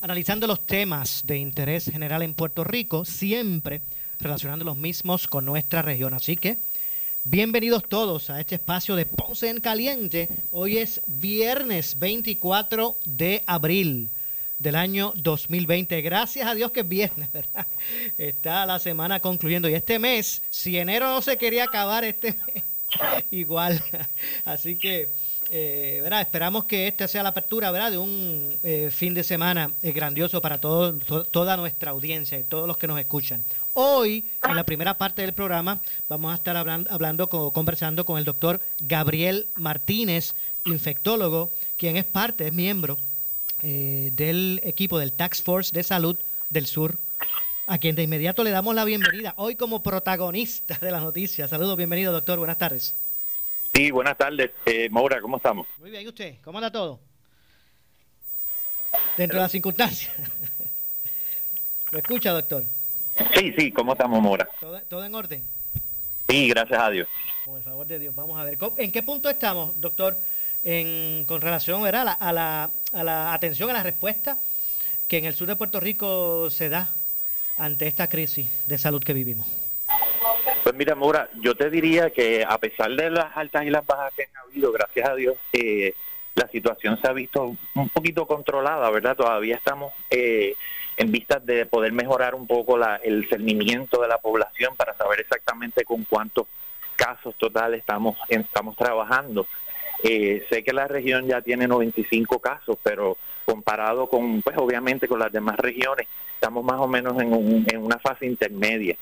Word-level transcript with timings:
analizando 0.00 0.46
los 0.46 0.66
temas 0.66 1.22
de 1.24 1.38
interés 1.38 1.90
general 1.90 2.22
en 2.22 2.34
Puerto 2.34 2.64
Rico, 2.64 3.04
siempre 3.04 3.80
relacionando 4.20 4.64
los 4.64 4.76
mismos 4.76 5.26
con 5.26 5.44
nuestra 5.44 5.82
región. 5.82 6.14
Así 6.14 6.36
que, 6.36 6.58
bienvenidos 7.24 7.88
todos 7.88 8.30
a 8.30 8.40
este 8.40 8.56
espacio 8.56 8.96
de 8.96 9.06
Ponce 9.06 9.48
en 9.48 9.60
Caliente. 9.60 10.28
Hoy 10.50 10.78
es 10.78 11.00
viernes 11.06 11.98
24 11.98 12.96
de 13.04 13.42
abril 13.46 14.10
del 14.58 14.76
año 14.76 15.12
2020. 15.16 16.00
Gracias 16.02 16.46
a 16.46 16.54
Dios 16.54 16.70
que 16.70 16.80
es 16.80 16.88
viernes, 16.88 17.32
¿verdad? 17.32 17.66
Está 18.18 18.66
la 18.66 18.78
semana 18.78 19.20
concluyendo. 19.20 19.68
Y 19.68 19.74
este 19.74 19.98
mes, 19.98 20.42
si 20.50 20.78
enero 20.78 21.06
no 21.08 21.22
se 21.22 21.36
quería 21.36 21.64
acabar, 21.64 22.04
este 22.04 22.32
mes 22.46 22.64
igual. 23.30 23.82
Así 24.44 24.78
que 24.78 25.10
eh, 25.50 26.02
esperamos 26.20 26.64
que 26.64 26.88
esta 26.88 27.08
sea 27.08 27.22
la 27.22 27.30
apertura 27.30 27.70
¿verdad? 27.70 27.90
de 27.90 27.98
un 27.98 28.56
eh, 28.62 28.90
fin 28.92 29.14
de 29.14 29.24
semana 29.24 29.70
eh, 29.82 29.92
grandioso 29.92 30.40
para 30.40 30.58
todo, 30.58 30.98
toda 31.24 31.56
nuestra 31.56 31.90
audiencia 31.90 32.38
y 32.38 32.44
todos 32.44 32.66
los 32.66 32.76
que 32.76 32.86
nos 32.86 32.98
escuchan. 32.98 33.42
Hoy, 33.74 34.24
en 34.48 34.56
la 34.56 34.64
primera 34.64 34.94
parte 34.94 35.22
del 35.22 35.34
programa, 35.34 35.80
vamos 36.08 36.32
a 36.32 36.36
estar 36.36 36.56
hablando, 36.56 36.90
hablando 36.90 37.28
conversando 37.28 38.06
con 38.06 38.18
el 38.18 38.24
doctor 38.24 38.60
Gabriel 38.80 39.48
Martínez, 39.56 40.34
infectólogo, 40.64 41.52
quien 41.76 41.96
es 41.96 42.04
parte, 42.04 42.46
es 42.46 42.52
miembro 42.52 42.98
eh, 43.62 44.10
del 44.12 44.60
equipo 44.64 44.98
del 44.98 45.12
Tax 45.12 45.42
Force 45.42 45.72
de 45.72 45.82
Salud 45.82 46.16
del 46.50 46.66
Sur, 46.66 46.98
a 47.66 47.78
quien 47.78 47.96
de 47.96 48.02
inmediato 48.02 48.44
le 48.44 48.50
damos 48.50 48.74
la 48.74 48.84
bienvenida 48.84 49.34
hoy 49.36 49.56
como 49.56 49.82
protagonista 49.82 50.78
de 50.80 50.90
las 50.90 51.02
noticias. 51.02 51.50
Saludos, 51.50 51.76
bienvenido 51.76 52.12
doctor, 52.12 52.38
buenas 52.38 52.58
tardes. 52.58 52.94
Sí, 53.76 53.90
buenas 53.90 54.16
tardes. 54.16 54.52
Eh, 54.64 54.88
Maura, 54.88 55.20
¿cómo 55.20 55.36
estamos? 55.36 55.66
Muy 55.80 55.90
bien, 55.90 56.02
¿y 56.02 56.08
usted? 56.08 56.36
¿Cómo 56.42 56.56
anda 56.56 56.72
todo? 56.72 56.98
Dentro 59.18 59.36
de 59.36 59.42
las 59.42 59.52
circunstancias. 59.52 60.14
¿Lo 61.90 61.98
escucha, 61.98 62.32
doctor? 62.32 62.64
Sí, 63.34 63.52
sí, 63.58 63.70
¿cómo 63.72 63.92
estamos, 63.92 64.22
Maura? 64.22 64.48
¿Todo, 64.88 65.04
en 65.04 65.14
orden? 65.14 65.44
Sí, 66.26 66.48
gracias 66.48 66.80
a 66.80 66.88
Dios. 66.88 67.06
Con 67.44 67.58
el 67.58 67.62
favor 67.64 67.86
de 67.86 67.98
Dios, 67.98 68.14
vamos 68.14 68.40
a 68.40 68.44
ver. 68.44 68.56
¿En 68.78 68.90
qué 68.90 69.02
punto 69.02 69.28
estamos, 69.28 69.78
doctor, 69.78 70.16
en, 70.64 71.26
con 71.26 71.42
relación 71.42 71.84
A, 71.86 71.92
la, 72.02 72.12
a, 72.12 72.32
la, 72.32 72.70
a 72.94 73.04
la 73.04 73.34
atención, 73.34 73.68
a 73.68 73.74
la 73.74 73.82
respuesta 73.82 74.38
que 75.06 75.18
en 75.18 75.26
el 75.26 75.34
sur 75.34 75.48
de 75.48 75.56
Puerto 75.56 75.80
Rico 75.80 76.48
se 76.48 76.70
da 76.70 76.94
ante 77.58 77.86
esta 77.88 78.08
crisis 78.08 78.48
de 78.66 78.78
salud 78.78 79.04
que 79.04 79.12
vivimos? 79.12 79.65
Pues 80.66 80.74
mira, 80.74 80.96
Mora, 80.96 81.28
yo 81.40 81.54
te 81.54 81.70
diría 81.70 82.10
que 82.10 82.44
a 82.44 82.58
pesar 82.58 82.90
de 82.90 83.08
las 83.08 83.36
altas 83.36 83.64
y 83.64 83.70
las 83.70 83.86
bajas 83.86 84.12
que 84.14 84.24
han 84.24 84.36
habido, 84.50 84.72
gracias 84.72 85.08
a 85.08 85.14
Dios, 85.14 85.36
eh, 85.52 85.94
la 86.34 86.48
situación 86.48 87.00
se 87.00 87.06
ha 87.06 87.12
visto 87.12 87.54
un 87.76 87.88
poquito 87.90 88.26
controlada, 88.26 88.90
¿verdad? 88.90 89.14
Todavía 89.14 89.54
estamos 89.54 89.92
eh, 90.10 90.56
en 90.96 91.12
vistas 91.12 91.46
de 91.46 91.66
poder 91.66 91.92
mejorar 91.92 92.34
un 92.34 92.48
poco 92.48 92.76
la, 92.76 92.96
el 92.96 93.28
cernimiento 93.28 94.02
de 94.02 94.08
la 94.08 94.18
población 94.18 94.74
para 94.74 94.96
saber 94.96 95.20
exactamente 95.20 95.84
con 95.84 96.02
cuántos 96.02 96.48
casos 96.96 97.36
totales 97.36 97.78
estamos, 97.78 98.18
estamos 98.28 98.76
trabajando. 98.76 99.46
Eh, 100.02 100.46
sé 100.50 100.64
que 100.64 100.72
la 100.72 100.88
región 100.88 101.28
ya 101.28 101.42
tiene 101.42 101.68
95 101.68 102.40
casos, 102.40 102.76
pero 102.82 103.18
comparado 103.44 104.08
con, 104.08 104.42
pues 104.42 104.56
obviamente 104.58 105.06
con 105.06 105.20
las 105.20 105.30
demás 105.30 105.58
regiones, 105.58 106.08
estamos 106.34 106.64
más 106.64 106.80
o 106.80 106.88
menos 106.88 107.22
en, 107.22 107.64
en 107.72 107.84
una 107.84 108.00
fase 108.00 108.26
intermedia. 108.26 108.96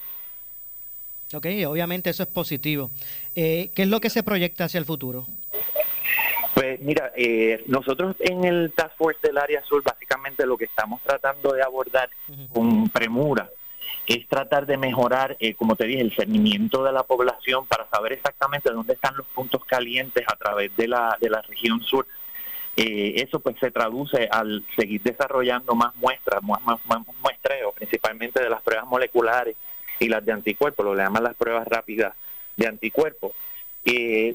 Ok, 1.32 1.46
obviamente 1.66 2.10
eso 2.10 2.22
es 2.22 2.28
positivo. 2.28 2.90
Eh, 3.34 3.70
¿Qué 3.74 3.82
es 3.82 3.88
lo 3.88 4.00
que 4.00 4.10
se 4.10 4.22
proyecta 4.22 4.64
hacia 4.64 4.78
el 4.78 4.84
futuro? 4.84 5.26
Pues 6.54 6.80
mira, 6.80 7.12
eh, 7.16 7.64
nosotros 7.66 8.14
en 8.20 8.44
el 8.44 8.72
Task 8.72 8.96
Force 8.96 9.20
del 9.22 9.38
Área 9.38 9.62
Sur 9.64 9.82
básicamente 9.82 10.46
lo 10.46 10.56
que 10.56 10.66
estamos 10.66 11.02
tratando 11.02 11.52
de 11.52 11.62
abordar 11.62 12.10
con 12.52 12.88
premura 12.90 13.50
es 14.06 14.28
tratar 14.28 14.66
de 14.66 14.76
mejorar, 14.76 15.36
eh, 15.40 15.54
como 15.54 15.76
te 15.76 15.86
dije, 15.86 16.02
el 16.02 16.14
cernimiento 16.14 16.84
de 16.84 16.92
la 16.92 17.02
población 17.02 17.66
para 17.66 17.88
saber 17.88 18.12
exactamente 18.12 18.70
dónde 18.70 18.92
están 18.92 19.16
los 19.16 19.26
puntos 19.28 19.64
calientes 19.64 20.24
a 20.28 20.36
través 20.36 20.76
de 20.76 20.86
la, 20.86 21.16
de 21.20 21.30
la 21.30 21.42
región 21.42 21.80
sur. 21.82 22.06
eso 22.76 23.40
pues 23.40 23.56
se 23.58 23.70
traduce 23.70 24.28
al 24.30 24.64
seguir 24.76 25.00
desarrollando 25.02 25.74
más 25.74 25.96
muestras, 25.96 26.42
más, 26.42 26.62
más, 26.64 26.78
más 26.86 27.00
muestreo, 27.22 27.72
principalmente 27.72 28.42
de 28.42 28.50
las 28.50 28.62
pruebas 28.62 28.86
moleculares 28.86 29.56
y 29.98 30.08
las 30.08 30.24
de 30.24 30.32
anticuerpos, 30.32 30.84
lo 30.84 30.92
que 30.92 30.98
llaman 30.98 31.24
las 31.24 31.34
pruebas 31.34 31.66
rápidas 31.66 32.14
de 32.56 32.66
anticuerpos. 32.66 33.32
Eh, 33.84 34.34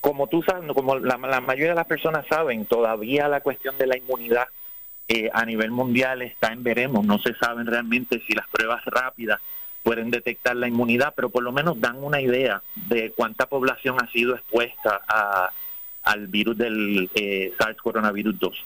como 0.00 0.26
tú 0.26 0.42
sabes, 0.42 0.70
como 0.72 0.98
la, 0.98 1.16
mayoría 1.16 1.70
de 1.70 1.74
las 1.76 1.86
personas 1.86 2.26
saben, 2.26 2.66
todavía 2.66 3.28
la 3.28 3.40
cuestión 3.40 3.78
de 3.78 3.86
la 3.86 3.96
inmunidad 3.96 4.48
eh, 5.08 5.30
a 5.32 5.44
nivel 5.44 5.70
mundial 5.70 6.22
está 6.22 6.52
en 6.52 6.62
veremos. 6.62 7.06
No 7.06 7.18
se 7.18 7.34
saben 7.34 7.66
realmente 7.66 8.20
si 8.26 8.34
las 8.34 8.48
pruebas 8.48 8.84
rápidas 8.84 9.40
pueden 9.82 10.10
detectar 10.10 10.56
la 10.56 10.68
inmunidad, 10.68 11.12
pero 11.14 11.30
por 11.30 11.42
lo 11.42 11.52
menos 11.52 11.80
dan 11.80 12.02
una 12.02 12.20
idea 12.20 12.62
de 12.88 13.12
cuánta 13.12 13.46
población 13.46 13.96
ha 14.00 14.10
sido 14.10 14.34
expuesta 14.34 15.00
a, 15.06 15.50
al 16.02 16.26
virus 16.26 16.58
del 16.58 17.10
eh, 17.14 17.52
SARS 17.58 17.80
coronavirus 17.80 18.38
2. 18.38 18.64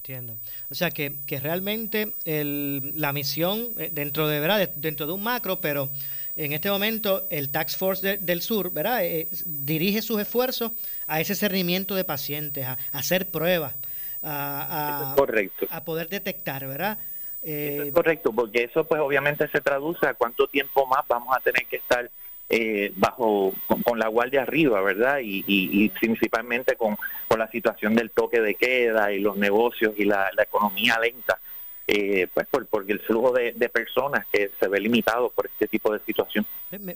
Entiendo. 0.00 0.34
O 0.70 0.74
sea 0.74 0.90
que, 0.90 1.16
que 1.26 1.40
realmente 1.40 2.14
el, 2.24 2.94
la 2.98 3.12
misión 3.12 3.68
eh, 3.76 3.90
dentro 3.92 4.28
de 4.28 4.40
verdad 4.40 4.66
dentro 4.76 5.06
de 5.06 5.12
un 5.12 5.22
macro, 5.22 5.60
pero 5.60 5.90
en 6.36 6.54
este 6.54 6.70
momento 6.70 7.26
el 7.28 7.50
Tax 7.50 7.76
Force 7.76 8.16
del 8.16 8.40
Sur, 8.40 8.72
¿verdad? 8.72 9.04
Eh, 9.04 9.28
dirige 9.44 10.00
sus 10.00 10.18
esfuerzos 10.18 10.72
a 11.06 11.20
ese 11.20 11.34
cernimiento 11.34 11.94
de 11.94 12.04
pacientes, 12.04 12.66
a, 12.66 12.78
hacer 12.92 13.30
pruebas, 13.30 13.74
a, 14.22 15.12
a, 15.12 15.84
poder 15.84 16.08
detectar, 16.08 16.66
¿verdad? 16.66 16.98
es 17.42 17.92
correcto, 17.92 18.32
porque 18.32 18.64
eso 18.64 18.84
pues 18.84 19.02
obviamente 19.02 19.48
se 19.48 19.60
traduce 19.60 20.06
a 20.06 20.14
cuánto 20.14 20.46
tiempo 20.46 20.86
más 20.86 21.06
vamos 21.08 21.36
a 21.36 21.40
tener 21.40 21.66
que 21.66 21.76
estar 21.76 22.10
eh, 22.52 22.92
bajo 22.96 23.54
con, 23.84 23.96
la 23.96 24.08
guardia 24.08 24.42
arriba, 24.42 24.80
¿verdad? 24.82 25.20
Y, 25.22 25.88
principalmente 26.00 26.74
con, 26.74 26.98
la 27.38 27.48
situación 27.48 27.94
del 27.94 28.10
toque 28.10 28.40
de 28.40 28.56
queda 28.56 29.12
y 29.12 29.20
los 29.20 29.36
negocios 29.36 29.94
y 29.96 30.04
la, 30.04 30.32
economía 30.36 30.98
lenta, 30.98 31.38
eh, 31.86 32.26
pues 32.34 32.48
porque 32.68 32.90
el 32.90 32.98
flujo 32.98 33.30
de, 33.32 33.52
personas 33.72 34.26
que 34.32 34.50
se 34.58 34.66
ve 34.66 34.80
limitado 34.80 35.30
por 35.30 35.46
este 35.46 35.68
tipo 35.68 35.92
de 35.92 36.00
situación. 36.00 36.44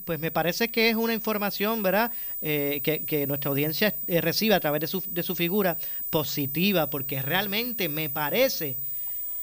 Pues 0.05 0.19
me 0.19 0.33
parece 0.33 0.69
que 0.69 0.91
es 0.91 0.97
una 0.97 1.15
información, 1.15 1.85
¿verdad? 1.85 2.11
Eh, 2.43 2.81
que, 2.83 3.05
que, 3.05 3.29
nuestra 3.29 3.51
audiencia 3.51 3.95
recibe 4.09 4.57
a 4.57 4.61
través 4.61 4.81
de 4.81 4.89
su, 4.89 5.05
de 5.07 5.23
su 5.23 5.37
figura 5.37 5.77
positiva, 6.11 6.91
porque 6.91 7.23
realmente 7.23 7.89
me 7.89 8.09
parece 8.09 8.77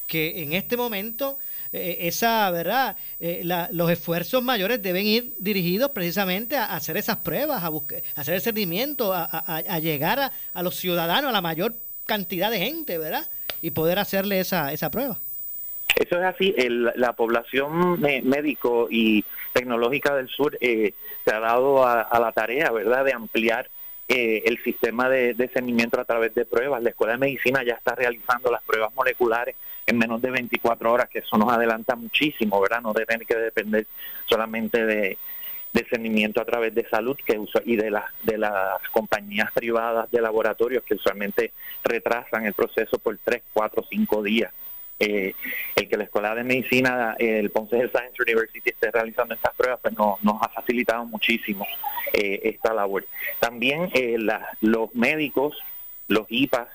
que 0.08 0.44
en 0.44 0.52
este 0.52 0.76
momento 0.76 1.40
eh, 1.74 2.08
esa, 2.08 2.52
¿verdad? 2.52 2.98
Eh, 3.20 3.44
los 3.72 3.90
esfuerzos 3.90 4.44
mayores 4.44 4.82
deben 4.82 5.06
ir 5.06 5.34
dirigidos 5.40 5.92
precisamente 5.92 6.58
a, 6.58 6.76
hacer 6.76 6.98
esas 6.98 7.18
pruebas, 7.18 7.64
a, 7.64 7.70
buscar, 7.70 8.02
hacer 8.16 8.36
el 8.36 8.42
seguimiento, 8.42 9.14
a, 9.14 9.80
llegar 9.80 10.32
a, 10.54 10.64
los 10.64 10.76
ciudadanos, 10.76 11.30
a 11.30 11.32
la 11.32 11.42
mayor 11.42 11.76
cantidad 12.06 12.52
de 12.52 12.60
gente, 12.60 12.98
¿verdad? 12.98 13.26
Y 13.62 13.72
poder 13.72 14.00
hacerle 14.00 14.42
esa, 14.42 14.74
esa 14.74 14.92
prueba. 14.92 15.18
Eso 15.96 16.18
es 16.18 16.26
así, 16.26 16.54
la 16.96 17.14
población 17.14 18.02
médico 18.02 18.88
y 18.90 19.24
tecnológica 19.54 20.16
del 20.16 20.28
sur 20.28 20.58
eh, 20.60 20.94
se 21.24 21.34
ha 21.34 21.40
dado 21.40 21.86
a, 21.86 22.20
la 22.20 22.32
tarea, 22.34 22.72
¿verdad?, 22.72 23.06
de 23.06 23.14
ampliar 23.14 23.70
el 24.10 24.62
sistema 24.62 25.08
de, 25.08 25.34
de 25.36 25.50
a 25.98 26.04
través 26.04 26.36
de 26.36 26.44
pruebas. 26.44 26.84
La 26.84 26.90
Escuela 26.90 27.14
de 27.14 27.20
Medicina 27.20 27.64
ya 27.64 27.76
está 27.76 27.96
realizando 27.96 28.52
las 28.52 28.62
pruebas 28.64 28.94
moleculares 28.94 29.56
en 29.86 29.98
menos 29.98 30.22
de 30.22 30.32
24 30.32 30.92
horas, 30.92 31.10
que 31.10 31.20
eso 31.20 31.38
nos 31.38 31.52
adelanta 31.52 31.96
muchísimo, 31.96 32.60
¿verdad? 32.62 32.82
No 32.82 32.94
deben 32.94 33.20
que 33.20 33.36
depender 33.36 33.88
solamente 34.28 34.86
de, 34.86 35.18
discernimiento 35.74 36.42
a 36.42 36.46
través 36.46 36.76
de 36.76 36.88
salud 36.90 37.18
que 37.26 37.40
y 37.66 37.76
de 37.76 37.92
las 37.92 38.06
de 38.24 38.38
las 38.38 38.82
compañías 38.92 39.52
privadas 39.52 40.10
de 40.12 40.22
laboratorios 40.22 40.84
que 40.84 40.96
usualmente 40.96 41.54
retrasan 41.84 42.46
el 42.46 42.54
proceso 42.54 43.00
por 43.00 43.18
tres, 43.24 43.44
cuatro, 43.54 43.84
cinco 43.90 44.22
días. 44.22 44.52
Eh, 45.00 45.34
el 45.76 45.90
que 45.90 45.98
la 45.98 46.04
Escuela 46.04 46.36
de 46.36 46.44
Medicina, 46.44 47.16
el 47.18 47.50
Ponce 47.50 47.76
Health 47.76 47.92
Science 47.92 48.22
University 48.22 48.70
esté 48.70 48.92
realizando 48.92 49.34
estas 49.34 49.56
pruebas, 49.56 49.80
pues 49.82 49.98
no, 49.98 50.20
nos 50.22 50.40
ha 50.44 50.50
facilitado 50.50 51.06
muchísimo 51.06 51.66
eh, 52.14 52.40
esta 52.44 52.72
labor. 52.72 53.08
También 53.40 53.90
eh, 53.96 54.18
los 54.62 54.94
médicos, 54.94 55.58
los 56.08 56.28
IPAs, 56.30 56.68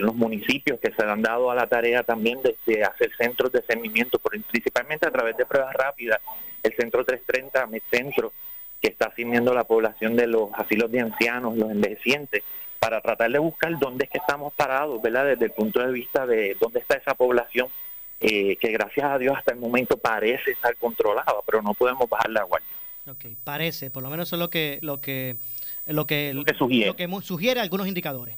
los 0.00 0.14
municipios 0.14 0.80
que 0.80 0.92
se 0.92 1.04
han 1.04 1.22
dado 1.22 1.50
a 1.50 1.54
la 1.54 1.68
tarea 1.68 2.02
también 2.02 2.40
de, 2.42 2.84
hacer 2.84 3.10
centros 3.16 3.52
de 3.52 3.62
cernimiento, 3.62 4.18
principalmente 4.18 5.06
a 5.06 5.10
través 5.10 5.36
de 5.36 5.46
pruebas 5.46 5.72
rápidas, 5.74 6.20
el 6.62 6.74
Centro 6.74 7.04
330, 7.04 7.68
Centro, 7.90 8.32
que 8.80 8.88
está 8.88 9.12
sirviendo 9.14 9.54
la 9.54 9.64
población 9.64 10.16
de 10.16 10.26
los 10.26 10.50
asilos 10.54 10.90
de 10.90 11.00
ancianos, 11.00 11.56
los 11.56 11.70
envejecientes, 11.70 12.42
para 12.80 13.00
tratar 13.00 13.30
de 13.30 13.38
buscar 13.38 13.78
dónde 13.78 14.04
es 14.04 14.10
que 14.10 14.18
estamos 14.18 14.52
parados, 14.54 15.00
¿verdad? 15.00 15.26
Desde 15.26 15.44
el 15.44 15.52
punto 15.52 15.78
de 15.80 15.92
vista 15.92 16.26
de 16.26 16.56
dónde 16.58 16.80
está 16.80 16.96
esa 16.96 17.14
población 17.14 17.68
eh, 18.18 18.56
que 18.56 18.72
gracias 18.72 19.06
a 19.06 19.18
Dios 19.18 19.36
hasta 19.36 19.52
el 19.52 19.58
momento 19.58 19.96
parece 19.96 20.50
estar 20.50 20.76
controlada, 20.76 21.34
pero 21.46 21.62
no 21.62 21.74
podemos 21.74 22.08
bajar 22.08 22.30
la 22.30 22.42
guardia. 22.42 22.68
Ok, 23.08 23.26
parece, 23.44 23.90
por 23.90 24.02
lo 24.02 24.10
menos 24.10 24.28
eso 24.28 24.36
es 24.36 24.40
lo 24.40 24.50
que 24.50 24.78
lo 24.82 25.00
que 25.00 25.36
lo 25.86 26.06
que, 26.06 26.32
lo 26.32 26.44
que, 26.44 26.54
sugiere. 27.22 27.60
algunos 27.60 27.88
indicadores. 27.88 28.36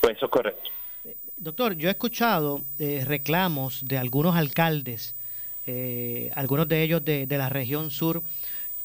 Pues 0.00 0.16
eso 0.16 0.26
es 0.26 0.32
correcto. 0.32 0.70
Eh, 1.04 1.16
doctor, 1.36 1.74
yo 1.74 1.88
he 1.88 1.92
escuchado 1.92 2.62
eh, 2.78 3.04
reclamos 3.06 3.86
de 3.86 3.98
algunos 3.98 4.36
alcaldes, 4.36 5.14
algunos 6.34 6.66
de 6.66 6.82
ellos 6.82 7.04
de, 7.04 7.26
de 7.26 7.38
la 7.38 7.48
región 7.48 7.92
sur, 7.92 8.22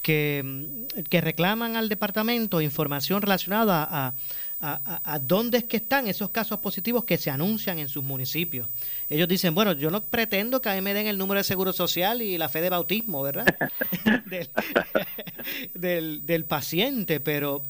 que, 0.04 0.88
que 1.10 1.22
reclaman 1.22 1.76
al 1.76 1.90
departamento 1.90 2.62
información 2.62 3.22
relacionada 3.22 3.88
a, 3.90 4.14
a, 4.62 5.20
dónde 5.20 5.60
es 5.60 5.64
que 5.66 5.78
están 5.78 6.08
esos 6.08 6.30
casos 6.30 6.60
positivos 6.60 7.04
que 7.04 7.18
se 7.18 7.30
anuncian 7.30 7.78
en 7.80 7.90
sus 7.90 8.04
municipios. 8.04 8.68
Ellos 9.10 9.28
dicen, 9.28 9.56
bueno, 9.56 9.72
yo 9.74 9.90
no 9.90 10.02
pretendo 10.02 10.62
que 10.62 10.70
a 10.70 10.74
mí 10.74 10.82
me 10.82 10.94
den 10.94 11.08
el 11.08 11.18
número 11.18 11.40
de 11.40 11.46
seguro 11.46 11.72
social 11.72 12.22
y 12.22 12.38
la 12.38 12.50
fe 12.50 12.62
de 12.62 12.70
bautismo, 12.70 13.24
¿verdad? 13.24 13.46
del, 15.74 16.26
del, 16.26 16.46
paciente, 16.46 17.20
pero, 17.20 17.62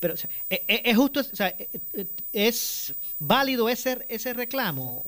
pero 0.00 0.14
e, 0.48 0.62
e, 0.66 0.82
es, 0.84 0.96
justo, 0.96 1.20
e, 1.20 2.06
es 2.32 2.94
válido 3.18 3.68
ese, 3.68 3.98
ese 4.08 4.32
reclamo. 4.32 5.04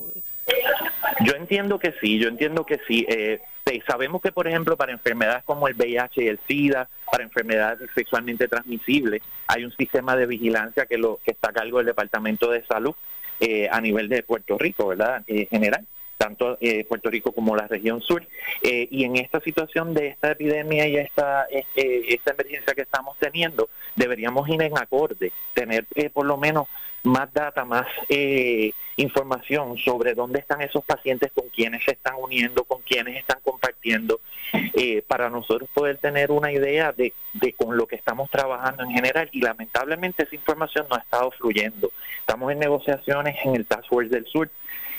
Yo 1.24 1.32
entiendo 1.34 1.78
que 1.78 1.94
sí, 2.00 2.18
yo 2.18 2.28
entiendo 2.28 2.64
que 2.64 2.80
sí. 2.86 3.04
Eh, 3.08 3.40
sabemos 3.86 4.22
que, 4.22 4.32
por 4.32 4.48
ejemplo, 4.48 4.76
para 4.76 4.92
enfermedades 4.92 5.44
como 5.44 5.68
el 5.68 5.74
VIH 5.74 6.24
y 6.24 6.28
el 6.28 6.40
SIDA, 6.46 6.88
para 7.10 7.24
enfermedades 7.24 7.90
sexualmente 7.94 8.48
transmisibles, 8.48 9.22
hay 9.46 9.64
un 9.64 9.72
sistema 9.76 10.16
de 10.16 10.26
vigilancia 10.26 10.86
que, 10.86 10.96
lo, 10.96 11.18
que 11.24 11.32
está 11.32 11.50
a 11.50 11.52
cargo 11.52 11.78
del 11.78 11.86
Departamento 11.86 12.50
de 12.50 12.64
Salud 12.64 12.94
eh, 13.40 13.68
a 13.70 13.80
nivel 13.80 14.08
de 14.08 14.22
Puerto 14.22 14.58
Rico, 14.58 14.88
¿verdad? 14.88 15.22
En 15.26 15.46
general 15.46 15.86
tanto 16.16 16.58
eh, 16.60 16.84
Puerto 16.84 17.10
Rico 17.10 17.30
como 17.30 17.54
la 17.54 17.68
región 17.68 18.02
sur. 18.02 18.26
Eh, 18.62 18.88
y 18.90 19.04
en 19.04 19.14
esta 19.14 19.40
situación 19.40 19.94
de 19.94 20.08
esta 20.08 20.32
epidemia 20.32 20.88
y 20.88 20.96
esta, 20.96 21.46
esta 21.76 22.32
emergencia 22.32 22.74
que 22.74 22.82
estamos 22.82 23.16
teniendo, 23.18 23.70
deberíamos 23.94 24.48
ir 24.48 24.60
en 24.60 24.76
acorde, 24.76 25.30
tener 25.54 25.86
por 26.12 26.26
lo 26.26 26.36
menos 26.36 26.66
más 27.04 27.32
data, 27.32 27.64
más 27.64 27.86
eh, 28.08 28.72
información 28.96 29.76
sobre 29.78 30.14
dónde 30.14 30.40
están 30.40 30.60
esos 30.62 30.84
pacientes, 30.84 31.30
con 31.32 31.48
quienes 31.48 31.84
se 31.84 31.92
están 31.92 32.14
uniendo, 32.18 32.64
con 32.64 32.82
quienes 32.82 33.16
están 33.16 33.38
compartiendo, 33.42 34.20
eh, 34.52 35.02
para 35.06 35.30
nosotros 35.30 35.68
poder 35.72 35.98
tener 35.98 36.30
una 36.30 36.52
idea 36.52 36.92
de, 36.92 37.12
de 37.34 37.52
con 37.52 37.76
lo 37.76 37.86
que 37.86 37.96
estamos 37.96 38.30
trabajando 38.30 38.82
en 38.82 38.90
general. 38.90 39.28
Y 39.32 39.40
lamentablemente 39.40 40.24
esa 40.24 40.34
información 40.34 40.86
no 40.90 40.96
ha 40.96 41.00
estado 41.00 41.30
fluyendo. 41.32 41.90
Estamos 42.20 42.50
en 42.52 42.58
negociaciones 42.58 43.36
en 43.44 43.54
el 43.54 43.66
Task 43.66 43.88
Force 43.88 44.10
del 44.10 44.26
Sur 44.26 44.50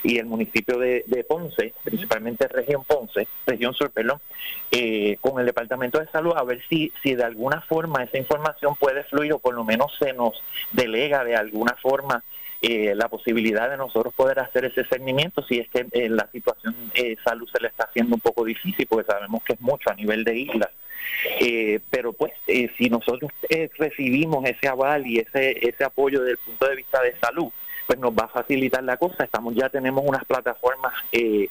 y 0.03 0.17
el 0.17 0.25
municipio 0.25 0.77
de, 0.77 1.25
Ponce, 1.27 1.73
principalmente 1.83 2.47
región 2.47 2.83
Ponce, 2.83 3.27
región 3.45 3.73
sur, 3.73 3.91
perdón, 3.91 4.19
eh, 4.71 5.17
con 5.21 5.39
el 5.39 5.45
Departamento 5.45 5.99
de 5.99 6.07
Salud 6.07 6.33
a 6.35 6.43
ver 6.43 6.61
si, 6.69 6.91
si 7.03 7.15
de 7.15 7.23
alguna 7.23 7.61
forma 7.61 8.03
esa 8.03 8.17
información 8.17 8.75
puede 8.75 9.03
fluir 9.03 9.33
o 9.33 9.39
por 9.39 9.53
lo 9.53 9.63
menos 9.63 9.93
se 9.99 10.13
nos 10.13 10.41
delega 10.71 11.23
de 11.23 11.35
alguna 11.35 11.75
forma 11.81 11.88
eh, 12.61 12.93
la 12.95 13.07
posibilidad 13.07 13.69
de 13.69 13.77
nosotros 13.77 14.13
poder 14.13 14.39
hacer 14.39 14.65
ese 14.65 14.85
seguimiento 14.85 15.43
si 15.43 15.59
es 15.59 15.69
que 15.69 15.87
eh, 15.91 16.09
la 16.09 16.29
situación 16.31 16.75
de 16.93 17.17
salud 17.23 17.47
se 17.51 17.61
le 17.61 17.69
está 17.69 17.85
haciendo 17.85 18.15
un 18.15 18.21
poco 18.21 18.43
difícil, 18.43 18.85
porque 18.87 19.11
sabemos 19.11 19.43
que 19.43 19.53
es 19.53 19.61
mucho 19.61 19.89
a 19.89 19.95
nivel 19.95 20.23
de 20.23 20.37
islas. 20.37 20.69
pero 21.89 22.13
pues 22.13 22.33
si 22.45 22.89
nosotros 22.89 23.31
recibimos 23.77 24.45
ese 24.45 24.67
aval 24.67 25.07
y 25.07 25.19
ese, 25.19 25.67
ese 25.67 25.83
apoyo 25.83 26.19
desde 26.19 26.33
el 26.33 26.37
punto 26.37 26.67
de 26.67 26.75
vista 26.75 27.01
de 27.01 27.15
salud, 27.19 27.51
pues 27.89 27.97
nos 27.97 28.11
va 28.11 28.25
a 28.25 28.27
facilitar 28.27 28.83
la 28.83 28.97
cosa. 28.97 29.23
Estamos 29.23 29.55
ya 29.55 29.67
tenemos 29.67 30.05
unas 30.05 30.23
plataformas 30.23 30.93
eh, 31.11 31.49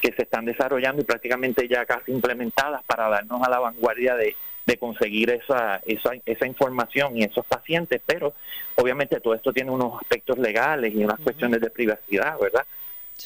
que 0.00 0.12
se 0.12 0.22
están 0.22 0.44
desarrollando 0.44 1.00
y 1.00 1.04
prácticamente 1.04 1.68
ya 1.68 1.86
casi 1.86 2.10
implementadas 2.10 2.82
para 2.82 3.08
darnos 3.08 3.40
a 3.46 3.48
la 3.48 3.60
vanguardia 3.60 4.16
de, 4.16 4.34
conseguir 4.76 5.30
esa, 5.30 5.80
esa, 5.86 6.10
esa 6.26 6.46
información 6.46 7.16
y 7.16 7.22
esos 7.22 7.46
pacientes, 7.46 8.02
pero 8.04 8.34
obviamente 8.74 9.20
todo 9.20 9.34
esto 9.34 9.52
tiene 9.52 9.70
unos 9.70 10.02
aspectos 10.02 10.38
legales 10.38 10.92
y 10.92 11.04
unas 11.04 11.20
cuestiones 11.20 11.60
de 11.60 11.70
privacidad, 11.70 12.36
¿verdad? 12.40 12.66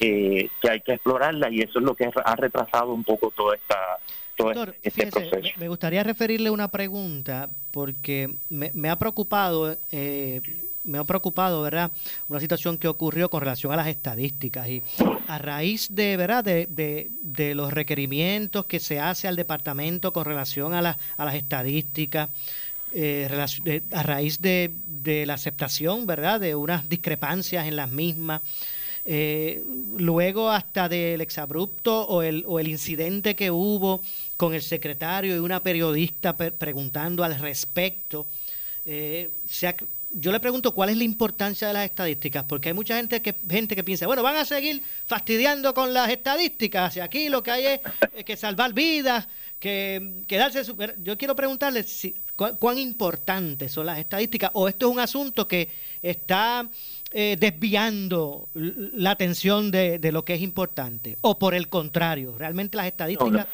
Eh, 0.01 0.49
que 0.61 0.71
hay 0.71 0.81
que 0.83 0.93
explorarla 0.93 1.51
y 1.51 1.63
eso 1.63 1.79
es 1.79 1.85
lo 1.85 1.95
que 1.95 2.09
ha 2.25 2.37
retrasado 2.37 2.93
un 2.93 3.03
poco 3.03 3.31
toda 3.31 3.57
esta, 3.57 3.99
Doctor, 4.37 4.77
este 4.83 5.07
proceso. 5.07 5.49
Me 5.59 5.69
gustaría 5.69 6.03
referirle 6.03 6.51
una 6.51 6.71
pregunta 6.71 7.49
porque 7.73 8.29
me, 8.49 8.71
me 8.75 8.89
ha 8.89 8.97
preocupado 8.97 9.77
eh, 9.91 10.41
me 10.91 10.99
ha 10.99 11.05
preocupado, 11.05 11.63
¿verdad? 11.63 11.91
Una 12.29 12.41
situación 12.41 12.77
que 12.77 12.89
ocurrió 12.89 13.31
con 13.31 13.41
relación 13.41 13.73
a 13.73 13.77
las 13.77 13.87
estadísticas 13.87 14.69
y 14.69 14.83
a 15.29 15.39
raíz 15.39 15.89
de, 15.91 16.17
¿verdad? 16.17 16.45
De, 16.45 16.67
de, 17.23 17.55
los 17.55 17.73
requerimientos 17.73 18.67
que 18.67 18.81
se 18.81 19.01
hace 19.01 19.29
al 19.29 19.37
departamento 19.37 20.13
con 20.13 20.25
relación 20.25 20.75
a, 20.75 20.99
a 21.17 21.25
las 21.25 21.35
estadísticas, 21.35 22.29
eh, 22.93 23.29
a 23.93 24.03
raíz 24.03 24.41
de, 24.41 24.73
la 25.27 25.35
aceptación, 25.35 26.07
¿verdad? 26.07 26.41
De 26.41 26.55
unas 26.55 26.89
discrepancias 26.89 27.67
en 27.67 27.77
las 27.77 27.91
mismas. 27.91 28.43
Eh, 29.05 29.65
luego 29.97 30.51
hasta 30.51 30.89
del 30.89 31.21
exabrupto 31.21 32.07
o 32.07 32.23
el, 32.23 32.45
o 32.47 32.61
el 32.61 32.69
incidente 32.69 33.35
que 33.35 33.51
hubo 33.51 34.03
con 34.37 34.55
el 34.55 34.63
secretario 34.63 35.35
y 35.35 35.39
una 35.39 35.63
periodista 35.63 36.37
preguntando 36.37 37.25
al 37.25 37.39
respecto, 37.39 38.27
eh, 38.85 39.31
se 39.49 39.69
ha, 39.69 39.77
yo 40.12 40.33
le 40.33 40.41
pregunto 40.41 40.73
cuál 40.73 40.91
es 40.91 40.96
la 40.96 41.05
importancia 41.05 41.69
de 41.69 41.75
las 41.75 41.84
estadísticas, 41.84 42.44
porque 42.44 42.70
hay 42.70 42.75
mucha 42.75 42.96
gente 42.96 43.23
que 43.23 43.34
gente 43.49 43.77
que 43.77 43.84
piensa, 43.84 44.06
bueno, 44.06 44.23
van 44.23 44.37
a 44.37 44.44
seguir 44.44 44.82
fastidiando 45.06 45.73
con 45.73 45.93
las 45.93 46.11
estadísticas, 46.11 46.96
y 46.96 47.01
aquí 47.01 47.29
lo 47.29 47.43
que 47.43 47.51
hay 47.51 47.67
es 47.67 47.81
eh, 48.15 48.25
que 48.25 48.37
salvar 48.37 48.73
vidas, 48.73 49.29
que 49.58 50.25
quedarse 50.27 50.65
super... 50.65 50.96
Yo 51.03 51.17
quiero 51.17 51.37
preguntarle 51.37 51.84
si, 51.84 52.15
cuán, 52.37 52.79
importantes 52.79 53.73
son 53.73 53.87
las 53.87 53.99
estadísticas, 53.99 54.51
o 54.55 54.69
esto 54.69 54.89
es 54.89 54.93
un 54.93 55.01
asunto 55.01 55.46
que 55.46 55.69
está 56.03 56.69
eh, 57.13 57.37
desviando 57.39 58.49
la 58.55 59.13
atención 59.13 59.70
de, 59.70 59.99
de, 59.99 60.13
lo 60.13 60.25
que 60.25 60.34
es 60.34 60.43
importante, 60.43 61.19
o 61.20 61.39
por 61.39 61.55
el 61.55 61.69
contrario, 61.69 62.37
realmente 62.37 62.77
las 62.77 62.87
estadísticas... 62.87 63.46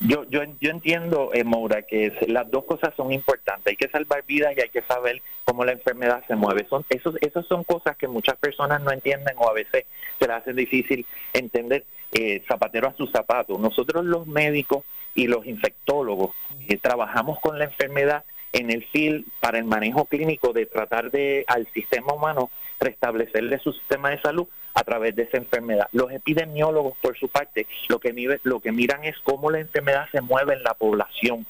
Yo, 0.00 0.24
yo, 0.28 0.42
yo 0.60 0.70
entiendo, 0.70 1.30
eh, 1.32 1.42
Moura, 1.42 1.82
que 1.82 2.12
las 2.28 2.50
dos 2.50 2.64
cosas 2.64 2.94
son 2.96 3.12
importantes. 3.12 3.66
Hay 3.66 3.76
que 3.76 3.88
salvar 3.88 4.24
vidas 4.26 4.54
y 4.56 4.60
hay 4.60 4.68
que 4.68 4.82
saber 4.82 5.22
cómo 5.44 5.64
la 5.64 5.72
enfermedad 5.72 6.22
se 6.26 6.36
mueve. 6.36 6.66
Son, 6.68 6.84
esos, 6.90 7.16
esas 7.22 7.46
son 7.46 7.64
cosas 7.64 7.96
que 7.96 8.06
muchas 8.06 8.36
personas 8.36 8.82
no 8.82 8.92
entienden 8.92 9.34
o 9.38 9.48
a 9.48 9.54
veces 9.54 9.86
se 10.18 10.26
les 10.26 10.36
hace 10.36 10.52
difícil 10.52 11.06
entender. 11.32 11.84
Eh, 12.12 12.44
zapatero 12.46 12.86
a 12.86 12.94
su 12.94 13.08
zapato. 13.08 13.58
Nosotros 13.58 14.04
los 14.04 14.26
médicos 14.28 14.84
y 15.14 15.26
los 15.26 15.44
infectólogos 15.44 16.34
eh, 16.68 16.78
trabajamos 16.78 17.40
con 17.40 17.58
la 17.58 17.64
enfermedad 17.64 18.24
en 18.52 18.70
el 18.70 18.84
field 18.84 19.26
para 19.40 19.58
el 19.58 19.64
manejo 19.64 20.04
clínico 20.04 20.52
de 20.52 20.66
tratar 20.66 21.10
de 21.10 21.44
al 21.48 21.66
sistema 21.72 22.14
humano 22.14 22.50
restablecerle 22.78 23.58
su 23.58 23.72
sistema 23.72 24.10
de 24.10 24.20
salud 24.20 24.46
a 24.76 24.84
través 24.84 25.16
de 25.16 25.22
esa 25.22 25.38
enfermedad. 25.38 25.88
Los 25.92 26.12
epidemiólogos, 26.12 26.98
por 26.98 27.16
su 27.16 27.28
parte, 27.28 27.66
lo 27.88 27.98
que, 27.98 28.38
lo 28.42 28.60
que 28.60 28.72
miran 28.72 29.04
es 29.04 29.18
cómo 29.20 29.50
la 29.50 29.58
enfermedad 29.58 30.06
se 30.12 30.20
mueve 30.20 30.52
en 30.52 30.62
la 30.62 30.74
población 30.74 31.46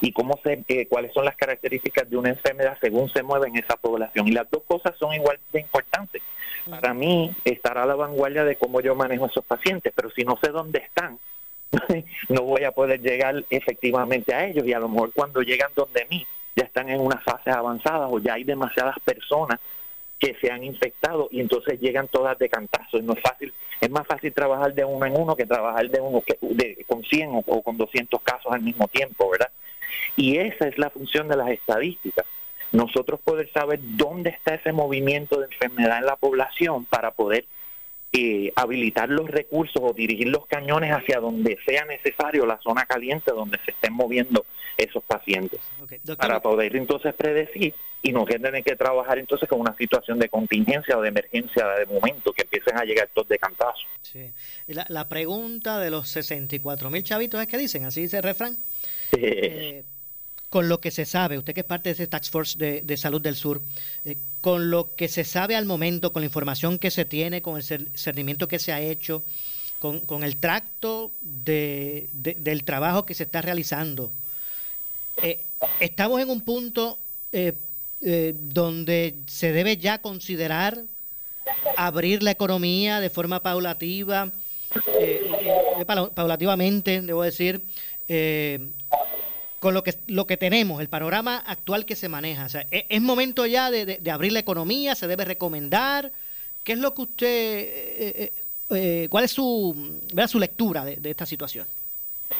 y 0.00 0.12
cómo 0.12 0.38
se, 0.44 0.64
eh, 0.68 0.86
cuáles 0.86 1.12
son 1.12 1.24
las 1.24 1.34
características 1.34 2.08
de 2.08 2.16
una 2.16 2.28
enfermedad 2.28 2.78
según 2.80 3.10
se 3.10 3.24
mueve 3.24 3.48
en 3.48 3.56
esa 3.56 3.74
población. 3.76 4.28
Y 4.28 4.30
las 4.30 4.48
dos 4.48 4.62
cosas 4.62 4.96
son 4.96 5.12
igual 5.12 5.36
de 5.52 5.60
importantes. 5.60 6.22
Para 6.68 6.94
mí, 6.94 7.34
estar 7.44 7.76
a 7.76 7.86
la 7.86 7.96
vanguardia 7.96 8.44
de 8.44 8.54
cómo 8.54 8.80
yo 8.80 8.94
manejo 8.94 9.24
a 9.24 9.28
esos 9.28 9.44
pacientes, 9.44 9.92
pero 9.94 10.08
si 10.12 10.22
no 10.22 10.38
sé 10.40 10.50
dónde 10.50 10.78
están, 10.78 11.18
no 12.28 12.42
voy 12.42 12.62
a 12.62 12.70
poder 12.70 13.00
llegar 13.00 13.44
efectivamente 13.50 14.32
a 14.32 14.46
ellos 14.46 14.64
y 14.64 14.72
a 14.72 14.78
lo 14.78 14.88
mejor 14.88 15.12
cuando 15.12 15.42
llegan 15.42 15.72
donde 15.74 16.06
mí 16.08 16.24
ya 16.54 16.64
están 16.64 16.88
en 16.88 17.00
unas 17.00 17.22
fases 17.24 17.52
avanzadas 17.52 18.08
o 18.12 18.20
ya 18.20 18.34
hay 18.34 18.44
demasiadas 18.44 18.96
personas 19.04 19.58
que 20.20 20.36
se 20.40 20.52
han 20.52 20.62
infectado 20.62 21.28
y 21.32 21.40
entonces 21.40 21.80
llegan 21.80 22.06
todas 22.06 22.38
de 22.38 22.50
cantazo. 22.50 23.00
No 23.00 23.14
es 23.14 23.20
fácil, 23.20 23.52
es 23.80 23.90
más 23.90 24.06
fácil 24.06 24.32
trabajar 24.32 24.74
de 24.74 24.84
uno 24.84 25.06
en 25.06 25.16
uno 25.16 25.34
que 25.34 25.46
trabajar 25.46 25.88
de 25.88 26.00
uno 26.00 26.20
que, 26.20 26.38
de, 26.42 26.84
con 26.86 27.02
100 27.02 27.30
o, 27.46 27.62
con 27.62 27.78
200 27.78 28.20
casos 28.20 28.52
al 28.52 28.60
mismo 28.60 28.86
tiempo, 28.86 29.30
¿verdad? 29.30 29.50
Y 30.16 30.36
esa 30.36 30.68
es 30.68 30.78
la 30.78 30.90
función 30.90 31.26
de 31.26 31.36
las 31.36 31.48
estadísticas. 31.48 32.26
Nosotros 32.70 33.18
poder 33.24 33.50
saber 33.50 33.80
dónde 33.82 34.30
está 34.30 34.54
ese 34.54 34.72
movimiento 34.72 35.40
de 35.40 35.46
enfermedad 35.46 35.98
en 35.98 36.06
la 36.06 36.16
población 36.16 36.84
para 36.84 37.10
poder 37.12 37.46
eh, 38.12 38.52
habilitar 38.56 39.08
los 39.08 39.30
recursos 39.30 39.80
o 39.80 39.92
dirigir 39.92 40.28
los 40.28 40.46
cañones 40.46 40.92
hacia 40.92 41.20
donde 41.20 41.58
sea 41.64 41.84
necesario, 41.84 42.44
la 42.44 42.58
zona 42.58 42.84
caliente 42.84 43.30
donde 43.30 43.58
se 43.64 43.70
estén 43.70 43.92
moviendo 43.92 44.44
esos 44.76 45.04
pacientes, 45.04 45.60
para 46.16 46.40
poder 46.40 46.74
entonces 46.74 47.14
predecir 47.14 47.74
y 48.02 48.12
no 48.12 48.24
tener 48.24 48.64
que 48.64 48.76
trabajar 48.76 49.18
entonces 49.18 49.48
con 49.48 49.60
una 49.60 49.76
situación 49.76 50.18
de 50.18 50.28
contingencia 50.28 50.96
o 50.96 51.02
de 51.02 51.08
emergencia 51.08 51.68
de 51.68 51.86
momento, 51.86 52.32
que 52.32 52.42
empiecen 52.42 52.78
a 52.78 52.84
llegar 52.84 53.08
todos 53.12 53.28
de 53.28 53.38
cantazo. 53.38 53.86
Sí. 54.02 54.32
La, 54.66 54.86
la 54.88 55.08
pregunta 55.08 55.78
de 55.78 55.90
los 55.90 56.08
64 56.08 56.90
mil 56.90 57.04
chavitos 57.04 57.40
es 57.40 57.46
que 57.46 57.58
dicen, 57.58 57.84
así 57.84 58.02
dice 58.02 58.18
el 58.18 58.22
refrán. 58.22 58.56
Eh, 59.12 59.82
con 60.50 60.68
lo 60.68 60.80
que 60.80 60.90
se 60.90 61.06
sabe, 61.06 61.38
usted 61.38 61.54
que 61.54 61.60
es 61.60 61.66
parte 61.66 61.88
de 61.88 61.92
ese 61.94 62.08
Tax 62.08 62.28
Force 62.28 62.58
de, 62.58 62.96
Salud 62.96 63.22
del 63.22 63.36
Sur, 63.36 63.62
eh, 64.04 64.16
con 64.40 64.70
lo 64.70 64.96
que 64.96 65.06
se 65.06 65.22
sabe 65.22 65.54
al 65.54 65.64
momento, 65.64 66.12
con 66.12 66.22
la 66.22 66.26
información 66.26 66.78
que 66.78 66.90
se 66.90 67.04
tiene, 67.04 67.40
con 67.40 67.56
el 67.56 67.88
cernimiento 67.94 68.48
que 68.48 68.58
se 68.58 68.72
ha 68.72 68.80
hecho, 68.80 69.24
con, 69.78 70.24
el 70.24 70.36
tracto 70.36 71.12
de, 71.22 72.08
del 72.12 72.64
trabajo 72.64 73.06
que 73.06 73.14
se 73.14 73.22
está 73.22 73.40
realizando, 73.40 74.10
eh, 75.22 75.40
estamos 75.78 76.20
en 76.20 76.28
un 76.28 76.42
punto 76.42 76.98
eh, 77.32 77.54
donde 78.34 79.14
se 79.26 79.52
debe 79.52 79.76
ya 79.76 79.98
considerar 79.98 80.82
abrir 81.76 82.22
la 82.22 82.32
economía 82.32 83.00
de 83.00 83.08
forma 83.08 83.40
paulativa, 83.40 84.32
paulativamente, 85.86 87.00
debo 87.02 87.22
decir, 87.22 87.62
con 89.60 89.74
lo 89.74 89.84
que, 89.84 89.94
lo 90.08 90.26
que 90.26 90.36
tenemos, 90.36 90.80
el 90.80 90.88
panorama 90.88 91.36
actual 91.46 91.84
que 91.84 91.94
se 91.94 92.08
maneja. 92.08 92.46
O 92.46 92.48
sea, 92.48 92.66
¿es, 92.70 92.84
es 92.88 93.00
momento 93.00 93.46
ya 93.46 93.70
de, 93.70 93.86
de, 93.86 94.10
abrir 94.10 94.32
la 94.32 94.40
economía? 94.40 94.94
¿Se 94.96 95.06
debe 95.06 95.24
recomendar? 95.24 96.10
¿Qué 96.64 96.72
es 96.72 96.78
lo 96.78 96.94
que 96.94 97.02
usted, 97.02 97.26
eh, 97.26 97.94
eh, 97.98 98.32
eh 98.70 99.08
cuál 99.08 99.24
es 99.24 99.30
su, 99.30 100.00
su 100.28 100.38
lectura 100.38 100.84
de 100.84 101.10
esta 101.10 101.26
situación? 101.26 101.66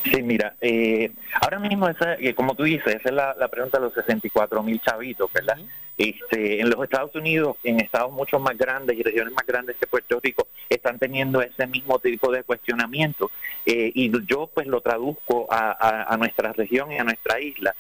Sí, 0.05 0.23
mira, 0.23 0.55
eh, 0.61 1.13
ahora 1.43 1.59
mismo, 1.59 1.89
esa, 1.89 2.15
eh, 2.15 2.35
como 2.35 2.55
tú 2.55 2.63
dices, 2.63 2.97
esa 2.97 3.09
es 3.09 3.15
la, 3.15 3.49
pregunta 3.49 3.79
de 3.79 3.85
los 3.85 3.95
64 3.95 4.63
mil 4.63 4.81
chavitos, 4.81 5.31
¿verdad? 5.33 5.59
Este, 5.99 6.61
en 6.61 6.71
los 6.71 6.83
Estados 6.83 7.15
Unidos, 7.15 7.59
en 7.65 7.81
estados 7.81 8.11
mucho 8.11 8.39
más 8.39 8.57
grandes 8.57 8.97
y 8.97 9.03
regiones 9.03 9.35
más 9.35 9.45
grandes 9.45 9.77
que 9.77 9.87
Puerto 9.87 10.19
Rico, 10.23 10.49
están 10.71 10.99
teniendo 10.99 11.43
ese 11.43 11.67
mismo 11.67 11.99
tipo 11.99 12.33
de 12.33 12.43
cuestionamiento. 12.45 13.31
Eh, 13.67 13.93
y 13.95 14.11
yo 14.27 14.49
pues 14.55 14.67
lo 14.67 14.81
traduzco 14.81 15.47
a, 15.51 16.17
nuestra 16.19 16.55
región 16.55 16.91
y 16.93 16.99
a 16.99 17.05
nuestra 17.05 17.39
isla. 17.41 17.75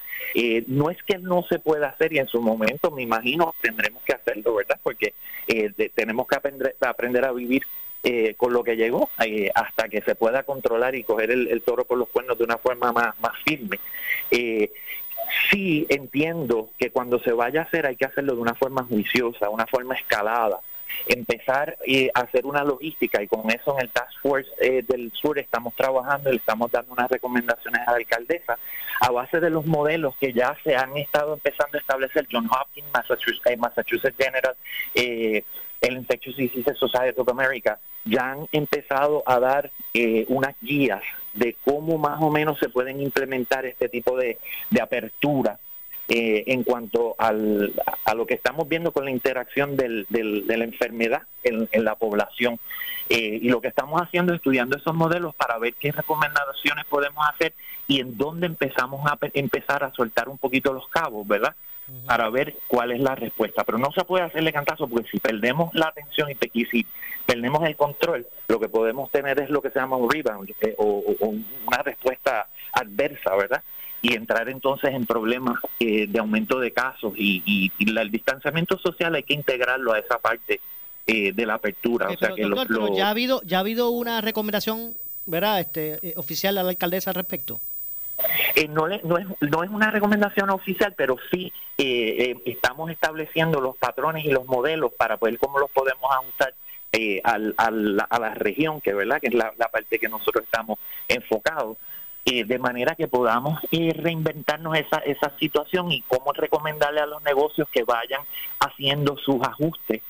no 0.66 0.90
es 0.90 1.02
que 1.02 1.16
no 1.18 1.42
se 1.48 1.58
pueda 1.58 1.88
hacer 1.88 2.12
y 2.12 2.18
en 2.18 2.28
su 2.28 2.42
momento 2.42 2.90
me 2.90 3.02
imagino 3.02 3.54
tendremos 3.62 4.02
que 4.02 4.12
hacerlo, 4.12 4.56
¿verdad? 4.56 4.78
Porque 4.82 5.14
tenemos 5.94 6.26
que 6.26 6.36
aprender, 6.36 6.76
aprender 6.80 7.24
a 7.24 7.32
vivir 7.32 7.62
eh, 8.02 8.34
con 8.36 8.52
lo 8.52 8.64
que 8.64 8.76
llegó 8.76 9.10
eh, 9.24 9.50
hasta 9.54 9.88
que 9.88 10.00
se 10.02 10.14
pueda 10.14 10.42
controlar 10.42 10.94
y 10.94 11.04
coger 11.04 11.30
el, 11.30 11.62
toro 11.62 11.84
por 11.84 11.98
los 11.98 12.08
cuernos 12.08 12.38
de 12.38 12.44
una 12.44 12.58
forma 12.58 12.92
más, 12.92 13.18
más 13.20 13.32
firme. 13.44 13.78
Eh, 14.30 14.72
sí 15.50 15.86
entiendo 15.88 16.70
que 16.78 16.90
cuando 16.90 17.18
se 17.20 17.32
vaya 17.32 17.60
a 17.60 17.64
hacer 17.64 17.86
hay 17.86 17.96
que 17.96 18.06
hacerlo 18.06 18.34
de 18.34 18.40
una 18.40 18.54
forma 18.54 18.84
juiciosa, 18.84 19.50
una 19.50 19.66
forma 19.66 19.94
escalada, 19.94 20.60
empezar 21.06 21.76
eh, 21.86 22.10
a 22.14 22.20
hacer 22.20 22.46
una 22.46 22.64
logística 22.64 23.22
y 23.22 23.28
con 23.28 23.48
eso 23.50 23.74
en 23.76 23.82
el 23.84 23.90
Task 23.90 24.20
Force 24.22 24.50
del 24.58 25.12
Sur 25.12 25.38
estamos 25.38 25.74
trabajando 25.74 26.30
y 26.30 26.32
le 26.32 26.38
estamos 26.38 26.70
dando 26.70 26.92
unas 26.92 27.10
recomendaciones 27.10 27.82
a 27.86 27.92
la 27.92 27.98
alcaldesa 27.98 28.58
a 29.00 29.10
base 29.10 29.40
de 29.40 29.50
los 29.50 29.66
modelos 29.66 30.14
que 30.16 30.32
ya 30.32 30.56
se 30.62 30.76
han 30.76 30.96
estado 30.96 31.34
empezando 31.34 31.78
a 31.78 31.80
establecer 31.80 32.26
John 32.30 32.48
Hopkins, 32.50 32.88
Massachusetts, 32.92 33.58
Massachusetts 33.58 34.16
General, 34.18 34.54
eh, 34.94 35.44
el 35.80 35.94
Infectious 35.96 36.36
Diseases 36.36 36.78
Society 36.78 37.18
of 37.18 37.28
America 37.28 37.78
ya 38.04 38.32
han 38.32 38.46
empezado 38.52 39.22
a 39.26 39.38
dar 39.38 39.70
eh, 39.94 40.24
unas 40.28 40.54
guías 40.60 41.02
de 41.34 41.56
cómo 41.64 41.98
más 41.98 42.20
o 42.20 42.30
menos 42.30 42.58
se 42.58 42.68
pueden 42.68 43.00
implementar 43.00 43.66
este 43.66 43.88
tipo 43.88 44.16
de, 44.16 44.38
apertura 44.80 45.58
eh, 46.08 46.44
en 46.48 46.64
cuanto 46.64 47.14
al, 47.18 47.72
a 48.04 48.14
lo 48.14 48.26
que 48.26 48.34
estamos 48.34 48.68
viendo 48.68 48.92
con 48.92 49.04
la 49.04 49.10
interacción 49.10 49.76
del, 49.76 50.06
de 50.08 50.56
la 50.56 50.64
enfermedad 50.64 51.22
en, 51.44 51.84
la 51.84 51.94
población. 51.94 52.58
Eh, 53.08 53.38
y 53.42 53.48
lo 53.48 53.60
que 53.60 53.68
estamos 53.68 54.00
haciendo 54.00 54.32
es 54.32 54.36
estudiando 54.36 54.76
esos 54.76 54.94
modelos 54.94 55.34
para 55.34 55.58
ver 55.58 55.74
qué 55.74 55.92
recomendaciones 55.92 56.84
podemos 56.86 57.24
hacer 57.28 57.54
y 57.86 58.00
en 58.00 58.16
dónde 58.16 58.46
empezamos 58.46 59.04
a 59.10 59.18
empezar 59.34 59.82
a 59.82 59.92
soltar 59.92 60.28
un 60.28 60.38
poquito 60.38 60.72
los 60.72 60.88
cabos, 60.88 61.26
¿verdad? 61.26 61.54
Para 62.06 62.28
ver 62.28 62.56
cuál 62.66 62.92
es 62.92 63.00
la 63.00 63.14
respuesta. 63.14 63.64
Pero 63.64 63.78
no 63.78 63.92
se 63.92 64.04
puede 64.04 64.24
hacerle 64.24 64.52
cantazo 64.52 64.88
porque 64.88 65.08
si 65.10 65.18
perdemos 65.18 65.72
la 65.74 65.86
atención 65.88 66.28
y, 66.30 66.64
si 66.64 66.86
perdemos 67.26 67.64
el 67.66 67.76
control, 67.76 68.26
lo 68.48 68.58
que 68.58 68.68
podemos 68.68 69.10
tener 69.10 69.40
es 69.40 69.50
lo 69.50 69.62
que 69.62 69.70
se 69.70 69.78
llama 69.78 69.96
un 69.96 70.10
rebound 70.10 70.50
eh, 70.60 70.74
o, 70.78 71.16
una 71.66 71.82
respuesta 71.82 72.48
adversa, 72.72 73.34
¿verdad? 73.36 73.62
Y 74.02 74.14
entrar 74.14 74.48
entonces 74.48 74.94
en 74.94 75.06
problemas 75.06 75.60
eh, 75.78 76.06
de 76.08 76.18
aumento 76.18 76.58
de 76.58 76.72
casos 76.72 77.12
y, 77.16 77.70
el 77.78 78.10
distanciamiento 78.10 78.78
social 78.78 79.14
hay 79.14 79.22
que 79.22 79.34
integrarlo 79.34 79.92
a 79.92 79.98
esa 79.98 80.18
parte 80.18 80.60
eh, 81.06 81.32
de 81.32 81.46
la 81.46 81.54
apertura. 81.54 82.08
o 82.08 82.16
sea 82.16 82.34
que 82.34 82.48
ya 82.96 83.08
ha 83.08 83.10
habido 83.10 83.42
ya 83.42 83.58
ha 83.58 83.60
habido 83.60 83.90
una 83.90 84.20
recomendación, 84.20 84.94
¿verdad? 85.26 85.60
Este 85.60 86.14
oficial 86.16 86.56
a 86.58 86.62
la 86.62 86.70
alcaldesa 86.70 87.10
al 87.10 87.16
respecto. 87.16 87.60
Eh, 88.54 88.68
no, 88.68 88.88
no, 88.88 89.18
es, 89.18 89.26
no 89.40 89.62
es 89.62 89.70
una 89.70 89.90
recomendación 89.90 90.50
oficial, 90.50 90.94
pero 90.96 91.16
sí 91.30 91.52
eh, 91.78 92.16
eh, 92.18 92.36
estamos 92.46 92.90
estableciendo 92.90 93.60
los 93.60 93.76
patrones 93.76 94.24
y 94.24 94.30
los 94.30 94.46
modelos 94.46 94.92
para 94.92 95.16
poder 95.16 95.38
cómo 95.38 95.58
los 95.58 95.70
podemos 95.70 96.10
ajustar 96.12 96.54
al, 97.22 97.54
a 97.56 98.18
la 98.18 98.34
región, 98.34 98.80
que 98.80 98.92
verdad 98.92 99.20
que 99.20 99.28
es 99.28 99.34
la, 99.34 99.52
parte 99.70 99.98
que 99.98 100.08
nosotros 100.08 100.44
estamos 100.44 100.78
enfocados, 101.06 101.76
de 102.24 102.58
manera 102.58 102.96
que 102.96 103.06
podamos 103.08 103.60
reinventarnos 103.70 104.76
esa, 104.76 104.98
esa 104.98 105.32
situación 105.38 105.92
y 105.92 106.02
cómo 106.02 106.32
recomendarle 106.32 107.00
a 107.00 107.06
los 107.06 107.22
negocios 107.22 107.68
que 107.70 107.84
vayan 107.84 108.22
haciendo 108.58 109.16
sus 109.18 109.40
ajustes 109.40 110.02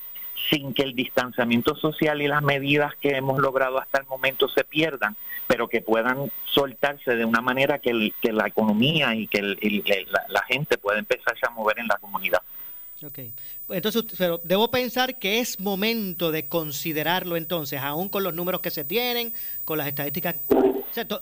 sin 0.49 0.73
que 0.73 0.83
el 0.83 0.95
distanciamiento 0.95 1.75
social 1.75 2.21
y 2.21 2.27
las 2.27 2.41
medidas 2.41 2.95
que 2.95 3.15
hemos 3.15 3.39
logrado 3.39 3.79
hasta 3.79 3.99
el 3.99 4.05
momento 4.05 4.47
se 4.49 4.63
pierdan, 4.63 5.15
pero 5.47 5.67
que 5.67 5.81
puedan 5.81 6.31
soltarse 6.45 7.15
de 7.15 7.25
una 7.25 7.41
manera 7.41 7.79
que, 7.79 8.13
que 8.21 8.31
la 8.31 8.47
economía 8.47 9.15
y 9.15 9.27
que 9.27 9.41
la, 9.41 10.43
gente 10.43 10.77
pueda 10.77 10.99
empezarse 10.99 11.45
a 11.45 11.51
mover 11.51 11.79
en 11.79 11.87
la 11.87 11.97
comunidad. 11.97 12.41
Ok. 13.03 13.19
Entonces, 13.69 14.03
pero 14.17 14.39
debo 14.43 14.69
pensar 14.69 15.17
que 15.17 15.39
es 15.39 15.59
momento 15.59 16.31
de 16.31 16.47
considerarlo 16.47 17.35
entonces, 17.35 17.79
aún 17.79 18.09
con 18.09 18.23
los 18.23 18.33
números 18.33 18.61
que 18.61 18.69
se 18.69 18.83
tienen, 18.83 19.33
con 19.65 19.77
las 19.77 19.87
estadísticas, 19.87 20.35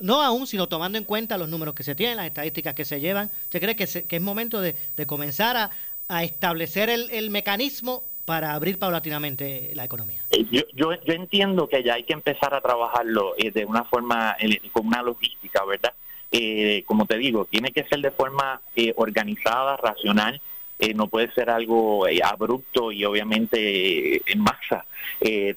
no 0.01 0.21
aún, 0.23 0.47
sino 0.47 0.67
tomando 0.67 0.97
en 0.97 1.03
cuenta 1.03 1.37
los 1.37 1.47
números 1.47 1.75
que 1.75 1.83
se 1.83 1.95
tienen, 1.95 2.17
las 2.17 2.25
estadísticas 2.25 2.73
que 2.73 2.85
se 2.85 2.99
llevan. 2.99 3.29
¿Usted 3.43 3.61
cree 3.61 3.75
que, 3.75 3.85
que 3.85 4.15
es 4.15 4.21
momento 4.21 4.61
de, 4.61 4.75
comenzar 5.05 5.55
a, 5.55 5.69
a 6.07 6.23
establecer 6.23 6.89
el, 6.89 7.09
el 7.11 7.29
mecanismo 7.29 8.03
para 8.29 8.53
abrir 8.53 8.77
paulatinamente 8.77 9.71
la 9.73 9.85
economía? 9.85 10.21
Eh, 10.29 10.45
yo, 10.51 10.61
yo, 10.75 10.93
yo 11.01 11.13
entiendo 11.13 11.67
que 11.67 11.81
ya 11.81 11.95
hay 11.95 12.03
que 12.03 12.13
empezar 12.13 12.53
a 12.53 12.61
trabajarlo 12.61 13.33
eh, 13.39 13.49
de 13.49 13.65
una 13.65 13.85
forma, 13.85 14.37
eh, 14.39 14.61
con 14.71 14.85
una 14.85 15.01
logística, 15.01 15.65
¿verdad? 15.65 15.93
como 16.85 17.07
te 17.07 17.17
digo, 17.17 17.45
tiene 17.45 17.71
que 17.71 17.85
ser 17.85 18.01
de 18.01 18.11
forma 18.11 18.61
organizada, 18.97 19.77
racional, 19.77 20.39
no 20.93 21.07
puede 21.07 21.31
ser 21.31 21.49
algo 21.49 22.05
abrupto 22.23 22.91
y 22.91 23.03
obviamente 23.03 24.21
en 24.31 24.39
masa. 24.39 24.85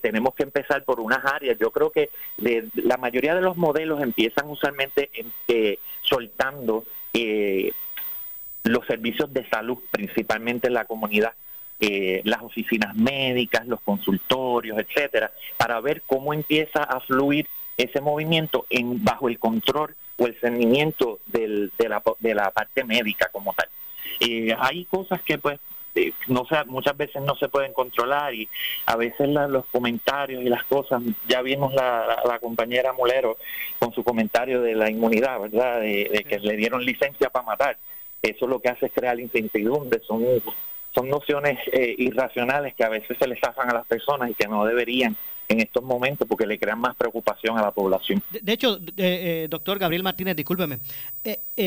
tenemos 0.00 0.34
que 0.34 0.44
empezar 0.44 0.82
por 0.84 0.98
unas 0.98 1.22
áreas. 1.26 1.58
Yo 1.60 1.72
creo 1.72 1.90
que 1.90 2.08
la 2.38 2.96
mayoría 2.96 3.34
de 3.34 3.42
los 3.42 3.58
modelos 3.58 4.00
empiezan 4.00 4.48
usualmente 4.48 5.10
soltando 6.00 6.86
los 8.64 8.86
servicios 8.86 9.30
de 9.30 9.46
salud, 9.50 9.76
principalmente 9.90 10.68
en 10.68 10.74
la 10.74 10.86
comunidad, 10.86 11.34
eh, 11.84 12.20
las 12.22 12.40
oficinas 12.42 12.94
médicas, 12.94 13.66
los 13.66 13.80
consultorios, 13.80 14.78
etcétera, 14.78 15.32
para 15.56 15.80
ver 15.80 16.02
cómo 16.06 16.32
empieza 16.32 16.84
a 16.84 17.00
fluir 17.00 17.48
ese 17.76 18.00
movimiento 18.00 18.66
en 18.70 19.02
bajo 19.02 19.28
el 19.28 19.40
control 19.40 19.96
o 20.16 20.28
el 20.28 20.38
seguimiento 20.38 21.18
del, 21.26 21.72
de, 21.76 21.88
la, 21.88 22.00
de 22.20 22.34
la 22.36 22.52
parte 22.52 22.84
médica 22.84 23.30
como 23.32 23.52
tal. 23.52 23.66
Eh, 24.20 24.54
hay 24.60 24.84
cosas 24.84 25.22
que 25.22 25.38
pues 25.38 25.58
eh, 25.96 26.12
no 26.28 26.46
sé, 26.46 26.54
muchas 26.66 26.96
veces 26.96 27.20
no 27.20 27.34
se 27.34 27.48
pueden 27.48 27.72
controlar 27.72 28.32
y 28.32 28.48
a 28.86 28.94
veces 28.94 29.28
los 29.28 29.66
comentarios 29.66 30.44
y 30.44 30.48
las 30.48 30.62
cosas, 30.62 31.02
ya 31.28 31.42
vimos 31.42 31.74
la, 31.74 32.22
la, 32.24 32.38
compañera 32.38 32.92
Molero 32.92 33.38
con 33.80 33.92
su 33.92 34.04
comentario 34.04 34.62
de 34.62 34.76
la 34.76 34.88
inmunidad, 34.88 35.40
¿verdad? 35.40 35.80
De, 35.80 36.08
de, 36.12 36.22
que 36.22 36.38
le 36.38 36.56
dieron 36.56 36.84
licencia 36.84 37.28
para 37.28 37.44
matar. 37.44 37.76
Eso 38.22 38.46
lo 38.46 38.60
que 38.60 38.68
hace 38.68 38.86
es 38.86 38.92
crear 38.92 39.18
incertidumbre, 39.18 40.00
son 40.06 40.22
son 40.94 41.08
nociones 41.08 41.58
eh, 41.72 41.94
irracionales 41.98 42.74
que 42.74 42.84
a 42.84 42.88
veces 42.88 43.16
se 43.18 43.26
les 43.26 43.38
hacen 43.42 43.68
a 43.70 43.74
las 43.74 43.86
personas 43.86 44.30
y 44.30 44.34
que 44.34 44.46
no 44.46 44.64
deberían 44.64 45.16
en 45.48 45.60
estos 45.60 45.82
momentos 45.82 46.26
porque 46.26 46.46
le 46.46 46.58
crean 46.58 46.80
más 46.80 46.96
preocupación 46.96 47.58
a 47.58 47.62
la 47.62 47.72
población. 47.72 48.22
De, 48.30 48.52
hecho, 48.52 48.78
eh, 48.96 49.48
doctor 49.50 49.78
Gabriel 49.78 50.02
Martínez, 50.02 50.36
discúlpeme, 50.36 50.78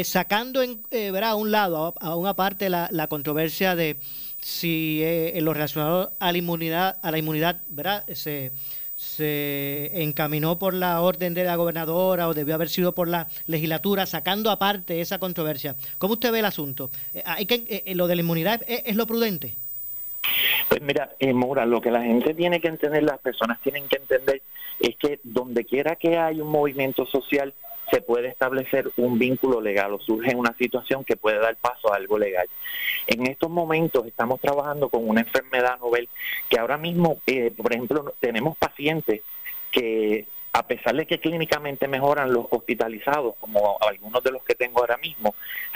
sacando 0.04 0.64
en, 0.64 0.82
¿verdad? 0.90 1.32
a 1.32 1.36
un 1.36 1.52
lado, 1.52 1.94
a, 2.00 2.16
una 2.16 2.34
parte 2.34 2.70
la, 2.70 2.88
la 2.92 3.08
controversia 3.08 3.76
de 3.76 3.98
si 4.40 5.04
lo 5.40 5.54
relacionado 5.54 6.14
a 6.20 6.32
la 6.32 6.38
inmunidad, 6.38 6.98
a 7.02 7.12
la 7.12 7.18
inmunidad, 7.18 7.62
¿verdad? 7.70 8.06
Se, 8.14 8.52
se 8.96 9.92
encaminó 10.02 10.58
por 10.58 10.74
la 10.74 11.02
orden 11.02 11.34
de 11.34 11.44
la 11.44 11.56
gobernadora 11.56 12.28
o 12.28 12.34
debió 12.34 12.56
haber 12.56 12.70
sido 12.70 12.94
por 12.94 13.08
la 13.08 13.28
legislatura, 13.48 14.06
sacando 14.06 14.50
aparte 14.50 15.02
esa 15.02 15.20
controversia. 15.20 15.76
¿Cómo 15.98 16.14
usted 16.14 16.32
ve 16.32 16.40
el 16.40 16.46
asunto? 16.46 16.90
Eh, 17.14 17.22
¿Hay 17.26 17.46
que, 17.46 17.56
eh, 17.56 17.84
eh, 17.86 17.96
¿Lo 17.96 18.08
de 18.08 18.16
la 18.16 18.22
inmunidad 18.22 18.62
es, 18.68 18.96
lo 18.96 19.06
prudente? 19.06 19.56
Pues 20.70 20.82
mira, 20.82 21.12
eh, 21.20 21.34
Mora, 21.34 21.66
lo 21.66 21.82
que 21.82 21.92
la 21.92 22.02
gente 22.02 22.34
tiene 22.34 22.60
que 22.60 22.68
entender, 22.68 23.04
las 23.04 23.20
personas 23.20 23.60
tienen 23.62 23.88
que 23.88 23.98
entender, 23.98 24.42
es 24.80 24.96
que 24.98 25.20
donde 25.24 25.66
quiera 25.66 25.96
que 25.96 26.18
haya 26.18 26.42
un 26.42 26.50
movimiento 26.50 27.06
social, 27.06 27.54
se 27.92 28.02
puede 28.02 28.30
establecer 28.30 28.92
un 28.98 29.20
vínculo 29.20 29.62
legal 29.62 29.94
o 29.94 30.00
surge 30.00 30.36
una 30.36 30.54
situación 30.58 31.04
que 31.04 31.18
puede 31.18 31.40
dar 31.40 31.56
paso 31.58 31.92
a 31.94 31.98
algo 31.98 32.18
legal. 32.18 32.48
En 33.08 33.28
estos 33.28 33.50
momentos 33.50 34.06
estamos 34.06 34.40
trabajando 34.42 34.90
con 34.90 35.08
una 35.08 35.22
enfermedad 35.22 35.80
novel 35.80 36.10
que 36.50 36.60
ahora 36.60 36.78
mismo, 36.78 37.20
eh, 37.28 37.52
por 37.56 37.72
ejemplo, 37.72 38.14
tenemos 38.20 38.58
pacientes 38.58 39.22
que 39.72 40.26
a 40.56 40.64
pesar 40.64 40.96
de 40.96 41.06
que 41.06 41.20
clínicamente 41.20 41.86
mejoran 41.86 42.32
los 42.32 42.46
hospitalizados, 42.50 43.36
como 43.42 43.78
algunos 43.82 44.24
de 44.24 44.32
los 44.32 44.42
que 44.46 44.56
tengo 44.56 44.80
ahora 44.80 44.96
mismo, 44.96 45.36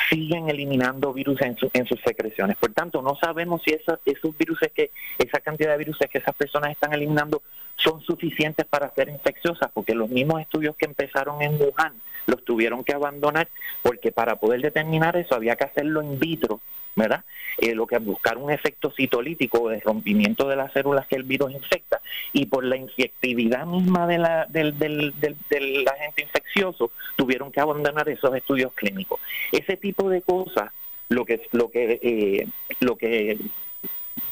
siguen 0.09 0.49
eliminando 0.49 1.11
virus 1.11 1.41
en, 1.41 1.57
en 1.73 1.85
sus 1.85 1.99
secreciones. 1.99 2.55
Por 2.55 2.71
tanto, 2.71 3.01
no 3.01 3.17
sabemos 3.17 3.61
si 3.61 3.71
esos, 3.71 3.99
esos 4.05 4.37
virus 4.37 4.57
que, 4.73 4.91
esa 5.17 5.41
cantidad 5.41 5.71
de 5.71 5.79
virus 5.79 5.97
que 6.09 6.19
esas 6.19 6.33
personas 6.33 6.71
están 6.71 6.93
eliminando 6.93 7.41
son 7.75 7.99
suficientes 8.03 8.65
para 8.67 8.89
ser 8.93 9.09
infecciosas, 9.09 9.69
porque 9.73 9.93
los 9.93 10.09
mismos 10.09 10.39
estudios 10.39 10.77
que 10.77 10.85
empezaron 10.85 11.41
en 11.41 11.61
Wuhan 11.61 11.93
los 12.27 12.45
tuvieron 12.45 12.85
que 12.85 12.93
abandonar, 12.93 13.49
porque 13.81 14.13
para 14.13 14.37
poder 14.37 14.61
determinar 14.61 15.17
eso 15.17 15.35
había 15.35 15.57
que 15.57 15.65
hacerlo 15.65 16.01
in 16.01 16.19
vitro 16.19 16.61
¿verdad? 16.99 17.23
Eh, 17.57 17.73
lo 17.73 17.87
que 17.87 17.97
buscar 17.97 18.37
un 18.37 18.51
efecto 18.51 18.91
citolítico 18.91 19.69
de 19.69 19.79
rompimiento 19.79 20.47
de 20.47 20.55
las 20.55 20.71
células 20.71 21.07
que 21.07 21.15
el 21.15 21.23
virus 21.23 21.51
infecta 21.51 21.99
y 22.31 22.45
por 22.45 22.63
la 22.63 22.77
infectividad 22.77 23.65
misma 23.65 24.07
del, 24.07 24.23
agente 24.23 26.21
infeccioso 26.21 26.91
tuvieron 27.15 27.51
que 27.51 27.59
abandonar 27.59 28.07
esos 28.07 28.33
estudios 28.35 28.73
clínicos. 28.73 29.19
Ese 29.51 29.77
tipo 29.77 30.09
de 30.09 30.21
cosas 30.21 30.71
lo 31.09 31.25
que 31.25 31.41
lo 31.53 31.71
que 31.71 31.99
eh, 32.03 32.47
lo 32.81 32.95
que 32.95 33.39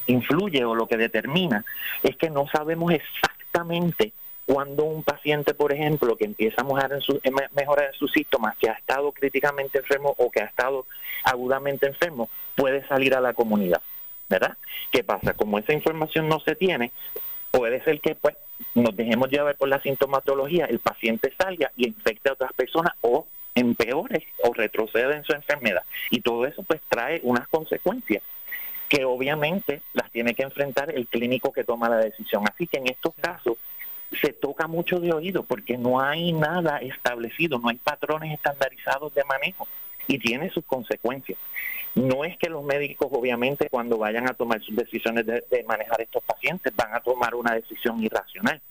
influye 0.05 0.63
o 0.63 0.75
lo 0.75 0.87
que 0.87 0.97
determina 0.97 1.65
es 2.03 2.15
que 2.15 2.29
no 2.29 2.47
sabemos 2.47 2.93
exactamente 2.93 4.13
cuando 4.47 4.85
un 4.85 5.03
paciente, 5.03 5.53
por 5.53 5.73
ejemplo, 5.73 6.15
que 6.15 6.23
empieza 6.23 6.61
a 6.61 6.63
mejorar 6.63 6.93
en, 6.93 7.01
su, 7.01 7.19
mejorar 7.53 7.93
sus 7.95 8.13
síntomas, 8.13 8.55
que 8.57 8.69
ha 8.69 8.73
estado 8.73 9.11
críticamente 9.11 9.79
enfermo 9.79 10.15
o 10.17 10.31
que 10.31 10.39
ha 10.39 10.45
estado 10.45 10.85
agudamente 11.25 11.85
enfermo, 11.85 12.29
puede 12.55 12.87
salir 12.87 13.13
a 13.13 13.19
la 13.19 13.33
comunidad, 13.33 13.81
¿verdad? 14.29 14.57
¿Qué 14.89 15.03
pasa? 15.03 15.33
Como 15.33 15.59
esa 15.59 15.73
información 15.73 16.29
no 16.29 16.39
se 16.39 16.55
tiene, 16.55 16.93
puede 17.51 17.83
ser 17.83 17.99
que 17.99 18.15
pues 18.15 18.37
nos 18.73 18.95
dejemos 18.95 19.29
llevar 19.29 19.57
por 19.57 19.67
la 19.67 19.81
sintomatología, 19.81 20.65
el 20.65 20.79
paciente 20.79 21.33
salga 21.37 21.73
y 21.75 21.85
infecte 21.85 22.29
a 22.29 22.33
otras 22.33 22.53
personas 22.53 22.93
o 23.01 23.27
empeore 23.53 24.27
o 24.43 24.53
retroceda 24.53 25.13
en 25.17 25.25
su 25.25 25.33
enfermedad. 25.33 25.83
Y 26.09 26.21
todo 26.21 26.45
eso 26.45 26.63
pues 26.63 26.79
trae 26.87 27.19
unas 27.23 27.49
consecuencias 27.49 28.23
que 28.87 29.03
obviamente 29.03 29.81
las 29.91 30.09
tiene 30.11 30.33
que 30.33 30.43
enfrentar 30.43 30.89
el 30.95 31.07
clínico 31.07 31.51
que 31.51 31.65
toma 31.65 31.89
la 31.89 31.97
decisión. 31.97 32.43
Así 32.47 32.65
que 32.65 32.77
en 32.77 32.87
estos 32.87 33.13
casos 33.19 33.57
se 34.21 34.33
toca 34.33 34.67
mucho 34.67 34.99
de 34.99 35.13
oído 35.13 35.43
porque 35.43 35.77
no 35.77 35.99
hay 35.99 36.31
nada 36.31 36.77
establecido, 36.77 37.59
no 37.59 37.69
hay 37.69 37.77
patrones 37.77 38.33
estandarizados 38.33 39.13
de 39.13 39.23
manejo 39.25 39.67
y 40.07 40.17
tiene 40.19 40.49
sus 40.49 40.65
consecuencias. 40.65 41.37
No 41.95 42.23
es 42.23 42.37
que 42.37 42.49
los 42.49 42.63
médicos, 42.63 43.07
obviamente, 43.11 43.69
cuando 43.69 43.97
vayan 43.97 44.29
a 44.29 44.33
tomar 44.33 44.61
sus 44.61 44.75
decisiones 44.75 45.25
de, 45.25 45.65
manejar 45.67 46.01
estos 46.01 46.23
pacientes, 46.23 46.75
van 46.75 46.93
a 46.93 46.99
tomar 46.99 47.35
una 47.35 47.53
decisión 47.53 48.01
irracional. 48.03 48.61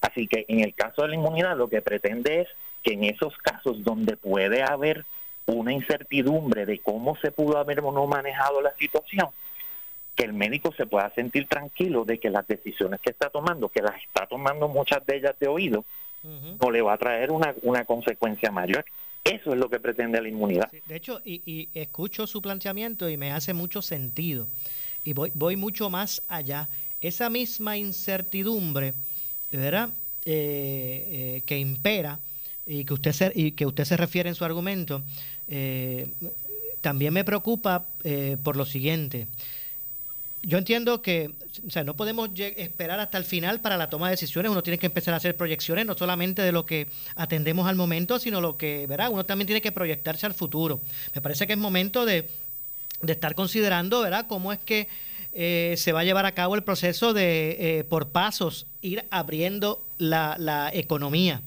Así 0.00 0.26
que 0.26 0.44
en 0.48 0.60
el 0.60 0.74
caso 0.74 1.02
de 1.02 1.08
la 1.08 1.14
inmunidad, 1.14 1.56
lo 1.56 1.68
que 1.68 1.80
pretende 1.80 2.40
es 2.40 2.48
que 2.82 2.94
en 2.94 3.04
esos 3.04 3.36
casos 3.38 3.84
donde 3.84 4.16
puede 4.16 4.62
haber 4.62 5.04
una 5.46 5.72
incertidumbre 5.72 6.66
de 6.66 6.80
cómo 6.80 7.16
se 7.16 7.30
pudo 7.30 7.58
haber 7.58 7.80
o 7.80 7.92
no 7.92 8.06
manejado 8.06 8.60
la 8.60 8.74
situación, 8.74 9.28
que 10.14 10.24
el 10.24 10.32
médico 10.32 10.72
se 10.76 10.86
pueda 10.86 11.10
sentir 11.14 11.48
tranquilo 11.48 12.04
de 12.04 12.18
que 12.18 12.30
las 12.30 12.46
decisiones 12.46 13.00
que 13.00 13.10
está 13.10 13.30
tomando, 13.30 13.68
que 13.68 13.82
las 13.82 14.02
está 14.02 14.26
tomando 14.26 14.68
muchas 14.68 15.04
de 15.06 15.16
ellas 15.16 15.34
de 15.38 15.48
oído, 15.48 15.84
no 16.60 16.70
le 16.70 16.82
va 16.82 16.92
a 16.92 16.98
traer 16.98 17.32
una, 17.32 17.54
una 17.62 17.84
consecuencia 17.84 18.50
mayor. 18.50 18.84
Eso 19.24 19.52
es 19.52 19.58
lo 19.58 19.68
que 19.68 19.80
pretende 19.80 20.20
la 20.20 20.28
inmunidad. 20.28 20.70
de 20.70 20.96
hecho, 20.96 21.20
y, 21.24 21.68
escucho 21.74 22.26
su 22.26 22.42
planteamiento 22.42 23.08
y 23.08 23.16
me 23.16 23.32
hace 23.32 23.54
mucho 23.54 23.82
sentido. 23.82 24.46
Y 25.04 25.12
voy, 25.14 25.32
voy 25.34 25.56
mucho 25.56 25.90
más 25.90 26.22
allá. 26.28 26.68
Esa 27.00 27.28
misma 27.30 27.76
incertidumbre, 27.76 28.94
¿verdad? 29.50 29.90
Eh, 30.24 31.08
eh, 31.36 31.42
que 31.46 31.58
impera 31.58 32.20
y 32.64 32.84
que 32.84 32.94
usted 32.94 33.12
se, 33.12 33.32
y 33.34 33.52
que 33.52 33.66
usted 33.66 33.84
se 33.84 33.96
refiere 33.96 34.28
en 34.28 34.36
su 34.36 34.44
argumento, 34.44 35.02
eh, 35.48 36.06
también 36.80 37.12
me 37.12 37.24
preocupa 37.24 37.84
por 38.42 38.56
lo 38.56 38.64
siguiente 38.64 39.26
yo 40.42 40.58
entiendo 40.58 41.02
que 41.02 41.34
o 41.66 41.70
sea, 41.70 41.84
no 41.84 41.94
podemos 41.94 42.30
esperar 42.36 42.98
hasta 43.00 43.18
el 43.18 43.24
final 43.24 43.60
para 43.60 43.76
la 43.76 43.90
toma 43.90 44.08
de 44.08 44.12
decisiones. 44.12 44.50
Uno 44.50 44.62
tiene 44.62 44.78
que 44.78 44.86
empezar 44.86 45.14
a 45.14 45.18
hacer 45.18 45.36
proyecciones, 45.36 45.86
no 45.86 45.94
solamente 45.96 46.42
de 46.42 46.52
lo 46.52 46.64
que 46.64 46.88
atendemos 47.14 47.68
al 47.68 47.76
momento, 47.76 48.18
sino 48.18 48.40
lo 48.40 48.56
que, 48.56 48.86
¿verdad? 48.86 49.10
Uno 49.10 49.24
también 49.24 49.46
tiene 49.46 49.60
que 49.60 49.72
proyectarse 49.72 50.26
al 50.26 50.34
futuro. 50.34 50.80
Me 51.14 51.20
parece 51.20 51.46
que 51.46 51.52
es 51.52 51.58
momento 51.58 52.04
de, 52.04 52.30
estar 53.06 53.34
considerando, 53.34 54.00
¿verdad?, 54.00 54.26
cómo 54.28 54.52
es 54.52 54.58
que 54.58 54.88
eh, 55.32 55.74
se 55.76 55.92
va 55.92 56.00
a 56.00 56.04
llevar 56.04 56.26
a 56.26 56.32
cabo 56.32 56.54
el 56.54 56.62
proceso 56.62 57.12
de, 57.12 57.56
eh, 57.58 57.84
por 57.84 58.08
pasos, 58.08 58.66
ir 58.80 59.04
abriendo 59.10 59.84
la, 59.98 60.36
la 60.38 60.70
economía. 60.72 61.42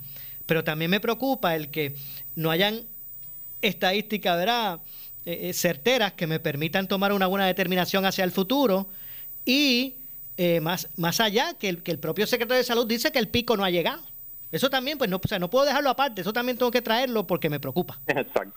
Pero 0.45 0.63
también 0.63 0.91
me 0.91 0.99
preocupa 0.99 1.55
el 1.55 1.69
que 1.69 1.95
no 2.35 2.51
hayan 2.51 2.81
estadísticas, 3.61 4.37
¿verdad?, 4.37 4.79
eh, 5.25 5.49
eh, 5.49 5.53
certeras 5.53 6.13
que 6.13 6.27
me 6.27 6.39
permitan 6.39 6.87
tomar 6.87 7.11
una 7.11 7.27
buena 7.27 7.47
determinación 7.47 8.05
hacia 8.05 8.23
el 8.23 8.31
futuro 8.31 8.87
y 9.45 9.95
eh, 10.37 10.59
más, 10.61 10.89
más 10.97 11.19
allá 11.19 11.53
que 11.57 11.69
el, 11.69 11.83
que 11.83 11.91
el 11.91 11.99
propio 11.99 12.27
secretario 12.27 12.59
de 12.59 12.63
salud 12.63 12.87
dice 12.87 13.11
que 13.11 13.19
el 13.19 13.27
pico 13.27 13.57
no 13.57 13.63
ha 13.63 13.69
llegado. 13.69 14.03
Eso 14.51 14.69
también, 14.69 14.97
pues 14.97 15.09
no, 15.09 15.19
o 15.23 15.27
sea, 15.27 15.39
no 15.39 15.49
puedo 15.49 15.65
dejarlo 15.65 15.89
aparte, 15.89 16.21
eso 16.21 16.31
también 16.31 16.57
tengo 16.57 16.71
que 16.71 16.81
traerlo 16.81 17.25
porque 17.25 17.49
me 17.49 17.59
preocupa. 17.59 17.99
Exacto. 18.07 18.53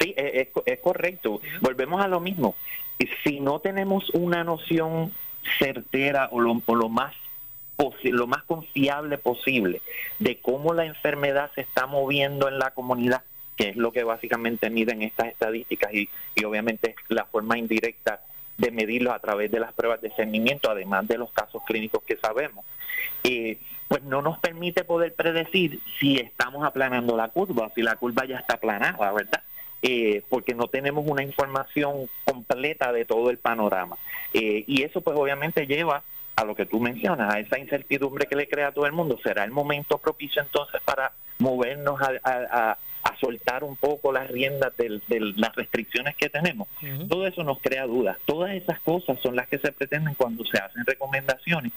Sí, 0.00 0.14
es, 0.16 0.48
es 0.66 0.78
correcto. 0.80 1.40
Volvemos 1.60 2.04
a 2.04 2.08
lo 2.08 2.20
mismo. 2.20 2.54
Si 3.24 3.40
no 3.40 3.60
tenemos 3.60 4.10
una 4.10 4.44
noción 4.44 5.12
certera 5.58 6.28
o 6.32 6.40
lo, 6.40 6.62
o 6.64 6.74
lo 6.74 6.88
más 6.88 7.14
lo 8.04 8.26
más 8.26 8.44
confiable 8.44 9.18
posible 9.18 9.82
de 10.18 10.38
cómo 10.38 10.74
la 10.74 10.84
enfermedad 10.84 11.50
se 11.54 11.62
está 11.62 11.86
moviendo 11.86 12.48
en 12.48 12.58
la 12.58 12.70
comunidad, 12.70 13.22
que 13.56 13.70
es 13.70 13.76
lo 13.76 13.92
que 13.92 14.04
básicamente 14.04 14.70
miden 14.70 15.02
estas 15.02 15.28
estadísticas 15.28 15.92
y, 15.94 16.08
obviamente 16.44 16.90
es 16.90 16.96
la 17.08 17.24
forma 17.24 17.58
indirecta 17.58 18.20
de 18.58 18.70
medirlo 18.70 19.12
a 19.12 19.18
través 19.18 19.50
de 19.50 19.60
las 19.60 19.72
pruebas 19.72 20.00
de 20.00 20.10
cernimiento, 20.10 20.70
además 20.70 21.08
de 21.08 21.18
los 21.18 21.30
casos 21.32 21.62
clínicos 21.66 22.02
que 22.04 22.16
sabemos, 22.16 22.64
pues 23.88 24.02
no 24.02 24.22
nos 24.22 24.38
permite 24.38 24.84
poder 24.84 25.14
predecir 25.14 25.80
si 26.00 26.16
estamos 26.16 26.64
aplanando 26.64 27.16
la 27.16 27.28
curva, 27.28 27.70
si 27.74 27.82
la 27.82 27.96
curva 27.96 28.24
ya 28.24 28.38
está 28.38 28.54
aplanada, 28.54 29.12
¿verdad? 29.12 29.42
Eh, 29.82 30.22
porque 30.30 30.54
no 30.54 30.68
tenemos 30.68 31.04
una 31.06 31.22
información 31.22 32.08
completa 32.24 32.92
de 32.92 33.04
todo 33.04 33.30
el 33.30 33.38
panorama. 33.38 33.96
Eh, 34.32 34.64
y 34.66 34.82
eso 34.82 35.02
pues 35.02 35.16
obviamente 35.16 35.66
lleva 35.66 36.02
a 36.36 36.44
lo 36.44 36.54
que 36.54 36.66
tú 36.66 36.80
mencionas, 36.80 37.32
a 37.32 37.38
esa 37.38 37.58
incertidumbre 37.58 38.26
que 38.26 38.34
le 38.34 38.48
crea 38.48 38.68
a 38.68 38.72
todo 38.72 38.86
el 38.86 38.92
mundo. 38.92 39.18
¿Será 39.22 39.44
el 39.44 39.50
momento 39.50 39.98
propicio 39.98 40.42
entonces 40.42 40.80
para 40.84 41.12
movernos 41.38 42.00
a, 42.00 42.12
a 42.24 42.78
soltar 43.20 43.64
un 43.64 43.76
poco 43.76 44.12
las 44.12 44.30
riendas 44.30 44.76
de, 44.76 45.00
las 45.36 45.54
restricciones 45.54 46.16
que 46.16 46.28
tenemos. 46.28 46.68
Todo 47.08 47.26
eso 47.26 47.44
nos 47.44 47.60
crea 47.60 47.86
dudas. 47.86 48.18
Todas 48.24 48.54
esas 48.54 48.80
cosas 48.80 49.18
son 49.20 49.36
las 49.36 49.48
que 49.48 49.58
se 49.58 49.72
pretenden 49.72 50.14
cuando 50.14 50.44
se 50.44 50.58
hacen 50.58 50.84
recomendaciones. 50.84 51.72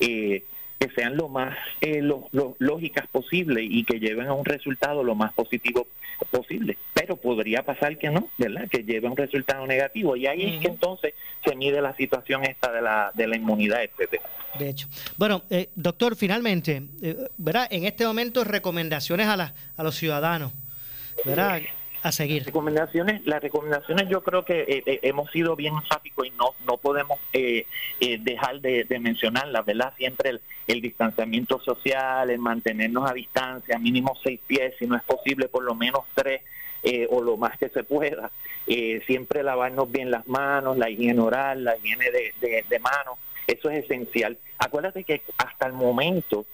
Eh, 0.00 0.44
que 0.78 0.88
sean 0.96 1.16
lo 1.16 1.28
más 1.28 1.56
eh, 1.80 2.02
lo, 2.02 2.28
lógicas 2.58 3.06
posible 3.06 3.62
y 3.62 3.84
que 3.84 4.00
lleven 4.00 4.26
a 4.26 4.34
un 4.34 4.44
resultado 4.44 5.04
lo 5.04 5.14
más 5.14 5.32
positivo 5.32 5.86
posible. 6.30 6.76
Pero 6.92 7.16
podría 7.16 7.62
pasar 7.62 7.98
que 7.98 8.10
no, 8.10 8.28
¿verdad? 8.36 8.68
Que 8.68 8.82
lleve 8.82 9.06
a 9.06 9.10
un 9.10 9.16
resultado 9.16 9.64
negativo. 9.66 10.16
Y 10.16 10.26
ahí 10.26 10.42
es 10.42 10.60
que 10.60 10.68
entonces 10.68 11.14
se 11.44 11.54
mide 11.54 11.80
la 11.80 11.94
situación 11.94 12.44
esta 12.44 12.72
de 12.72 12.82
la, 12.82 13.12
de 13.14 13.28
la 13.28 13.36
inmunidad, 13.36 13.84
etcétera. 13.84 14.24
De 14.58 14.68
hecho. 14.68 14.88
Bueno, 15.16 15.42
eh, 15.50 15.68
doctor, 15.76 16.16
finalmente, 16.16 16.82
¿verdad? 17.36 17.68
En 17.70 17.84
este 17.84 18.04
momento, 18.04 18.42
recomendaciones 18.42 19.28
a, 19.28 19.36
la, 19.36 19.54
a 19.76 19.82
los 19.84 19.94
ciudadanos 19.94 20.52
¿verdad? 21.24 21.62
a 22.02 22.10
seguir. 22.10 22.44
recomendaciones, 22.44 23.24
las 23.26 23.40
recomendaciones 23.40 24.08
yo 24.08 24.22
creo 24.22 24.44
que 24.44 24.60
eh, 24.62 24.82
eh, 24.86 25.00
hemos 25.02 25.30
sido 25.30 25.54
bien 25.54 25.74
enfáticos 25.74 26.26
y 26.26 26.30
no 26.30 26.54
no 26.66 26.76
podemos 26.76 27.18
eh, 27.32 27.66
dejar 28.20 28.60
de, 28.60 28.86
mencionar 29.00 29.48
la 29.48 29.62
¿verdad? 29.62 29.94
Siempre 29.96 30.30
el, 30.30 30.40
el, 30.66 30.80
distanciamiento 30.80 31.60
social, 31.60 32.30
el 32.30 32.38
mantenernos 32.38 33.08
a 33.08 33.14
distancia, 33.14 33.78
mínimo 33.78 34.16
seis 34.22 34.40
pies, 34.46 34.74
si 34.78 34.86
no 34.86 34.96
es 34.96 35.02
posible 35.02 35.48
por 35.48 35.62
lo 35.62 35.74
menos 35.74 36.02
tres. 36.14 36.42
o 37.10 37.22
lo 37.22 37.36
más 37.36 37.56
que 37.58 37.68
se 37.68 37.84
pueda. 37.84 38.32
siempre 39.06 39.44
lavarnos 39.44 39.90
bien 39.90 40.10
las 40.10 40.26
manos, 40.26 40.76
la 40.76 40.90
higiene 40.90 41.20
oral, 41.20 41.62
la 41.62 41.76
higiene 41.76 42.10
de, 42.10 42.64
de 42.68 42.78
manos, 42.80 43.18
eso 43.46 43.70
es 43.70 43.84
esencial. 43.84 44.36
Acuérdate 44.58 45.04
que 45.04 45.22
hasta 45.38 45.66
el 45.66 45.74
momento 45.74 46.44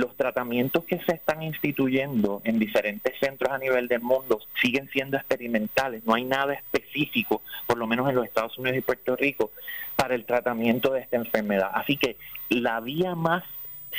los 0.00 0.16
tratamientos 0.16 0.84
que 0.84 0.98
se 1.00 1.14
están 1.14 1.42
instituyendo 1.42 2.40
en 2.44 2.58
diferentes 2.58 3.14
centros 3.18 3.52
a 3.52 3.58
nivel 3.58 3.88
del 3.88 4.00
mundo 4.00 4.40
siguen 4.60 4.88
siendo 4.90 5.16
experimentales, 5.16 6.04
no 6.04 6.14
hay 6.14 6.24
nada 6.24 6.54
específico, 6.54 7.42
por 7.66 7.78
lo 7.78 7.86
menos 7.86 8.08
en 8.08 8.16
los 8.16 8.26
Estados 8.26 8.56
Unidos 8.58 8.78
y 8.78 8.82
Puerto 8.82 9.16
Rico, 9.16 9.50
para 9.96 10.14
el 10.14 10.24
tratamiento 10.24 10.92
de 10.92 11.00
esta 11.00 11.16
enfermedad. 11.16 11.70
Así 11.74 11.96
que 11.96 12.16
la 12.48 12.80
vía 12.80 13.14
más 13.14 13.44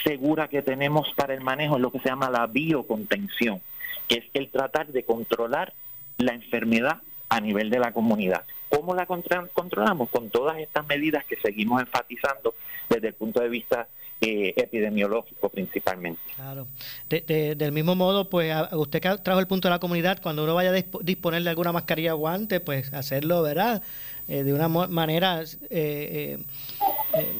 segura 0.03 0.47
que 0.47 0.62
tenemos 0.62 1.12
para 1.15 1.33
el 1.33 1.41
manejo 1.41 1.75
es 1.75 1.81
lo 1.81 1.91
que 1.91 1.99
se 1.99 2.10
llama 2.10 2.29
la 2.29 2.47
biocontención, 2.47 3.62
que 4.07 4.15
es 4.19 4.25
el 4.33 4.49
tratar 4.49 4.88
de 4.88 5.03
controlar 5.03 5.73
la 6.17 6.33
enfermedad 6.33 7.01
a 7.30 7.40
nivel 7.40 7.70
de 7.70 7.80
la 7.80 7.92
comunidad. 7.92 8.44
¿Cómo 8.70 8.96
la 8.96 9.06
controlamos? 9.06 10.10
Con 10.10 10.30
todas 10.30 10.58
estas 10.60 10.86
medidas 10.88 11.26
que 11.26 11.38
seguimos 11.38 11.82
enfatizando 11.82 12.54
desde 12.90 13.10
el 13.10 13.13
punto 13.13 13.40
de 13.40 13.50
vista 13.50 13.88
eh, 14.20 14.54
epidemiológico 14.58 15.50
principalmente. 15.50 16.20
Claro. 16.36 16.68
del 17.08 17.72
mismo 17.72 17.96
modo, 17.96 18.30
pues 18.30 18.52
usted 18.72 19.00
trajo 19.24 19.40
el 19.40 19.48
punto 19.48 19.68
de 19.68 19.76
la 19.76 19.80
comunidad, 19.80 20.20
cuando 20.24 20.44
uno 20.44 20.56
vaya 20.56 20.72
a 20.72 20.84
disponer 21.02 21.44
de 21.44 21.50
alguna 21.50 21.72
mascarilla 21.72 22.16
o 22.16 22.18
guante, 22.18 22.60
pues 22.60 22.92
hacerlo, 22.94 23.44
¿verdad? 23.44 23.84
Eh, 24.28 24.44
de 24.44 24.54
una 24.54 24.68
manera, 24.68 25.44
eh, 25.70 26.40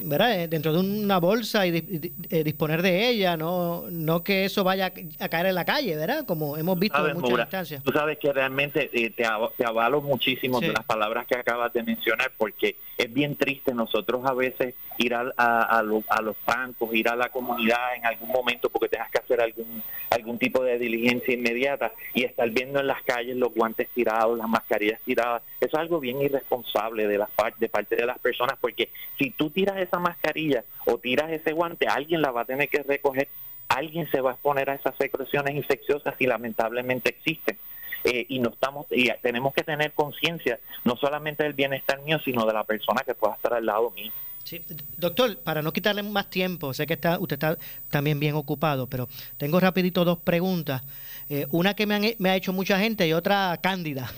¿verdad? 0.04 0.50
Dentro 0.50 0.74
de 0.74 0.80
una 0.80 1.20
bolsa 1.20 1.66
y 1.66 1.72
disponer 1.72 2.82
de 2.82 3.10
ella, 3.10 3.38
no 3.38 3.86
no 3.90 4.24
que 4.24 4.46
eso 4.46 4.64
vaya 4.64 4.92
a 5.20 5.30
caer 5.30 5.48
en 5.48 5.56
la 5.56 5.66
calle, 5.66 5.96
¿verdad? 5.96 6.26
Como 6.26 6.58
hemos 6.58 6.80
visto 6.80 7.08
en 7.08 7.20
muchas 7.20 7.40
instancias. 7.40 7.84
Tú 7.84 7.92
sabes 7.92 8.18
que 8.18 8.32
realmente 8.32 8.90
te, 9.16 9.66
avalo 9.66 10.02
muchísimo 10.02 10.60
de 10.60 10.70
las 10.70 10.86
palabras 10.86 11.26
que 11.28 11.36
acabas 11.36 11.74
de 11.74 11.84
mencionar, 11.84 12.32
porque 12.38 12.76
es 12.98 13.14
bien 13.14 13.36
triste 13.36 13.74
nosotros 13.74 14.26
a 14.26 14.34
veces 14.34 14.76
ir 14.98 15.14
a, 15.14 15.32
a, 15.38 15.80
a 15.80 15.84
los 15.84 16.36
bancos, 16.46 16.94
ir 16.94 17.10
a 17.10 17.16
la 17.16 17.30
comunidad 17.30 17.96
en 17.96 18.06
algún 18.06 18.30
momento 18.30 18.70
porque 18.70 18.90
tengas 18.90 19.12
que 19.12 19.20
hacer 19.20 19.42
algún 19.42 19.84
algún 20.10 20.38
tipo 20.38 20.64
de 20.64 20.78
diligencia 20.78 21.34
inmediata 21.34 21.92
y 22.14 22.24
estar 22.24 22.50
viendo 22.50 22.80
en 22.80 22.88
las 22.88 23.02
calles 23.04 23.36
los 23.36 23.54
guantes 23.54 23.90
tirados, 23.90 24.38
las 24.38 24.48
mascarillas 24.48 25.00
tiradas. 25.02 25.44
Eso 25.60 25.78
es 25.78 25.82
algo 25.82 26.00
bien 26.00 26.22
irresponsable 26.22 27.08
de, 27.08 27.18
la, 27.18 27.30
de 27.60 27.70
parte 27.70 27.96
de 27.96 28.06
las 28.06 28.20
personas 28.20 28.58
porque 28.60 28.90
si 29.18 29.32
tú 29.32 29.50
tiras 29.58 29.78
esa 29.78 29.98
mascarilla 29.98 30.64
o 30.86 31.00
tiras 31.00 31.32
ese 31.32 31.52
guante, 31.52 31.88
alguien 31.88 32.22
la 32.22 32.30
va 32.30 32.42
a 32.42 32.46
tener 32.46 32.70
que 32.70 32.84
recoger, 32.84 33.28
alguien 33.70 34.08
se 34.12 34.22
va 34.22 34.30
a 34.30 34.34
exponer 34.34 34.70
a 34.70 34.76
esas 34.76 34.96
secreciones 34.98 35.56
infecciosas 35.56 36.14
y 36.20 36.28
lamentablemente 36.28 37.10
existen. 37.10 37.58
Eh, 38.04 38.28
y 38.30 38.38
no 38.38 38.50
estamos 38.50 38.86
y 38.92 39.10
tenemos 39.24 39.56
que 39.56 39.64
tener 39.64 39.92
conciencia 39.94 40.60
no 40.86 40.96
solamente 40.98 41.44
del 41.44 41.54
bienestar 41.54 42.00
mío 42.04 42.20
sino 42.24 42.46
de 42.46 42.54
la 42.54 42.64
persona 42.64 43.02
que 43.04 43.16
pueda 43.16 43.34
estar 43.34 43.56
al 43.56 43.66
lado 43.66 43.90
mío 43.90 44.12
Sí. 44.44 44.62
Doctor, 44.98 45.40
para 45.40 45.62
no 45.62 45.74
quitarle 45.74 46.04
más 46.04 46.30
tiempo, 46.30 46.74
sé 46.74 46.86
que 46.86 46.94
está, 46.94 47.20
usted 47.20 47.34
está 47.34 47.58
también 47.90 48.18
bien 48.18 48.36
ocupado, 48.36 48.88
pero 48.88 49.10
tengo 49.36 49.60
rapidito 49.60 50.06
dos 50.06 50.20
preguntas. 50.20 50.84
Eh, 51.28 51.48
una 51.52 51.74
que 51.74 51.86
me, 51.86 52.16
me, 52.18 52.30
ha 52.30 52.36
hecho 52.38 52.54
mucha 52.54 52.80
gente 52.80 53.06
y 53.06 53.12
otra 53.12 53.60
cándida. 53.62 54.10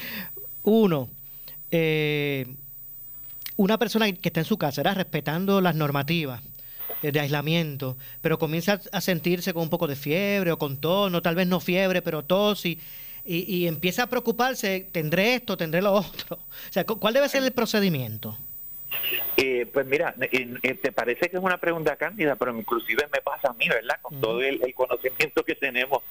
Uno, 0.62 1.10
eh, 1.70 2.46
una 3.60 3.78
persona 3.78 4.10
que 4.10 4.30
está 4.30 4.40
en 4.40 4.46
su 4.46 4.56
casa, 4.56 4.80
era 4.80 4.94
respetando 4.94 5.60
las 5.60 5.74
normativas 5.74 6.40
de 7.02 7.20
aislamiento, 7.20 7.98
pero 8.22 8.38
comienza 8.38 8.80
a 8.90 9.00
sentirse 9.02 9.52
con 9.52 9.64
un 9.64 9.68
poco 9.68 9.86
de 9.86 9.96
fiebre 9.96 10.50
o 10.50 10.58
con 10.58 10.78
tos, 10.78 11.12
no 11.12 11.20
tal 11.20 11.34
vez 11.34 11.46
no 11.46 11.60
fiebre, 11.60 12.00
pero 12.00 12.24
tos 12.24 12.64
y, 12.64 12.78
y, 13.22 13.54
y 13.54 13.66
empieza 13.66 14.04
a 14.04 14.06
preocuparse, 14.06 14.88
tendré 14.90 15.34
esto, 15.34 15.58
tendré 15.58 15.82
lo 15.82 15.92
otro. 15.92 16.36
O 16.38 16.72
sea, 16.72 16.84
¿cuál 16.84 17.12
debe 17.12 17.28
ser 17.28 17.42
el 17.42 17.52
procedimiento? 17.52 18.38
Eh, 19.36 19.66
pues 19.72 19.86
mira, 19.86 20.14
eh, 20.20 20.74
te 20.74 20.92
parece 20.92 21.28
que 21.28 21.36
es 21.36 21.42
una 21.42 21.58
pregunta 21.58 21.96
cándida, 21.96 22.36
pero 22.36 22.56
inclusive 22.56 23.08
me 23.12 23.20
pasa 23.20 23.48
a 23.50 23.52
mí, 23.54 23.68
¿verdad? 23.68 23.98
Con 24.02 24.20
todo 24.20 24.42
el, 24.42 24.60
conocimiento 24.74 25.44
que 25.44 25.54
tenemos 25.54 26.02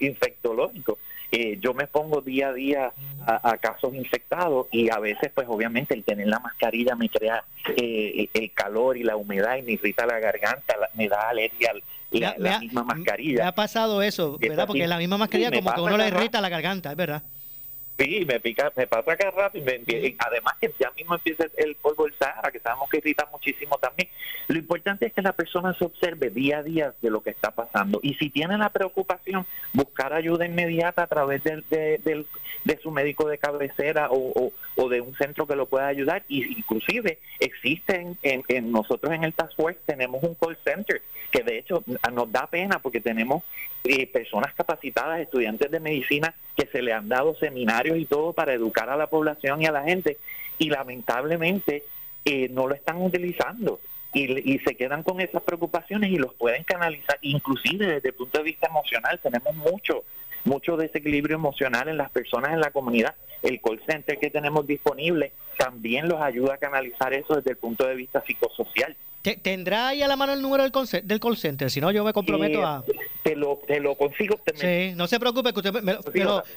infectológico. 0.00 0.98
Eh, 1.36 1.58
yo 1.60 1.74
me 1.74 1.88
pongo 1.88 2.20
día 2.20 2.50
a 2.50 2.52
día 2.52 2.92
a, 3.26 3.56
casos 3.56 3.92
infectados 3.92 4.68
y 4.70 4.88
a 4.88 5.00
veces, 5.00 5.32
pues 5.34 5.48
obviamente, 5.48 5.92
el 5.92 6.04
tener 6.04 6.28
la 6.28 6.38
mascarilla 6.38 6.94
me 6.94 7.08
crea 7.08 7.42
eh, 7.76 8.28
el 8.32 8.52
calor 8.52 8.96
y 8.96 9.02
la 9.02 9.16
humedad 9.16 9.56
y 9.56 9.62
me 9.62 9.72
irrita 9.72 10.06
la 10.06 10.20
garganta, 10.20 10.76
me 10.94 11.08
da 11.08 11.30
alergia 11.30 11.72
la, 12.12 12.36
la, 12.38 12.60
misma 12.60 12.84
mascarilla. 12.84 13.42
Me 13.42 13.48
ha 13.48 13.54
pasado 13.54 14.00
eso, 14.00 14.38
¿verdad? 14.38 14.68
Porque 14.68 14.86
la 14.86 14.98
misma 14.98 15.18
mascarilla 15.18 15.50
como 15.50 15.74
que 15.74 15.80
uno 15.80 15.96
le 15.96 16.06
irrita 16.06 16.40
la 16.40 16.48
garganta, 16.48 16.92
es 16.92 16.96
verdad. 16.96 17.22
Sí, 17.96 18.24
me 18.26 18.40
pica, 18.40 18.72
me 18.76 18.88
pasa 18.88 19.16
cada 19.16 19.30
rato 19.30 19.56
y, 19.56 19.60
me, 19.60 19.80
además 20.18 20.54
que 20.60 20.72
ya 20.80 20.90
mismo 20.96 21.14
empieza 21.14 21.44
el 21.56 21.76
polvo 21.76 22.04
del 22.04 22.14
Sahara, 22.14 22.50
que 22.50 22.58
sabemos 22.58 22.90
que 22.90 22.98
irrita 22.98 23.28
muchísimo 23.30 23.78
también. 23.78 24.08
Lo 24.48 24.58
importante 24.58 25.06
es 25.06 25.12
que 25.12 25.22
la 25.22 25.32
persona 25.32 25.74
se 25.74 25.84
observe 25.84 26.30
día 26.30 26.58
a 26.58 26.62
día 26.64 26.92
de 27.00 27.10
lo 27.10 27.22
que 27.22 27.30
está 27.30 27.52
pasando 27.52 28.00
y 28.02 28.14
si 28.14 28.30
tiene 28.30 28.58
la 28.58 28.70
preocupación, 28.70 29.46
buscar 29.72 30.12
ayuda 30.12 30.44
inmediata 30.44 31.04
a 31.04 31.06
través 31.06 31.44
de, 31.44 31.62
de, 31.70 32.78
su 32.82 32.90
médico 32.90 33.28
de 33.28 33.38
cabecera 33.38 34.08
o, 34.10 34.52
o, 34.74 34.88
de 34.88 35.00
un 35.00 35.14
centro 35.16 35.46
que 35.46 35.54
lo 35.54 35.66
pueda 35.66 35.86
ayudar. 35.86 36.24
Y 36.28 36.44
inclusive 36.58 37.18
existen 37.38 38.18
en, 38.22 38.42
en 38.48 38.72
nosotros 38.72 39.12
en 39.12 39.22
el 39.22 39.32
Task 39.32 39.54
Force 39.54 39.78
tenemos 39.86 40.22
un 40.22 40.34
call 40.34 40.58
center 40.64 41.00
que 41.30 41.42
de 41.42 41.58
hecho 41.58 41.82
nos 42.12 42.30
da 42.30 42.46
pena 42.46 42.78
porque 42.78 43.00
tenemos 43.00 43.42
eh, 43.86 44.06
personas 44.06 44.54
capacitadas, 44.54 45.20
estudiantes 45.20 45.70
de 45.70 45.78
medicina 45.78 46.34
que 46.56 46.64
se 46.66 46.80
le 46.80 46.94
han 46.94 47.08
dado 47.08 47.34
seminarios 47.34 47.83
y 47.84 48.04
todo 48.06 48.32
para 48.32 48.54
educar 48.54 48.88
a 48.88 48.96
la 48.96 49.08
población 49.08 49.62
y 49.62 49.66
a 49.66 49.72
la 49.72 49.82
gente 49.82 50.18
y 50.58 50.70
lamentablemente 50.70 51.84
eh, 52.24 52.48
no 52.50 52.66
lo 52.66 52.74
están 52.74 53.02
utilizando 53.02 53.80
y, 54.14 54.58
se 54.60 54.76
quedan 54.76 55.02
con 55.02 55.20
esas 55.20 55.42
preocupaciones 55.42 56.10
y 56.10 56.16
los 56.16 56.34
pueden 56.34 56.62
canalizar, 56.62 57.18
inclusive 57.20 57.86
desde 57.86 58.10
el 58.10 58.14
punto 58.14 58.38
de 58.38 58.44
vista 58.44 58.68
emocional, 58.68 59.18
tenemos 59.20 59.54
mucho, 59.56 60.04
mucho 60.44 60.76
desequilibrio 60.76 61.36
emocional 61.36 61.88
en 61.88 61.96
las 61.96 62.10
personas 62.10 62.52
en 62.52 62.60
la 62.60 62.70
comunidad. 62.70 63.14
El 63.42 63.60
call 63.60 63.82
center 63.86 64.18
que 64.18 64.30
tenemos 64.30 64.66
disponible 64.66 65.32
también 65.58 66.08
los 66.08 66.20
ayuda 66.20 66.54
a 66.54 66.58
canalizar 66.58 67.12
eso 67.12 67.34
desde 67.34 67.50
el 67.50 67.56
punto 67.56 67.86
de 67.86 67.96
vista 67.96 68.22
psicosocial. 68.24 68.96
¿Tendrá 69.32 69.88
ahí 69.88 70.02
a 70.02 70.08
la 70.08 70.16
mano 70.16 70.34
el 70.34 70.42
número 70.42 70.62
del, 70.62 70.72
del 71.02 71.18
call 71.18 71.38
center? 71.38 71.70
Si 71.70 71.80
no, 71.80 71.90
yo 71.90 72.04
me 72.04 72.12
comprometo 72.12 72.58
eh, 72.58 72.64
a... 72.64 72.84
Te 73.22 73.34
lo, 73.34 73.58
te 73.66 73.80
lo 73.80 73.96
consigo. 73.96 74.38
sí, 74.54 74.92
no 74.96 75.06
se 75.06 75.18
preocupe, 75.18 75.54
que 75.54 75.60
usted 75.60 75.72
me, 75.82 75.96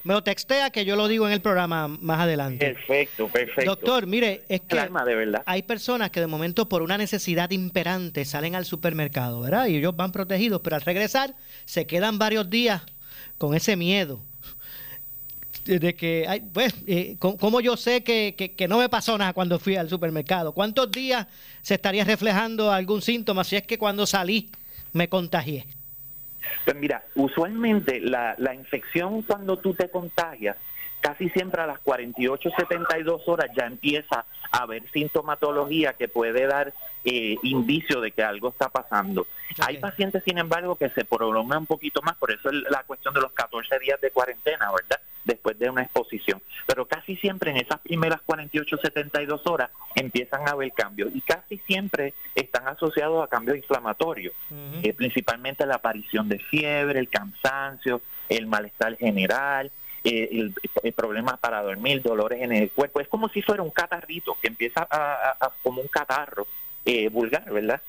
lo, 0.04 0.24
textea, 0.24 0.70
que 0.70 0.84
yo 0.84 0.98
lo 0.98 1.08
digo 1.08 1.26
en 1.26 1.32
el 1.32 1.40
programa 1.40 1.88
más 1.88 2.20
adelante. 2.20 2.74
Perfecto, 2.74 3.30
perfecto. 3.30 3.64
Doctor, 3.64 4.06
mire, 4.06 4.42
es 4.50 4.60
que 4.62 4.76
de 4.76 5.16
verdad. 5.16 5.44
hay 5.46 5.64
personas 5.64 6.10
que 6.10 6.20
de 6.20 6.28
momento 6.28 6.68
por 6.68 6.82
una 6.82 6.98
necesidad 6.98 7.52
imperante 7.52 8.26
salen 8.26 8.54
al 8.54 8.66
supermercado, 8.66 9.40
¿verdad? 9.40 9.68
Y 9.68 9.78
ellos 9.78 9.96
van 9.96 10.12
protegidos, 10.12 10.60
pero 10.62 10.76
al 10.76 10.82
regresar 10.82 11.36
se 11.64 11.88
quedan 11.88 12.20
varios 12.20 12.50
días 12.50 12.82
con 13.38 13.56
ese 13.56 13.78
miedo 13.78 14.20
de 15.68 15.96
que, 15.96 16.26
ay, 16.28 16.42
pues, 16.54 16.74
eh, 16.88 17.18
¿cómo 17.20 17.62
yo 17.62 17.78
sé 17.78 18.04
que, 18.04 18.36
que, 18.36 18.68
no 18.68 18.80
me 18.80 18.90
pasó 18.90 19.18
nada 19.18 19.34
cuando 19.34 19.60
fui 19.60 19.76
al 19.76 19.90
supermercado? 19.90 20.54
¿Cuántos 20.54 20.92
días 20.92 21.28
se 21.62 21.76
estaría 21.76 22.04
reflejando 22.04 22.72
algún 22.72 23.02
síntoma 23.02 23.44
si 23.44 23.58
es 23.58 23.64
que 23.64 23.78
cuando 23.78 24.06
salí 24.06 24.50
me 24.94 25.10
contagié? 25.10 25.66
Pues 26.64 26.76
mira, 26.78 27.04
usualmente 27.16 28.00
la, 28.00 28.36
la 28.38 28.54
infección 28.54 29.22
cuando 29.22 29.58
tú 29.58 29.74
te 29.74 29.90
contagias, 29.90 30.56
casi 31.02 31.30
siempre 31.30 31.62
a 31.62 31.68
las 31.68 31.80
48, 31.80 32.50
72 32.58 33.28
horas 33.28 33.50
ya 33.56 33.66
empieza 33.66 34.26
a 34.52 34.58
haber 34.58 34.90
sintomatología 34.92 35.94
que 35.94 36.08
puede 36.08 36.48
dar 36.48 36.74
eh, 37.04 37.36
indicio 37.44 38.02
de 38.02 38.12
que 38.12 38.24
algo 38.24 38.50
está 38.50 38.70
pasando. 38.70 39.28
Hay 39.60 39.78
pacientes, 39.78 40.24
sin 40.24 40.38
embargo, 40.38 40.76
que 40.76 40.90
se 40.90 41.06
prolongan 41.06 41.60
un 41.60 41.66
poquito 41.66 42.02
más, 42.02 42.16
por 42.18 42.32
eso 42.32 42.50
es 42.50 42.56
la 42.70 42.84
cuestión 42.84 43.14
de 43.14 43.22
los 43.22 43.32
14 43.32 43.80
días 43.80 44.00
de 44.02 44.12
cuarentena, 44.12 44.72
¿verdad? 44.72 45.00
Después 45.28 45.60
de 45.60 45.70
una 45.70 45.84
exposición. 45.84 46.42
Pero 46.66 46.88
casi 46.88 47.16
siempre 47.18 47.52
en 47.52 47.58
esas 47.58 47.80
primeras 47.82 48.22
48, 48.22 48.78
72 48.78 49.46
horas 49.46 49.70
empiezan 49.96 50.48
a 50.48 50.52
haber 50.52 50.72
cambios 50.72 51.14
y 51.14 51.22
casi 51.22 51.60
siempre 51.60 52.14
están 52.34 52.68
asociados 52.68 53.24
a 53.24 53.28
cambios 53.28 53.58
inflamatorios, 53.58 54.34
eh, 54.82 54.94
principalmente 54.94 55.66
la 55.66 55.76
aparición 55.76 56.30
de 56.30 56.40
fiebre, 56.40 57.00
el 57.00 57.10
cansancio, 57.10 58.02
el 58.30 58.48
malestar 58.48 58.98
general, 58.98 59.72
eh, 60.04 60.30
el, 60.84 60.94
problema 60.94 61.38
para 61.38 61.62
dormir, 61.62 62.02
dolores 62.02 62.42
en 62.42 62.54
el 62.54 62.72
cuerpo. 62.72 63.02
Es 63.02 63.08
como 63.08 63.30
si 63.30 63.42
fuera 63.42 63.62
un 63.62 63.72
catarrito 63.72 64.38
que 64.42 64.48
empieza 64.48 64.88
a, 64.90 65.52
como 65.62 65.82
un 65.82 65.88
catarro 65.88 66.48
eh, 66.86 67.10
vulgar, 67.10 67.52
¿verdad? 67.52 67.82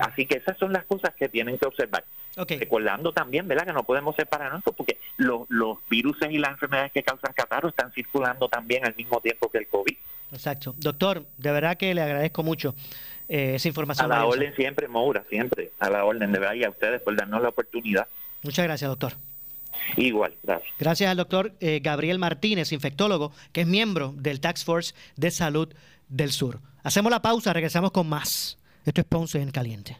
Así 0.00 0.26
que 0.26 0.36
esas 0.38 0.56
son 0.58 0.72
las 0.72 0.84
cosas 0.84 1.14
que 1.14 1.28
tienen 1.28 1.58
que 1.58 1.66
observar. 1.66 2.04
Recordando 2.36 3.12
también, 3.12 3.46
¿verdad? 3.46 3.66
Que 3.66 3.72
no 3.72 3.84
podemos 3.84 4.16
separar 4.16 4.56
esto 4.56 4.72
porque 4.72 4.98
los, 5.18 5.42
los 5.50 5.78
virus 5.90 6.16
y 6.30 6.38
las 6.38 6.52
enfermedades 6.52 6.92
que 6.92 7.02
causan 7.02 7.32
catarro 7.34 7.68
están 7.68 7.92
circulando 7.92 8.48
también 8.48 8.86
al 8.86 8.94
mismo 8.94 9.20
tiempo 9.20 9.50
que 9.50 9.58
el 9.58 9.66
COVID. 9.66 9.96
Exacto. 10.32 10.74
Doctor, 10.78 11.26
de 11.36 11.52
verdad 11.52 11.76
que 11.76 11.94
le 11.94 12.00
agradezco 12.00 12.42
mucho 12.42 12.74
eh, 13.28 13.56
esa 13.56 13.68
información. 13.68 14.10
A 14.10 14.16
la 14.16 14.26
orden 14.26 14.54
siempre, 14.54 14.88
Moura, 14.88 15.24
siempre. 15.28 15.72
A 15.78 15.90
la 15.90 16.04
orden, 16.04 16.32
de 16.32 16.38
verdad, 16.38 16.54
y 16.54 16.64
a 16.64 16.70
ustedes 16.70 17.02
por 17.02 17.14
darnos 17.14 17.42
la 17.42 17.50
oportunidad. 17.50 18.06
Muchas 18.42 18.64
gracias, 18.64 18.88
doctor. 18.88 19.12
Igual, 19.96 20.34
gracias. 20.42 20.72
Gracias 20.78 21.10
al 21.10 21.16
doctor 21.16 21.52
eh, 21.60 21.80
Gabriel 21.82 22.18
Martínez, 22.18 22.72
infectólogo, 22.72 23.32
que 23.52 23.62
es 23.62 23.66
miembro 23.66 24.14
del 24.16 24.40
Tax 24.40 24.64
Force 24.64 24.94
de 25.16 25.30
Salud 25.30 25.72
del 26.08 26.30
Sur. 26.30 26.60
Hacemos 26.82 27.10
la 27.10 27.22
pausa, 27.22 27.52
regresamos 27.52 27.90
con 27.92 28.08
más. 28.08 28.58
Esto 28.84 29.00
es 29.00 29.06
Ponce 29.06 29.40
en 29.40 29.52
Caliente. 29.52 29.96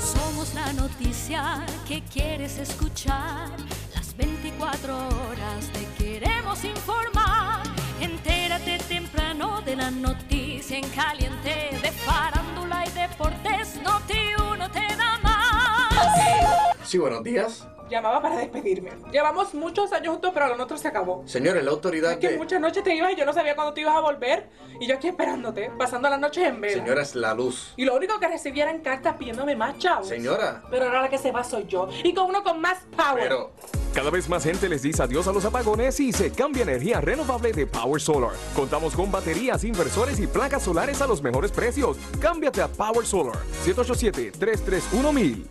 Somos 0.00 0.54
la 0.54 0.72
noticia 0.74 1.66
que 1.88 2.02
quieres 2.02 2.58
escuchar. 2.58 3.50
Las 3.94 4.16
24 4.16 4.96
horas 4.96 5.70
te 5.72 6.04
queremos 6.04 6.62
informar. 6.64 7.64
Entérate 8.00 8.78
temprano 8.88 9.60
de 9.62 9.74
la 9.74 9.90
noticia 9.90 10.78
en 10.78 10.88
caliente. 10.90 11.76
De 11.82 11.90
farándula 11.90 12.84
y 12.86 12.90
deportes, 12.90 13.80
Noti 13.82 14.20
uno 14.52 14.70
te 14.70 14.86
da 14.96 15.18
más. 15.20 16.08
Sí, 16.84 16.98
buenos 16.98 17.24
días. 17.24 17.66
Llamaba 17.90 18.22
para 18.22 18.38
despedirme. 18.38 18.92
Llevamos 19.12 19.54
muchos 19.54 19.92
años 19.92 20.12
juntos, 20.12 20.30
pero 20.32 20.48
lo 20.48 20.56
nuestro 20.56 20.78
se 20.78 20.88
acabó. 20.88 21.22
Señores, 21.26 21.64
la 21.64 21.70
autoridad 21.70 22.12
Es 22.12 22.18
que 22.18 22.36
muchas 22.36 22.60
noches 22.60 22.82
te 22.82 22.94
ibas 22.94 23.12
y 23.12 23.16
yo 23.16 23.24
no 23.24 23.32
sabía 23.32 23.54
cuándo 23.54 23.74
te 23.74 23.82
ibas 23.82 23.96
a 23.96 24.00
volver. 24.00 24.48
Y 24.80 24.86
yo 24.86 24.96
aquí 24.96 25.08
esperándote, 25.08 25.70
pasando 25.78 26.08
las 26.08 26.18
noches 26.18 26.44
en 26.44 26.60
vela. 26.60 26.82
Señora, 26.82 27.02
es 27.02 27.14
la 27.14 27.34
luz. 27.34 27.72
Y 27.76 27.84
lo 27.84 27.94
único 27.94 28.18
que 28.18 28.28
recibía 28.28 28.64
eran 28.64 28.80
cartas 28.80 29.16
pidiéndome 29.16 29.54
más 29.54 29.78
chavos. 29.78 30.08
Señora. 30.08 30.62
Pero 30.70 30.86
ahora 30.86 31.02
la 31.02 31.08
que 31.08 31.18
se 31.18 31.30
va 31.30 31.44
soy 31.44 31.66
yo. 31.66 31.88
Y 32.02 32.14
con 32.14 32.26
uno 32.26 32.42
con 32.42 32.60
más 32.60 32.78
power. 32.96 33.22
Pero... 33.22 33.52
Cada 33.94 34.10
vez 34.10 34.28
más 34.28 34.42
gente 34.42 34.68
les 34.68 34.82
dice 34.82 35.04
adiós 35.04 35.28
a 35.28 35.32
los 35.32 35.44
apagones 35.44 36.00
y 36.00 36.12
se 36.12 36.32
cambia 36.32 36.64
energía 36.64 37.00
renovable 37.00 37.52
de 37.52 37.64
Power 37.64 38.00
Solar. 38.00 38.32
Contamos 38.56 38.96
con 38.96 39.12
baterías, 39.12 39.62
inversores 39.62 40.18
y 40.18 40.26
placas 40.26 40.64
solares 40.64 41.00
a 41.00 41.06
los 41.06 41.22
mejores 41.22 41.52
precios. 41.52 41.96
Cámbiate 42.20 42.60
a 42.60 42.66
Power 42.66 43.06
Solar. 43.06 43.36
787-331-1000. 43.64 45.44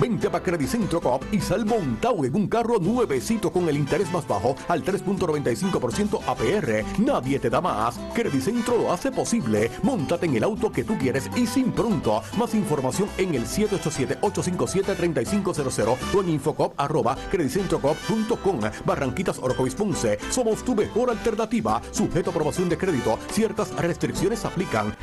Vente 0.00 0.28
para 0.28 0.44
Credicentro 0.44 1.00
Coop 1.00 1.22
y 1.32 1.40
sal 1.40 1.64
montado 1.64 2.22
en 2.24 2.34
un 2.34 2.48
carro 2.48 2.78
nuevecito 2.78 3.50
con 3.50 3.66
el 3.68 3.76
interés 3.76 4.12
más 4.12 4.28
bajo 4.28 4.54
al 4.68 4.84
3.95% 4.84 6.20
APR. 6.26 6.84
Nadie 7.00 7.38
te 7.38 7.48
da 7.48 7.62
más. 7.62 7.98
Credicentro 8.14 8.76
lo 8.76 8.92
hace 8.92 9.10
posible. 9.10 9.70
Móntate 9.82 10.26
en 10.26 10.36
el 10.36 10.44
auto 10.44 10.70
que 10.70 10.84
tú 10.84 10.98
quieres 10.98 11.30
y 11.34 11.46
sin 11.46 11.72
pronto. 11.72 12.22
Más 12.36 12.54
información 12.54 13.08
en 13.16 13.34
el 13.34 13.46
787-857-3500 13.46 15.96
o 16.14 16.20
en 16.20 16.28
infocop 16.28 16.78
arroba 16.78 17.16
credicentrocop.com. 17.30 18.60
Barranquitas 18.84 19.38
Orocovis 19.38 19.74
Ponce. 19.74 20.18
Somos 20.30 20.62
tu 20.62 20.74
mejor 20.74 21.08
alternativa. 21.10 21.80
Sujeto 21.90 22.28
a 22.30 22.32
aprobación 22.32 22.68
de 22.68 22.76
crédito. 22.76 23.18
Ciertas 23.30 23.74
restricciones 23.76 24.44
aplican. 24.44 24.94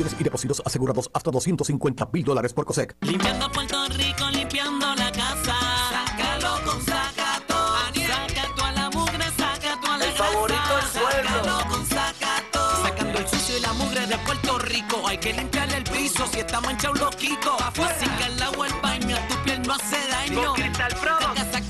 Acciones 0.00 0.20
y 0.20 0.24
depósitos 0.24 0.62
asegurados 0.64 1.10
hasta 1.12 1.30
250 1.30 2.08
mil 2.10 2.24
dólares 2.24 2.54
por 2.54 2.64
COSEC. 2.64 2.96
Limpiando 3.02 3.52
Puerto 3.52 3.84
Rico, 3.90 4.30
limpiando 4.30 4.94
la 4.94 5.12
casa. 5.12 5.54
Sácalo 5.90 6.64
con 6.64 6.80
Zacato. 6.80 7.54
Sacato 7.92 8.64
a 8.64 8.72
la 8.72 8.88
mugre, 8.88 9.24
sacato 9.36 9.92
a 9.92 9.98
la 9.98 10.04
El 10.06 10.12
favorito 10.12 10.76
del 10.76 10.86
pueblo. 10.86 11.30
Sácalo 11.44 11.68
con 11.68 11.86
Zacato. 11.86 12.82
Sacando 12.82 13.18
el 13.18 13.28
sucio 13.28 13.58
y 13.58 13.60
la 13.60 13.72
mugre 13.74 14.06
de 14.06 14.16
Puerto 14.18 14.58
Rico. 14.60 15.06
Hay 15.06 15.18
que 15.18 15.34
limpiarle 15.34 15.76
el 15.76 15.84
piso 15.84 16.26
si 16.32 16.40
está 16.40 16.62
manchado 16.62 16.94
loquito. 16.94 17.56
Así 17.60 18.08
que 18.08 18.24
el 18.24 18.42
agua 18.42 18.68
el 18.68 18.74
baño, 18.80 19.18
tu 19.28 19.36
piel 19.44 19.60
no 19.66 19.74
hace 19.74 19.98
daño. 20.08 20.44
Con 20.46 20.54
Cristal 20.54 20.96
Pro. 20.96 21.18
Saca, 21.20 21.44
saca, 21.44 21.52
saca, 21.52 21.69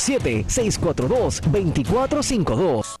787-642-2452. 0.01 3.00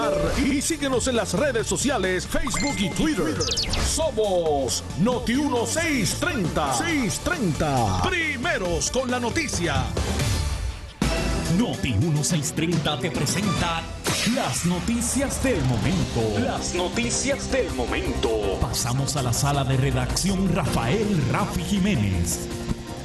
y 0.45 0.61
síguenos 0.61 1.07
en 1.07 1.15
las 1.15 1.33
redes 1.33 1.67
sociales, 1.67 2.27
Facebook 2.27 2.75
y 2.77 2.89
Twitter. 2.89 3.35
Somos 3.85 4.83
Noti 4.99 5.35
1630. 5.35 6.73
630. 6.73 8.01
Primeros 8.03 8.91
con 8.91 9.09
la 9.09 9.19
noticia. 9.19 9.85
Noti 11.57 11.93
1630 11.93 12.99
te 12.99 13.11
presenta 13.11 13.81
las 14.35 14.65
noticias 14.65 15.43
del 15.43 15.61
momento. 15.65 16.39
Las 16.39 16.73
noticias 16.75 17.51
del 17.51 17.71
momento. 17.73 18.29
Pasamos 18.61 19.15
a 19.17 19.21
la 19.21 19.33
sala 19.33 19.63
de 19.63 19.77
redacción 19.77 20.53
Rafael 20.53 21.21
Rafi 21.31 21.63
Jiménez. 21.63 22.47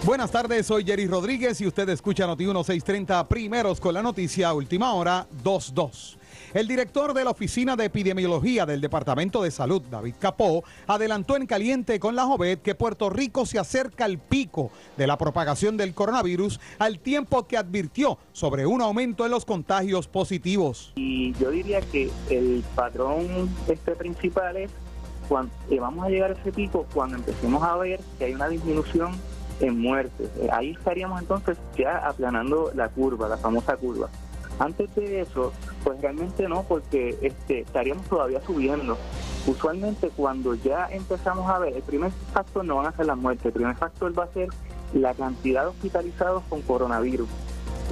Buenas 0.04 0.30
tardes, 0.30 0.66
soy 0.66 0.84
Jerry 0.84 1.06
Rodríguez 1.06 1.60
y 1.60 1.66
usted 1.66 1.88
escucha 1.88 2.26
Noti 2.26 2.44
1630 2.44 3.28
primeros 3.28 3.80
con 3.80 3.92
la 3.92 4.02
noticia 4.02 4.52
última 4.52 4.92
hora 4.92 5.26
22. 5.42 6.18
El 6.56 6.68
director 6.68 7.12
de 7.12 7.22
la 7.22 7.32
Oficina 7.32 7.76
de 7.76 7.84
Epidemiología 7.84 8.64
del 8.64 8.80
Departamento 8.80 9.42
de 9.42 9.50
Salud, 9.50 9.82
David 9.90 10.14
Capó, 10.18 10.64
adelantó 10.86 11.36
en 11.36 11.44
caliente 11.44 12.00
con 12.00 12.16
la 12.16 12.24
Jovet 12.24 12.62
que 12.62 12.74
Puerto 12.74 13.10
Rico 13.10 13.44
se 13.44 13.58
acerca 13.58 14.06
al 14.06 14.16
pico 14.16 14.70
de 14.96 15.06
la 15.06 15.18
propagación 15.18 15.76
del 15.76 15.92
coronavirus 15.92 16.58
al 16.78 16.98
tiempo 16.98 17.46
que 17.46 17.58
advirtió 17.58 18.16
sobre 18.32 18.64
un 18.64 18.80
aumento 18.80 19.26
en 19.26 19.32
los 19.32 19.44
contagios 19.44 20.08
positivos. 20.08 20.94
Y 20.96 21.34
yo 21.34 21.50
diría 21.50 21.82
que 21.82 22.10
el 22.30 22.64
patrón 22.74 23.50
este 23.68 23.94
principal 23.94 24.56
es 24.56 24.70
cuando 25.28 25.52
vamos 25.78 26.06
a 26.06 26.08
llegar 26.08 26.30
a 26.30 26.40
ese 26.40 26.52
pico 26.52 26.86
cuando 26.94 27.16
empecemos 27.18 27.62
a 27.62 27.76
ver 27.76 28.00
que 28.18 28.24
hay 28.24 28.32
una 28.32 28.48
disminución 28.48 29.12
en 29.60 29.78
muertes. 29.78 30.30
Eh, 30.38 30.48
Ahí 30.50 30.70
estaríamos 30.70 31.20
entonces 31.20 31.58
ya 31.76 31.98
aplanando 31.98 32.72
la 32.74 32.88
curva, 32.88 33.28
la 33.28 33.36
famosa 33.36 33.76
curva. 33.76 34.08
Antes 34.58 34.94
de 34.94 35.20
eso, 35.20 35.52
pues 35.84 36.00
realmente 36.00 36.48
no, 36.48 36.62
porque 36.62 37.18
este, 37.20 37.60
estaríamos 37.60 38.06
todavía 38.06 38.40
subiendo. 38.40 38.96
Usualmente 39.46 40.10
cuando 40.16 40.54
ya 40.54 40.88
empezamos 40.90 41.48
a 41.48 41.58
ver, 41.58 41.74
el 41.74 41.82
primer 41.82 42.10
factor 42.32 42.64
no 42.64 42.76
van 42.76 42.86
a 42.86 42.92
ser 42.92 43.06
las 43.06 43.18
muertes, 43.18 43.46
el 43.46 43.52
primer 43.52 43.76
factor 43.76 44.18
va 44.18 44.24
a 44.24 44.28
ser 44.28 44.48
la 44.94 45.14
cantidad 45.14 45.62
de 45.62 45.68
hospitalizados 45.68 46.42
con 46.48 46.62
coronavirus. 46.62 47.28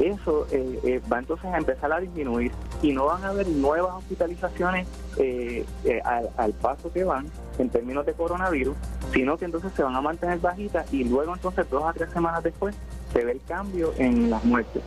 Eso 0.01 0.47
eh, 0.51 0.81
eh, 0.85 1.01
va 1.13 1.21
entonces 1.21 1.47
a 1.47 1.59
empezar 1.59 1.93
a 1.93 2.01
disminuir 2.01 2.51
y 2.83 2.93
no 2.93 3.07
van 3.07 3.25
a 3.25 3.29
haber 3.29 3.47
nuevas 3.49 3.95
hospitalizaciones 3.95 4.89
eh, 5.19 5.65
eh, 5.85 6.01
al, 6.05 6.31
al 6.37 6.53
paso 6.55 6.93
que 6.93 7.05
van 7.05 7.31
en 7.59 7.69
términos 7.69 8.05
de 8.05 8.13
coronavirus, 8.15 8.77
sino 9.13 9.39
que 9.39 9.45
entonces 9.45 9.73
se 9.77 9.85
van 9.85 9.95
a 9.95 10.01
mantener 10.01 10.39
bajitas 10.41 10.93
y 10.93 11.05
luego 11.05 11.35
entonces 11.35 11.71
dos 11.71 11.85
a 11.85 11.93
tres 11.93 12.11
semanas 12.11 12.43
después 12.43 12.75
se 13.13 13.25
ve 13.25 13.33
el 13.33 13.41
cambio 13.47 13.93
en 13.97 14.31
las 14.31 14.45
muertes. 14.45 14.83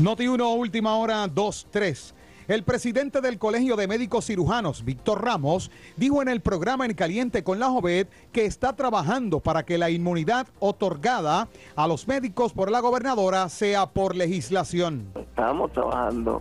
Noti 0.00 0.28
1, 0.28 0.54
última 0.54 0.96
hora 0.96 1.26
2-3. 1.26 2.14
El 2.48 2.64
presidente 2.64 3.20
del 3.20 3.38
Colegio 3.38 3.76
de 3.76 3.86
Médicos 3.86 4.24
Cirujanos, 4.24 4.82
Víctor 4.82 5.22
Ramos, 5.22 5.70
dijo 5.98 6.22
en 6.22 6.28
el 6.30 6.40
programa 6.40 6.86
En 6.86 6.94
Caliente 6.94 7.44
con 7.44 7.58
la 7.58 7.68
Jovet 7.68 8.08
que 8.32 8.46
está 8.46 8.74
trabajando 8.74 9.40
para 9.40 9.66
que 9.66 9.76
la 9.76 9.90
inmunidad 9.90 10.46
otorgada 10.58 11.48
a 11.76 11.86
los 11.86 12.08
médicos 12.08 12.54
por 12.54 12.70
la 12.70 12.80
gobernadora 12.80 13.46
sea 13.50 13.90
por 13.90 14.16
legislación. 14.16 15.12
Estamos 15.16 15.70
trabajando 15.72 16.40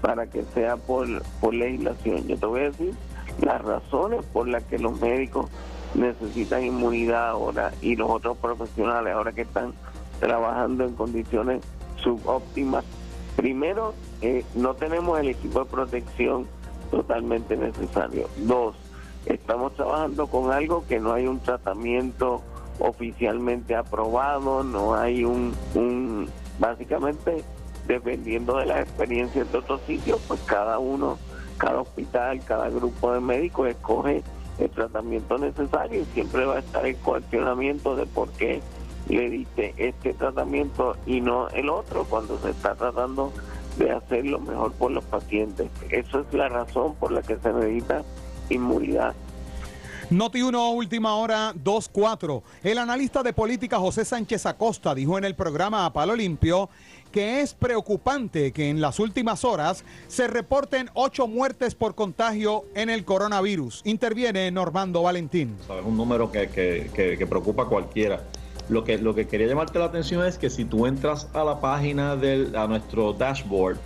para 0.00 0.28
que 0.28 0.44
sea 0.54 0.76
por, 0.76 1.08
por 1.40 1.52
legislación. 1.52 2.28
Yo 2.28 2.36
te 2.36 2.46
voy 2.46 2.60
a 2.60 2.70
decir 2.70 2.94
las 3.40 3.60
razones 3.60 4.24
por 4.32 4.46
las 4.46 4.62
que 4.62 4.78
los 4.78 5.00
médicos 5.00 5.50
necesitan 5.94 6.64
inmunidad 6.64 7.30
ahora 7.30 7.72
y 7.82 7.96
los 7.96 8.08
otros 8.08 8.36
profesionales 8.36 9.12
ahora 9.12 9.32
que 9.32 9.42
están 9.42 9.74
trabajando 10.20 10.84
en 10.84 10.94
condiciones 10.94 11.60
subóptimas. 11.96 12.84
Primero, 13.36 13.94
eh, 14.20 14.44
no 14.54 14.74
tenemos 14.74 15.18
el 15.18 15.28
equipo 15.28 15.60
de 15.60 15.66
protección 15.66 16.46
totalmente 16.90 17.56
necesario. 17.56 18.28
Dos, 18.38 18.76
estamos 19.26 19.74
trabajando 19.74 20.26
con 20.26 20.52
algo 20.52 20.84
que 20.86 20.98
no 20.98 21.12
hay 21.12 21.26
un 21.26 21.40
tratamiento 21.40 22.42
oficialmente 22.78 23.76
aprobado, 23.76 24.64
no 24.64 24.94
hay 24.94 25.24
un, 25.24 25.54
un 25.74 26.28
básicamente 26.58 27.44
dependiendo 27.86 28.56
de 28.56 28.66
las 28.66 28.80
experiencias 28.80 29.50
de 29.50 29.58
otros 29.58 29.80
sitios, 29.86 30.20
pues 30.26 30.40
cada 30.46 30.78
uno, 30.78 31.18
cada 31.58 31.80
hospital, 31.80 32.40
cada 32.44 32.68
grupo 32.70 33.12
de 33.12 33.20
médicos 33.20 33.68
escoge 33.68 34.22
el 34.58 34.70
tratamiento 34.70 35.38
necesario 35.38 36.02
y 36.02 36.04
siempre 36.06 36.44
va 36.44 36.56
a 36.56 36.58
estar 36.60 36.86
el 36.86 36.96
cuestionamiento 36.96 37.96
de 37.96 38.06
por 38.06 38.30
qué 38.32 38.60
le 39.08 39.30
diste 39.30 39.74
este 39.76 40.14
tratamiento 40.14 40.96
y 41.06 41.20
no 41.20 41.48
el 41.48 41.68
otro 41.68 42.04
cuando 42.04 42.38
se 42.40 42.50
está 42.50 42.74
tratando 42.74 43.32
de 43.78 43.90
hacer 43.92 44.26
lo 44.26 44.40
mejor 44.40 44.72
por 44.72 44.90
los 44.90 45.04
pacientes. 45.04 45.68
Esa 45.90 46.20
es 46.20 46.34
la 46.34 46.48
razón 46.48 46.94
por 46.96 47.12
la 47.12 47.22
que 47.22 47.36
se 47.36 47.52
necesita 47.52 48.02
inmunidad. 48.48 49.14
Noti 50.10 50.42
1, 50.42 50.70
última 50.72 51.14
hora, 51.14 51.54
2-4. 51.54 52.42
El 52.64 52.78
analista 52.78 53.22
de 53.22 53.32
política 53.32 53.78
José 53.78 54.04
Sánchez 54.04 54.44
Acosta 54.44 54.92
dijo 54.92 55.16
en 55.16 55.24
el 55.24 55.36
programa 55.36 55.86
A 55.86 55.92
Palo 55.92 56.16
Limpio 56.16 56.68
que 57.12 57.40
es 57.40 57.54
preocupante 57.54 58.52
que 58.52 58.70
en 58.70 58.80
las 58.80 58.98
últimas 58.98 59.44
horas 59.44 59.84
se 60.08 60.28
reporten 60.28 60.90
ocho 60.94 61.26
muertes 61.26 61.74
por 61.74 61.94
contagio 61.94 62.64
en 62.74 62.90
el 62.90 63.04
coronavirus. 63.04 63.82
Interviene 63.84 64.50
Normando 64.50 65.02
Valentín. 65.02 65.56
Es 65.62 65.84
un 65.84 65.96
número 65.96 66.30
que, 66.30 66.48
que, 66.48 67.26
preocupa 67.26 67.64
a 67.64 67.66
cualquiera. 67.66 68.24
Lo 68.70 68.84
que, 68.84 68.98
lo 68.98 69.14
que 69.14 69.26
quería 69.26 69.48
llamarte 69.48 69.78
la 69.80 69.86
atención 69.86 70.24
es 70.24 70.38
que 70.38 70.48
si 70.48 70.64
tú 70.64 70.86
entras 70.86 71.28
a 71.34 71.42
la 71.42 71.60
página 71.60 72.14
del, 72.14 72.54
a 72.54 72.68
nuestro 72.68 73.12
dashboard 73.12 73.78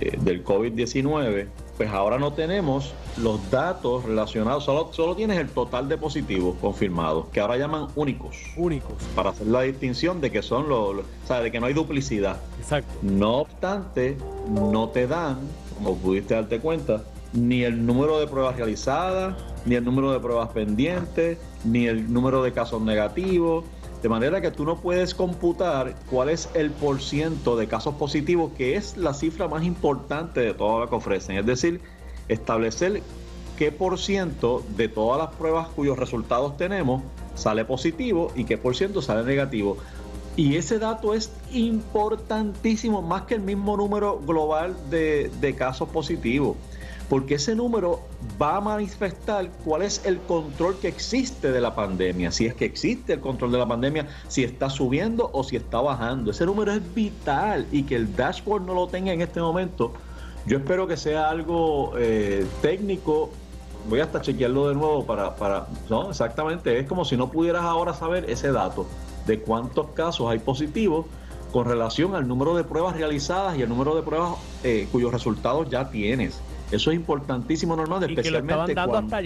eh, 0.00 0.16
del 0.20 0.44
COVID-19, 0.44 1.48
pues 1.76 1.90
ahora 1.90 2.18
no 2.18 2.32
tenemos 2.32 2.94
los 3.16 3.50
datos 3.50 4.04
relacionados, 4.04 4.64
solo, 4.64 4.90
solo 4.92 5.16
tienes 5.16 5.38
el 5.38 5.48
total 5.48 5.88
de 5.88 5.96
positivos 5.96 6.54
confirmados, 6.60 7.26
que 7.32 7.40
ahora 7.40 7.56
llaman 7.56 7.88
únicos. 7.96 8.36
Únicos. 8.56 8.92
Para 9.16 9.30
hacer 9.30 9.48
la 9.48 9.62
distinción 9.62 10.20
de 10.20 10.30
que 10.30 10.42
son 10.42 10.68
los, 10.68 10.98
o 10.98 11.04
sea, 11.26 11.40
de 11.40 11.50
que 11.50 11.58
no 11.58 11.66
hay 11.66 11.74
duplicidad. 11.74 12.36
Exacto. 12.60 12.92
No 13.02 13.38
obstante, 13.38 14.16
no 14.48 14.90
te 14.90 15.06
dan, 15.06 15.38
como 15.76 15.96
pudiste 15.96 16.34
darte 16.34 16.60
cuenta, 16.60 17.02
ni 17.32 17.62
el 17.62 17.84
número 17.84 18.20
de 18.20 18.26
pruebas 18.26 18.56
realizadas, 18.56 19.34
ni 19.64 19.74
el 19.74 19.84
número 19.84 20.12
de 20.12 20.20
pruebas 20.20 20.50
pendientes, 20.50 21.38
ni 21.64 21.86
el 21.86 22.12
número 22.12 22.42
de 22.42 22.52
casos 22.52 22.80
negativos. 22.82 23.64
De 24.02 24.08
manera 24.08 24.40
que 24.40 24.50
tú 24.50 24.64
no 24.64 24.80
puedes 24.80 25.14
computar 25.14 25.94
cuál 26.08 26.30
es 26.30 26.48
el 26.54 26.70
porciento 26.70 27.56
de 27.56 27.68
casos 27.68 27.96
positivos, 27.96 28.52
que 28.56 28.76
es 28.76 28.96
la 28.96 29.12
cifra 29.12 29.46
más 29.46 29.64
importante 29.64 30.40
de 30.40 30.54
todo 30.54 30.80
lo 30.80 30.88
que 30.88 30.94
ofrecen. 30.94 31.36
Es 31.36 31.44
decir, 31.44 31.80
establecer 32.28 33.02
qué 33.58 33.72
por 33.72 33.98
ciento 33.98 34.64
de 34.76 34.88
todas 34.88 35.18
las 35.18 35.36
pruebas 35.36 35.68
cuyos 35.68 35.98
resultados 35.98 36.56
tenemos 36.56 37.02
sale 37.34 37.66
positivo 37.66 38.32
y 38.34 38.44
qué 38.44 38.56
por 38.56 38.74
ciento 38.74 39.02
sale 39.02 39.22
negativo. 39.24 39.76
Y 40.34 40.56
ese 40.56 40.78
dato 40.78 41.12
es 41.12 41.30
importantísimo, 41.52 43.02
más 43.02 43.22
que 43.22 43.34
el 43.34 43.42
mismo 43.42 43.76
número 43.76 44.18
global 44.18 44.74
de 44.88 45.54
casos 45.58 45.90
positivos 45.90 46.56
porque 47.10 47.34
ese 47.34 47.56
número 47.56 48.02
va 48.40 48.58
a 48.58 48.60
manifestar 48.60 49.50
cuál 49.64 49.82
es 49.82 50.06
el 50.06 50.20
control 50.20 50.78
que 50.78 50.86
existe 50.86 51.50
de 51.50 51.60
la 51.60 51.74
pandemia, 51.74 52.30
si 52.30 52.46
es 52.46 52.54
que 52.54 52.64
existe 52.64 53.14
el 53.14 53.20
control 53.20 53.50
de 53.50 53.58
la 53.58 53.66
pandemia, 53.66 54.06
si 54.28 54.44
está 54.44 54.70
subiendo 54.70 55.28
o 55.32 55.42
si 55.42 55.56
está 55.56 55.80
bajando. 55.80 56.30
Ese 56.30 56.46
número 56.46 56.70
es 56.72 56.94
vital 56.94 57.66
y 57.72 57.82
que 57.82 57.96
el 57.96 58.14
dashboard 58.14 58.62
no 58.62 58.74
lo 58.74 58.86
tenga 58.86 59.12
en 59.12 59.22
este 59.22 59.40
momento. 59.40 59.92
Yo 60.46 60.58
espero 60.58 60.86
que 60.86 60.96
sea 60.96 61.28
algo 61.28 61.94
eh, 61.98 62.46
técnico. 62.62 63.30
Voy 63.88 63.98
hasta 63.98 64.22
chequearlo 64.22 64.68
de 64.68 64.76
nuevo 64.76 65.04
para, 65.04 65.34
para, 65.34 65.66
no, 65.88 66.10
exactamente, 66.10 66.78
es 66.78 66.86
como 66.86 67.04
si 67.04 67.16
no 67.16 67.28
pudieras 67.28 67.62
ahora 67.62 67.92
saber 67.92 68.30
ese 68.30 68.52
dato 68.52 68.86
de 69.26 69.40
cuántos 69.40 69.88
casos 69.94 70.30
hay 70.30 70.38
positivos 70.38 71.06
con 71.52 71.66
relación 71.66 72.14
al 72.14 72.28
número 72.28 72.54
de 72.54 72.62
pruebas 72.62 72.94
realizadas 72.94 73.58
y 73.58 73.62
el 73.62 73.68
número 73.68 73.96
de 73.96 74.02
pruebas 74.02 74.34
eh, 74.62 74.86
cuyos 74.92 75.10
resultados 75.10 75.68
ya 75.68 75.90
tienes. 75.90 76.40
Eso 76.70 76.90
es 76.90 76.96
importantísimo, 76.96 77.76
normal, 77.76 78.04
especialmente 78.04 78.74
cuando... 78.74 79.18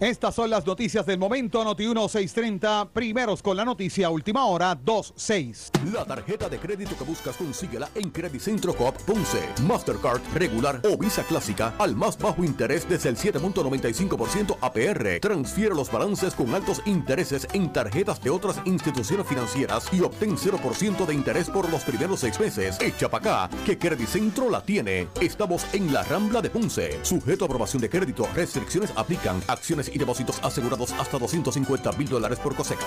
Estas 0.00 0.34
son 0.34 0.48
las 0.48 0.64
noticias 0.64 1.04
del 1.04 1.18
momento. 1.18 1.62
Noti 1.62 1.82
1630, 1.82 2.88
primeros 2.90 3.42
con 3.42 3.54
la 3.54 3.66
noticia, 3.66 4.08
última 4.08 4.46
hora, 4.46 4.74
26. 4.74 5.72
La 5.92 6.06
tarjeta 6.06 6.48
de 6.48 6.58
crédito 6.58 6.96
que 6.96 7.04
buscas, 7.04 7.36
consíguela 7.36 7.86
en 7.94 8.08
Credit 8.08 8.40
Centro 8.40 8.72
Coop 8.72 8.96
Ponce. 9.02 9.46
Mastercard, 9.66 10.22
regular 10.32 10.80
o 10.90 10.96
Visa 10.96 11.22
Clásica 11.24 11.74
al 11.78 11.96
más 11.96 12.16
bajo 12.16 12.42
interés 12.42 12.88
desde 12.88 13.10
el 13.10 13.16
7.95% 13.16 14.56
APR. 14.62 15.20
Transfiere 15.20 15.74
los 15.74 15.92
balances 15.92 16.34
con 16.34 16.54
altos 16.54 16.80
intereses 16.86 17.46
en 17.52 17.70
tarjetas 17.70 18.22
de 18.22 18.30
otras 18.30 18.58
instituciones 18.64 19.26
financieras 19.26 19.86
y 19.92 20.00
obtén 20.00 20.34
0% 20.34 21.04
de 21.04 21.12
interés 21.12 21.50
por 21.50 21.70
los 21.70 21.84
primeros 21.84 22.20
seis 22.20 22.40
meses. 22.40 22.78
Echa 22.80 23.10
para 23.10 23.44
acá, 23.44 23.56
que 23.66 23.76
Credit 23.76 24.08
Centro 24.08 24.48
la 24.48 24.62
tiene. 24.62 25.08
Estamos 25.20 25.66
en 25.74 25.92
la 25.92 26.02
Rambla 26.04 26.40
de 26.40 26.48
Ponce. 26.48 27.04
Sujeto 27.04 27.44
a 27.44 27.48
aprobación 27.48 27.82
de 27.82 27.90
crédito, 27.90 28.26
restricciones 28.34 28.94
aplican. 28.96 29.42
Acciones 29.46 29.89
y 29.92 29.98
depósitos 29.98 30.38
asegurados 30.42 30.92
hasta 30.92 31.18
250 31.18 31.92
mil 31.92 32.08
dólares 32.08 32.38
por 32.38 32.54
cosecha. 32.54 32.86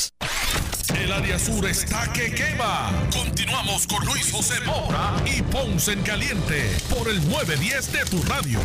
El 0.95 1.11
área 1.11 1.39
sur 1.39 1.65
está 1.65 2.11
que 2.13 2.33
quema. 2.33 2.91
Continuamos 3.11 3.87
con 3.87 4.05
Luis 4.05 4.31
José 4.31 4.55
Moura 4.65 5.15
y 5.25 5.41
Ponce 5.41 5.93
en 5.93 6.01
Caliente 6.03 6.69
por 6.89 7.09
el 7.09 7.17
910 7.29 7.91
de 7.91 8.05
tu 8.05 8.21
radio. 8.23 8.59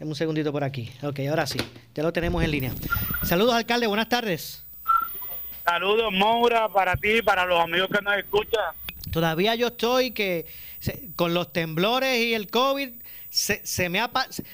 Un 0.00 0.14
segundito 0.14 0.50
por 0.52 0.64
aquí. 0.64 0.90
Ok, 1.02 1.20
ahora 1.28 1.46
sí, 1.46 1.58
ya 1.94 2.02
lo 2.02 2.12
tenemos 2.12 2.42
en 2.42 2.50
línea. 2.50 2.72
Saludos, 3.22 3.54
alcalde, 3.54 3.86
buenas 3.86 4.08
tardes. 4.08 4.64
Saludos, 5.64 6.10
Moura, 6.12 6.68
para 6.68 6.96
ti 6.96 7.20
para 7.22 7.44
los 7.44 7.60
amigos 7.60 7.88
que 7.92 8.02
nos 8.02 8.16
escuchan. 8.16 8.74
Todavía 9.12 9.54
yo 9.56 9.68
estoy 9.68 10.12
que 10.12 10.46
se- 10.78 11.10
con 11.16 11.34
los 11.34 11.52
temblores 11.52 12.16
y 12.18 12.34
el 12.34 12.48
COVID 12.50 12.90
se, 13.28 13.64
se 13.66 13.88
me 13.88 14.00
ha 14.00 14.10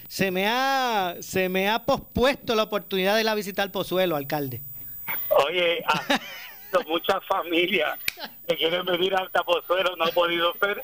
se 0.09 0.31
me 0.31 0.47
ha 0.49 1.15
se 1.21 1.49
me 1.49 1.69
ha 1.69 1.85
pospuesto 1.85 2.55
la 2.55 2.65
oportunidad 2.65 3.15
de 3.15 3.21
ir 3.23 3.29
a 3.29 3.35
visitar 3.35 3.71
Pozuelo, 3.71 4.17
alcalde. 4.17 4.61
Oye, 5.47 5.83
ha- 5.89 6.19
muchas 6.89 7.25
familias 7.27 7.99
que 8.47 8.57
quieren 8.57 8.85
venir 8.85 9.15
a 9.15 9.19
Altapozuelo 9.21 9.97
no 9.97 10.05
han 10.05 10.11
podido 10.11 10.53
ser 10.61 10.83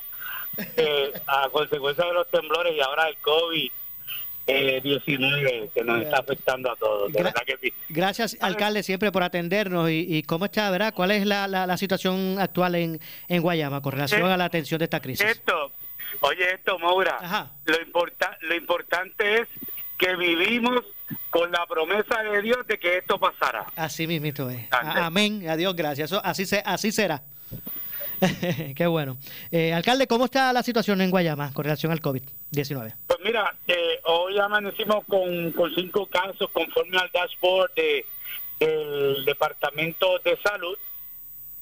eh, 0.79 1.13
a 1.27 1.49
consecuencia 1.51 2.05
de 2.07 2.13
los 2.15 2.29
temblores 2.31 2.75
y 2.75 2.81
ahora 2.81 3.09
el 3.09 3.17
COVID-19 4.53 5.71
que 5.73 5.85
nos 5.85 6.03
está 6.03 6.19
afectando 6.19 6.71
a 6.73 6.77
todos. 6.77 7.13
De 7.13 7.19
Gra- 7.21 7.25
verdad 7.25 7.43
que 7.47 7.57
sí. 7.61 7.75
Gracias, 7.89 8.37
alcalde, 8.41 8.83
siempre 8.83 9.11
por 9.13 9.23
atendernos 9.23 9.91
y, 9.91 10.07
y 10.17 10.23
cómo 10.23 10.45
está, 10.47 10.71
¿verdad? 10.71 10.93
¿Cuál 10.95 11.11
es 11.13 11.27
la, 11.27 11.47
la- 11.49 11.67
la 11.67 11.77
situación 11.77 12.37
actual 12.39 12.75
en, 12.75 13.01
en 13.29 13.43
Guayama 13.43 13.81
con 13.81 13.93
relación 13.93 14.23
Eh, 14.23 14.33
a 14.33 14.37
la 14.37 14.45
atención 14.45 14.79
de 14.79 14.85
esta 14.85 15.01
crisis? 15.01 15.27
Esto, 15.27 15.71
oye 16.21 16.55
esto, 16.55 16.79
Maura, 16.79 17.51
lo, 17.65 17.81
importa, 17.81 18.37
lo 18.43 18.55
importante 18.55 19.41
es 19.43 19.49
que 19.99 20.17
vivimos 20.17 20.83
con 21.31 21.51
la 21.51 21.65
promesa 21.67 22.23
de 22.23 22.43
Dios 22.43 22.67
de 22.67 22.79
que 22.79 22.99
esto 22.99 23.19
pasará. 23.19 23.67
Así 23.77 24.07
mismito 24.07 24.51
es. 24.51 24.67
A- 24.73 25.07
Amén. 25.07 25.49
Adiós, 25.49 25.75
gracias. 25.77 26.11
Eso, 26.11 26.21
así, 26.25 26.45
se, 26.47 26.63
así 26.65 26.93
será. 26.93 27.23
Qué 28.77 28.87
bueno. 28.87 29.17
Eh, 29.51 29.73
alcalde, 29.73 30.07
¿cómo 30.07 30.27
está 30.27 30.53
la 30.53 30.63
situación 30.63 31.01
en 31.01 31.11
Guayama 31.11 31.53
con 31.53 31.65
relación 31.65 31.93
al 31.93 32.01
COVID-19? 32.01 32.95
Pues 33.07 33.19
mira, 33.25 33.55
eh, 33.67 34.01
hoy 34.05 34.39
amanecimos 34.39 35.05
con, 35.07 35.53
cinco 35.75 36.07
casos 36.07 36.51
conforme 36.53 36.99
al 36.99 37.11
dashboard 37.13 37.73
de, 37.75 38.07
del 38.61 39.25
Departamento 39.25 40.19
de 40.25 40.37
Salud, 40.39 40.79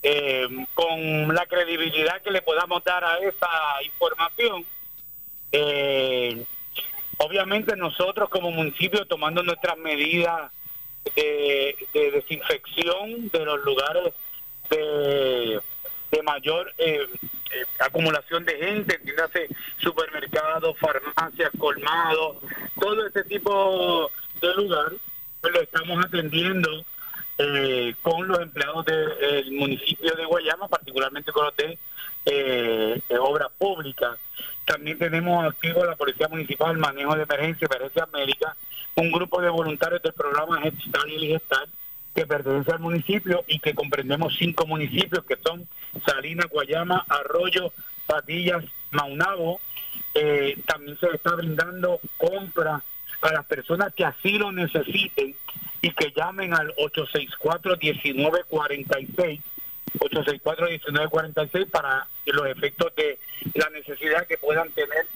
eh, 0.03 0.49
con 0.75 1.35
la 1.35 1.47
credibilidad 1.47 2.21
que 2.23 2.31
le 2.31 2.43
podamos 2.43 2.85
dar 2.85 3.05
a 3.05 3.19
esa 3.19 3.83
información. 3.85 4.65
Eh, 5.53 6.45
obviamente 7.19 7.75
nosotros 7.77 8.29
como 8.29 8.51
municipio 8.51 9.07
tomando 9.07 9.43
nuestras 9.43 9.77
medidas 9.79 10.53
de 11.17 11.75
desinfección 11.93 13.31
de 13.31 13.45
los 13.45 13.65
lugares 13.65 14.13
de, 14.69 15.61
de 16.11 16.23
mayor 16.23 16.73
eh, 16.79 17.07
eh, 17.53 17.67
acumulación 17.81 18.45
de 18.45 18.57
gente, 18.57 18.97
entiéndase 18.97 19.49
supermercados, 19.79 20.77
farmacias, 20.79 21.51
colmados, 21.59 22.37
todo 22.79 23.07
ese 23.07 23.25
tipo 23.25 24.11
de 24.41 24.55
lugar, 24.55 24.93
pues 25.41 25.53
lo 25.53 25.61
estamos 25.61 26.05
atendiendo 26.05 26.85
eh, 27.39 27.95
con 28.03 28.29
los 28.29 28.39
empleados 28.41 28.85
del 28.85 29.51
municipio 29.53 30.15
de 30.15 30.25
Guayama, 30.27 30.69
particularmente 30.69 31.33
con 31.33 31.47
los 31.47 31.57
de 31.57 31.79
eh, 32.27 33.03
obras 33.19 33.49
públicas. 33.59 34.19
También 34.65 34.99
tenemos 34.99 35.45
activo 35.45 35.85
la 35.85 35.97
Policía 35.97 36.29
Municipal, 36.29 36.77
manejo 36.79 37.17
de 37.17 37.23
emergencia, 37.23 37.67
emergencia 37.67 38.07
médica, 38.13 38.57
un 38.95 39.11
grupo 39.11 39.41
de 39.41 39.49
voluntarios 39.49 40.03
del 40.03 40.13
programa 40.13 40.63
Head 40.63 40.75
Start 40.87 41.09
y 41.09 41.29
Gestal 41.29 41.69
que 42.15 42.27
pertenece 42.27 42.73
al 42.73 42.81
municipio 42.81 43.45
y 43.47 43.61
que 43.61 43.75
comprendemos 43.75 44.35
cinco 44.39 44.67
municipios 44.67 45.25
que 45.25 45.37
son 45.37 45.69
Salinas, 46.07 46.49
Guayama, 46.49 47.05
Arroyo, 47.09 47.73
Patillas, 48.07 48.65
Maunabo. 48.91 49.61
Eh, 50.15 50.59
también 50.67 50.99
se 50.99 51.07
está 51.15 51.37
brindando 51.37 52.01
compra 52.17 52.83
a 53.21 53.33
las 53.33 53.47
personas 53.47 53.95
que 53.95 54.05
así 54.05 54.39
lo 54.39 54.51
necesiten 54.51 55.37
y 55.83 55.93
que 55.93 56.13
llamen 56.15 56.53
al 56.55 56.75
864-1946. 56.77 59.41
864-1946 59.99 61.71
para 61.71 62.07
los 62.27 62.47
efectos 62.47 62.95
de 62.95 63.19
la 63.55 63.69
necesidad 63.71 64.25
que 64.27 64.39
puedan 64.39 64.71
tener 64.71 65.07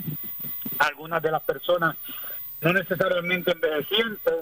algunas 0.79 1.23
de 1.23 1.31
las 1.31 1.43
personas, 1.43 1.97
no 2.61 2.73
necesariamente 2.73 3.53
envejecientes, 3.53 4.35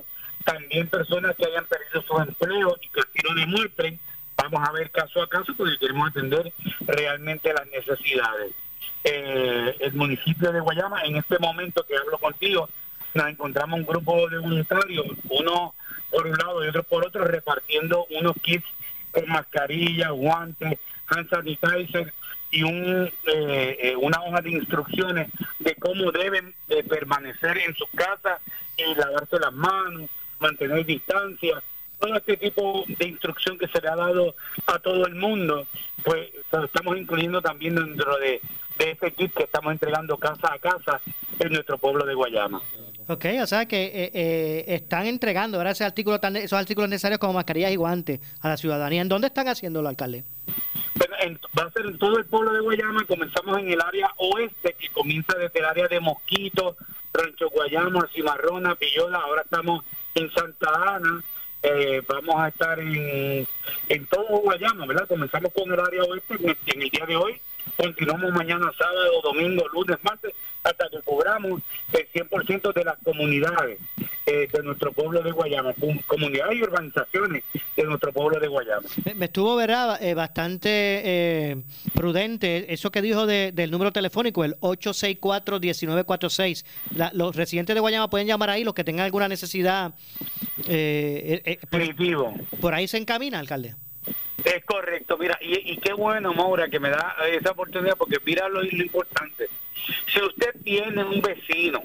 también 0.43 0.89
personas 0.89 1.37
que 1.37 1.47
hayan 1.47 1.67
perdido 1.67 2.03
su 2.03 2.19
empleo 2.21 2.77
y 2.81 2.89
que 2.89 3.01
así 3.01 3.19
lo 3.23 3.35
demuestren. 3.35 3.99
Vamos 4.37 4.69
a 4.69 4.73
ver 4.73 4.91
caso 4.91 5.23
a 5.23 5.29
caso 5.29 5.55
porque 5.57 5.79
queremos 5.79 6.09
atender 6.09 6.53
realmente 6.81 7.53
las 7.53 7.67
necesidades. 7.69 8.53
Eh, 9.05 9.77
el 9.81 9.93
municipio 9.95 10.53
de 10.53 10.61
Guayama, 10.61 11.03
en 11.03 11.17
este 11.17 11.39
momento 11.39 11.85
que 11.87 11.97
hablo 11.97 12.19
contigo, 12.19 12.69
nos 13.15 13.29
encontramos 13.29 13.81
un 13.81 13.87
grupo 13.87 14.29
de 14.29 14.39
voluntarios, 14.39 15.07
uno 15.29 15.75
por 16.11 16.27
un 16.27 16.37
lado 16.37 16.65
y 16.65 16.69
otro 16.69 16.83
por 16.83 17.07
otro, 17.07 17.25
repartiendo 17.25 18.07
unos 18.11 18.35
kits 18.43 18.67
con 19.11 19.29
mascarillas, 19.29 20.11
guantes, 20.11 20.79
hand 21.09 21.29
sanitizer 21.29 22.13
y 22.51 22.63
un, 22.63 23.11
eh, 23.27 23.79
eh, 23.81 23.97
una 23.97 24.21
hoja 24.23 24.41
de 24.43 24.51
instrucciones 24.51 25.29
de 25.59 25.75
cómo 25.77 26.13
deben 26.13 26.55
eh, 26.69 26.83
permanecer 26.85 27.59
en 27.59 27.75
sus 27.75 27.89
casas 27.95 28.41
y 28.77 28.95
lavarse 28.95 29.39
las 29.39 29.53
manos, 29.53 30.11
mantener 30.43 30.85
distancia, 30.85 31.63
todo 31.99 32.17
este 32.17 32.37
tipo 32.37 32.85
de 32.87 33.09
instrucción 33.09 33.57
que 33.59 33.69
se 33.69 33.81
le 33.81 33.89
ha 33.89 33.97
dado 33.97 34.35
a 34.67 34.79
todo 34.81 35.07
el 35.07 35.15
mundo, 35.15 35.67
pues 36.03 36.31
lo 36.51 36.65
estamos 36.65 36.99
incluyendo 36.99 37.41
también 37.41 37.77
dentro 37.77 38.19
de, 38.19 38.41
de 38.79 38.91
ese 38.91 39.13
kit 39.13 39.33
que 39.33 39.45
estamos 39.45 39.73
entregando 39.73 40.17
casa 40.17 40.53
a 40.53 40.59
casa 40.59 41.01
en 41.39 41.53
nuestro 41.53 41.79
pueblo 41.79 42.05
de 42.05 42.15
Guayama. 42.15 42.61
Ok, 43.09 43.27
o 43.43 43.47
sea 43.47 43.67
que 43.67 43.85
eh, 43.85 44.11
eh, 44.15 44.65
están 44.69 45.07
entregando 45.07 45.59
ahora 45.59 45.73
ese 45.73 45.85
artículo 45.85 46.21
tan, 46.21 46.37
esos 46.37 46.59
artículos 46.59 46.89
necesarios 46.89 47.19
como 47.19 47.33
mascarillas 47.33 47.73
y 47.73 47.77
guantes 47.77 48.21
a 48.41 48.49
la 48.49 48.57
ciudadanía. 48.57 49.03
¿En 49.03 49.09
dónde 49.09 49.29
están 49.29 49.49
haciéndolo, 49.49 49.89
alcalde? 49.89 50.25
Va 51.57 51.65
a 51.65 51.71
ser 51.71 51.87
en 51.87 51.99
todo 51.99 52.19
el 52.19 52.25
pueblo 52.25 52.53
de 52.53 52.61
Guayama. 52.61 53.05
Comenzamos 53.07 53.59
en 53.59 53.71
el 53.71 53.81
área 53.81 54.13
oeste, 54.17 54.75
que 54.77 54.89
comienza 54.89 55.39
desde 55.39 55.61
el 55.61 55.67
área 55.67 55.87
de 55.87 56.01
Mosquito, 56.01 56.77
Rancho 57.13 57.49
Guayama, 57.51 58.09
Cimarrona, 58.13 58.75
Pillola. 58.75 59.19
Ahora 59.19 59.43
estamos 59.43 59.85
en 60.17 60.33
Santa 60.33 60.97
Ana. 60.97 61.23
Eh, 61.63 62.03
vamos 62.09 62.41
a 62.41 62.49
estar 62.49 62.81
en, 62.81 63.47
en 63.89 64.07
todo 64.07 64.39
Guayama, 64.39 64.85
¿verdad? 64.85 65.07
Comenzamos 65.07 65.53
con 65.53 65.73
el 65.73 65.79
área 65.79 66.03
oeste 66.03 66.35
en 66.41 66.57
en 66.67 66.83
el 66.83 66.91
día 66.91 67.07
de 67.07 67.17
hoy. 67.17 67.41
Continuamos 67.77 68.33
mañana, 68.33 68.73
sábado, 68.77 69.23
domingo, 69.23 69.69
lunes, 69.69 69.99
martes, 70.03 70.35
hasta 70.65 70.89
que 70.91 71.01
cobramos 71.05 71.61
el 71.93 72.09
100% 72.13 72.73
de 72.73 72.85
las 72.85 72.97
comunidades 73.05 73.79
eh, 74.27 74.49
de 74.53 74.63
nuestro 74.63 74.93
pueblo 74.93 75.21
de 75.23 75.33
Guayama, 75.33 75.73
com- 75.75 75.99
comunidades 76.07 76.57
y 76.59 76.63
organizaciones 76.63 77.43
de 77.77 77.83
nuestro 77.85 78.13
pueblo 78.13 78.39
de 78.39 78.47
Guayama. 78.49 78.87
Me, 79.17 79.25
estuvo 79.27 79.57
¿verdad? 79.57 80.01
Eh, 80.03 80.15
bastante 80.15 80.69
eh, 80.71 81.57
prudente 81.95 82.73
eso 82.73 82.91
que 82.93 83.03
dijo 83.03 83.27
de- 83.27 83.53
del 83.53 83.71
número 83.71 83.93
telefónico, 83.93 84.45
el 84.45 84.57
864-1946. 84.61 86.65
La- 86.95 87.11
los 87.15 87.35
residentes 87.37 87.75
de 87.75 87.81
Guayama 87.81 88.11
pueden 88.11 88.27
llamar 88.27 88.51
ahí, 88.51 88.65
los 88.65 88.75
que 88.75 88.85
tengan 88.85 89.05
alguna 89.07 89.29
necesidad. 89.29 89.93
eh, 90.69 91.43
eh, 91.45 91.59
por, 91.71 91.81
por 92.61 92.75
ahí 92.75 92.87
se 92.87 92.99
encamina, 92.99 93.39
alcalde. 93.39 93.75
Es 94.45 94.65
correcto, 94.65 95.17
mira, 95.19 95.39
y, 95.41 95.77
qué 95.79 95.93
bueno, 95.93 96.35
Maura, 96.35 96.69
que 96.69 96.81
me 96.81 96.91
da 96.91 97.15
esa 97.29 97.53
oportunidad, 97.53 97.97
porque 97.97 98.19
mira 98.25 98.49
lo, 98.49 98.65
importante. 98.65 99.49
Si 100.13 100.21
usted 100.21 100.55
tiene 100.65 101.05
un 101.05 101.21
vecino 101.21 101.81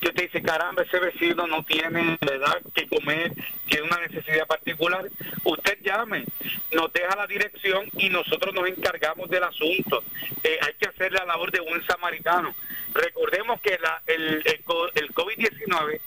que 0.00 0.08
usted 0.08 0.22
dice, 0.22 0.42
caramba, 0.42 0.82
ese 0.82 0.98
vecino 0.98 1.46
no 1.46 1.62
tiene 1.62 2.16
¿verdad? 2.22 2.56
que 2.74 2.88
comer, 2.88 3.32
tiene 3.68 3.86
una 3.86 3.98
necesidad 4.00 4.46
particular, 4.46 5.10
usted 5.44 5.78
llame, 5.82 6.24
nos 6.72 6.90
deja 6.92 7.14
la 7.16 7.26
dirección 7.26 7.86
y 7.98 8.08
nosotros 8.08 8.54
nos 8.54 8.66
encargamos 8.66 9.28
del 9.28 9.44
asunto. 9.44 10.02
Eh, 10.42 10.58
hay 10.62 10.72
que 10.78 10.88
hacer 10.88 11.12
la 11.12 11.26
labor 11.26 11.50
de 11.50 11.60
un 11.60 11.84
samaritano. 11.84 12.54
Recordemos 12.94 13.60
que 13.60 13.78
la, 13.78 14.02
el, 14.06 14.42
el, 14.46 14.64
el 14.94 15.14
COVID-19 15.14 16.00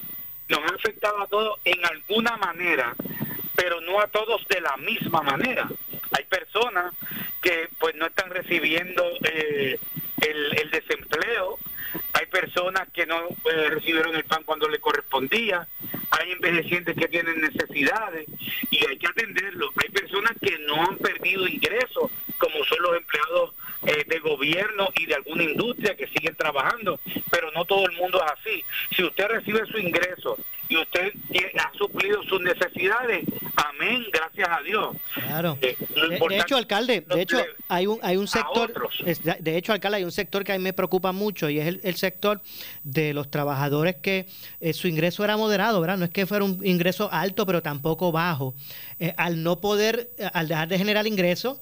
nos 0.49 0.59
ha 0.59 0.75
afectado 0.75 1.21
a 1.21 1.27
todos 1.27 1.59
en 1.63 1.85
alguna 1.85 2.35
manera, 2.37 2.95
pero 3.55 3.81
no 3.81 3.99
a 4.01 4.07
todos 4.07 4.45
de 4.47 4.61
la 4.61 4.77
misma 4.77 5.21
manera. 5.21 5.69
Hay 6.11 6.25
personas 6.25 6.93
que 7.41 7.69
pues 7.79 7.95
no 7.95 8.05
están 8.05 8.29
recibiendo 8.29 9.03
eh, 9.23 9.79
el, 10.21 10.71
desempleo, 10.71 11.59
hay 12.13 12.25
personas 12.27 12.87
que 12.93 13.05
no 13.05 13.27
eh, 13.27 13.69
recibieron 13.69 14.15
el 14.15 14.23
pan 14.23 14.43
cuando 14.43 14.67
le 14.69 14.79
correspondía, 14.79 15.67
hay 16.11 16.31
envejecientes 16.31 16.95
que 16.95 17.07
tienen 17.07 17.41
necesidades 17.41 18.27
y 18.69 18.85
hay 18.87 18.97
que 18.97 19.07
atenderlo. 19.07 19.71
Hay 19.83 19.89
personas 19.89 20.33
que 20.41 20.57
no 20.59 20.81
han 20.83 20.97
perdido 20.97 21.47
ingresos, 21.47 22.11
como 22.37 22.63
son 22.65 22.81
los 22.81 22.97
empleados 22.97 23.53
eh, 23.85 24.05
de 24.07 24.19
gobierno 24.19 24.89
y 24.95 25.05
de 25.05 25.15
alguna 25.15 25.43
industria 25.43 25.95
que 25.95 26.07
siguen 26.07 26.35
trabajando, 26.35 26.99
pero 27.29 27.51
no 27.51 27.65
todo 27.65 27.85
el 27.85 27.95
mundo 27.97 28.21
es 28.23 28.31
así. 28.31 28.63
Si 28.95 29.03
usted 29.03 29.27
recibe 29.27 29.65
su 29.65 29.77
ingreso 29.77 30.37
y 30.69 30.77
usted 30.77 31.13
ha 31.59 31.77
suplido 31.77 32.23
sus 32.23 32.41
necesidades, 32.41 33.25
amén, 33.55 34.05
gracias 34.11 34.47
a 34.49 34.61
Dios. 34.61 34.95
Claro. 35.13 35.57
Eh, 35.61 35.75
De, 36.29 36.39
hecho, 36.39 36.55
alcalde, 36.55 37.01
de 37.01 37.21
hecho, 37.21 37.43
hay 37.67 37.87
un, 37.87 37.99
hay 38.01 38.17
un 38.17 38.27
sector, 38.27 38.71
de 39.39 39.57
hecho, 39.57 39.73
alcalde, 39.73 39.97
hay 39.97 40.03
un 40.03 40.11
sector 40.11 40.43
que 40.43 40.53
a 40.53 40.57
mí 40.57 40.63
me 40.63 40.73
preocupa 40.73 41.11
mucho 41.11 41.49
y 41.49 41.59
es 41.59 41.67
el, 41.67 41.81
el 41.83 41.95
sector 41.95 42.41
de 42.83 43.13
los 43.13 43.29
trabajadores 43.29 43.95
que 43.95 44.27
eh, 44.59 44.73
su 44.73 44.87
ingreso 44.87 45.23
era 45.23 45.37
moderado, 45.37 45.81
¿verdad? 45.81 45.97
No 45.97 46.05
es 46.05 46.11
que 46.11 46.25
fuera 46.25 46.45
un 46.45 46.65
ingreso 46.65 47.09
alto, 47.11 47.45
pero 47.45 47.61
tampoco 47.61 48.11
bajo. 48.11 48.55
Eh, 48.99 49.13
al 49.17 49.43
no 49.43 49.59
poder, 49.59 50.09
al 50.33 50.47
dejar 50.47 50.67
de 50.69 50.77
generar 50.77 51.05
ingresos, 51.07 51.59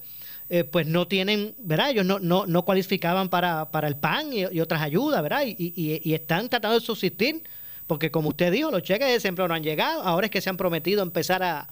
eh, 0.53 0.65
pues 0.65 0.85
no 0.85 1.07
tienen, 1.07 1.55
¿verdad? 1.59 1.91
Ellos 1.91 2.05
no, 2.05 2.19
no, 2.19 2.45
no 2.45 2.63
cualificaban 2.65 3.29
para, 3.29 3.71
para 3.71 3.87
el 3.87 3.95
PAN 3.95 4.33
y, 4.33 4.59
otras 4.59 4.81
ayudas, 4.81 5.23
¿verdad? 5.23 5.43
Y, 5.45 5.55
y- 5.57 6.01
y 6.03 6.13
están 6.13 6.49
tratando 6.49 6.77
de 6.77 6.85
subsistir, 6.85 7.41
porque 7.87 8.11
como 8.11 8.27
usted 8.29 8.51
dijo, 8.51 8.69
los 8.69 8.83
cheques 8.83 9.07
de 9.07 9.13
desempleo 9.13 9.47
no 9.47 9.53
han 9.53 9.63
llegado, 9.63 10.01
ahora 10.03 10.25
es 10.27 10.31
que 10.31 10.41
se 10.41 10.49
han 10.49 10.57
prometido 10.57 11.03
empezar 11.03 11.41
a, 11.41 11.67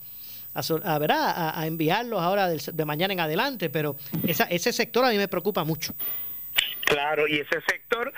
a, 0.54 0.62
a, 0.64 1.60
a 1.62 1.68
enviarlos 1.68 2.22
ahora 2.22 2.48
del- 2.48 2.62
de, 2.72 2.86
mañana 2.86 3.12
en 3.14 3.20
adelante, 3.20 3.70
pero 3.70 3.98
esa, 4.26 4.46
ese 4.46 4.72
sector 4.72 5.04
a 5.04 5.10
mí 5.10 5.18
me 5.18 5.28
preocupa 5.28 5.66
mucho. 5.66 5.94
Claro, 6.86 7.28
y 7.28 7.36
ese 7.40 7.60
sector 7.70 8.14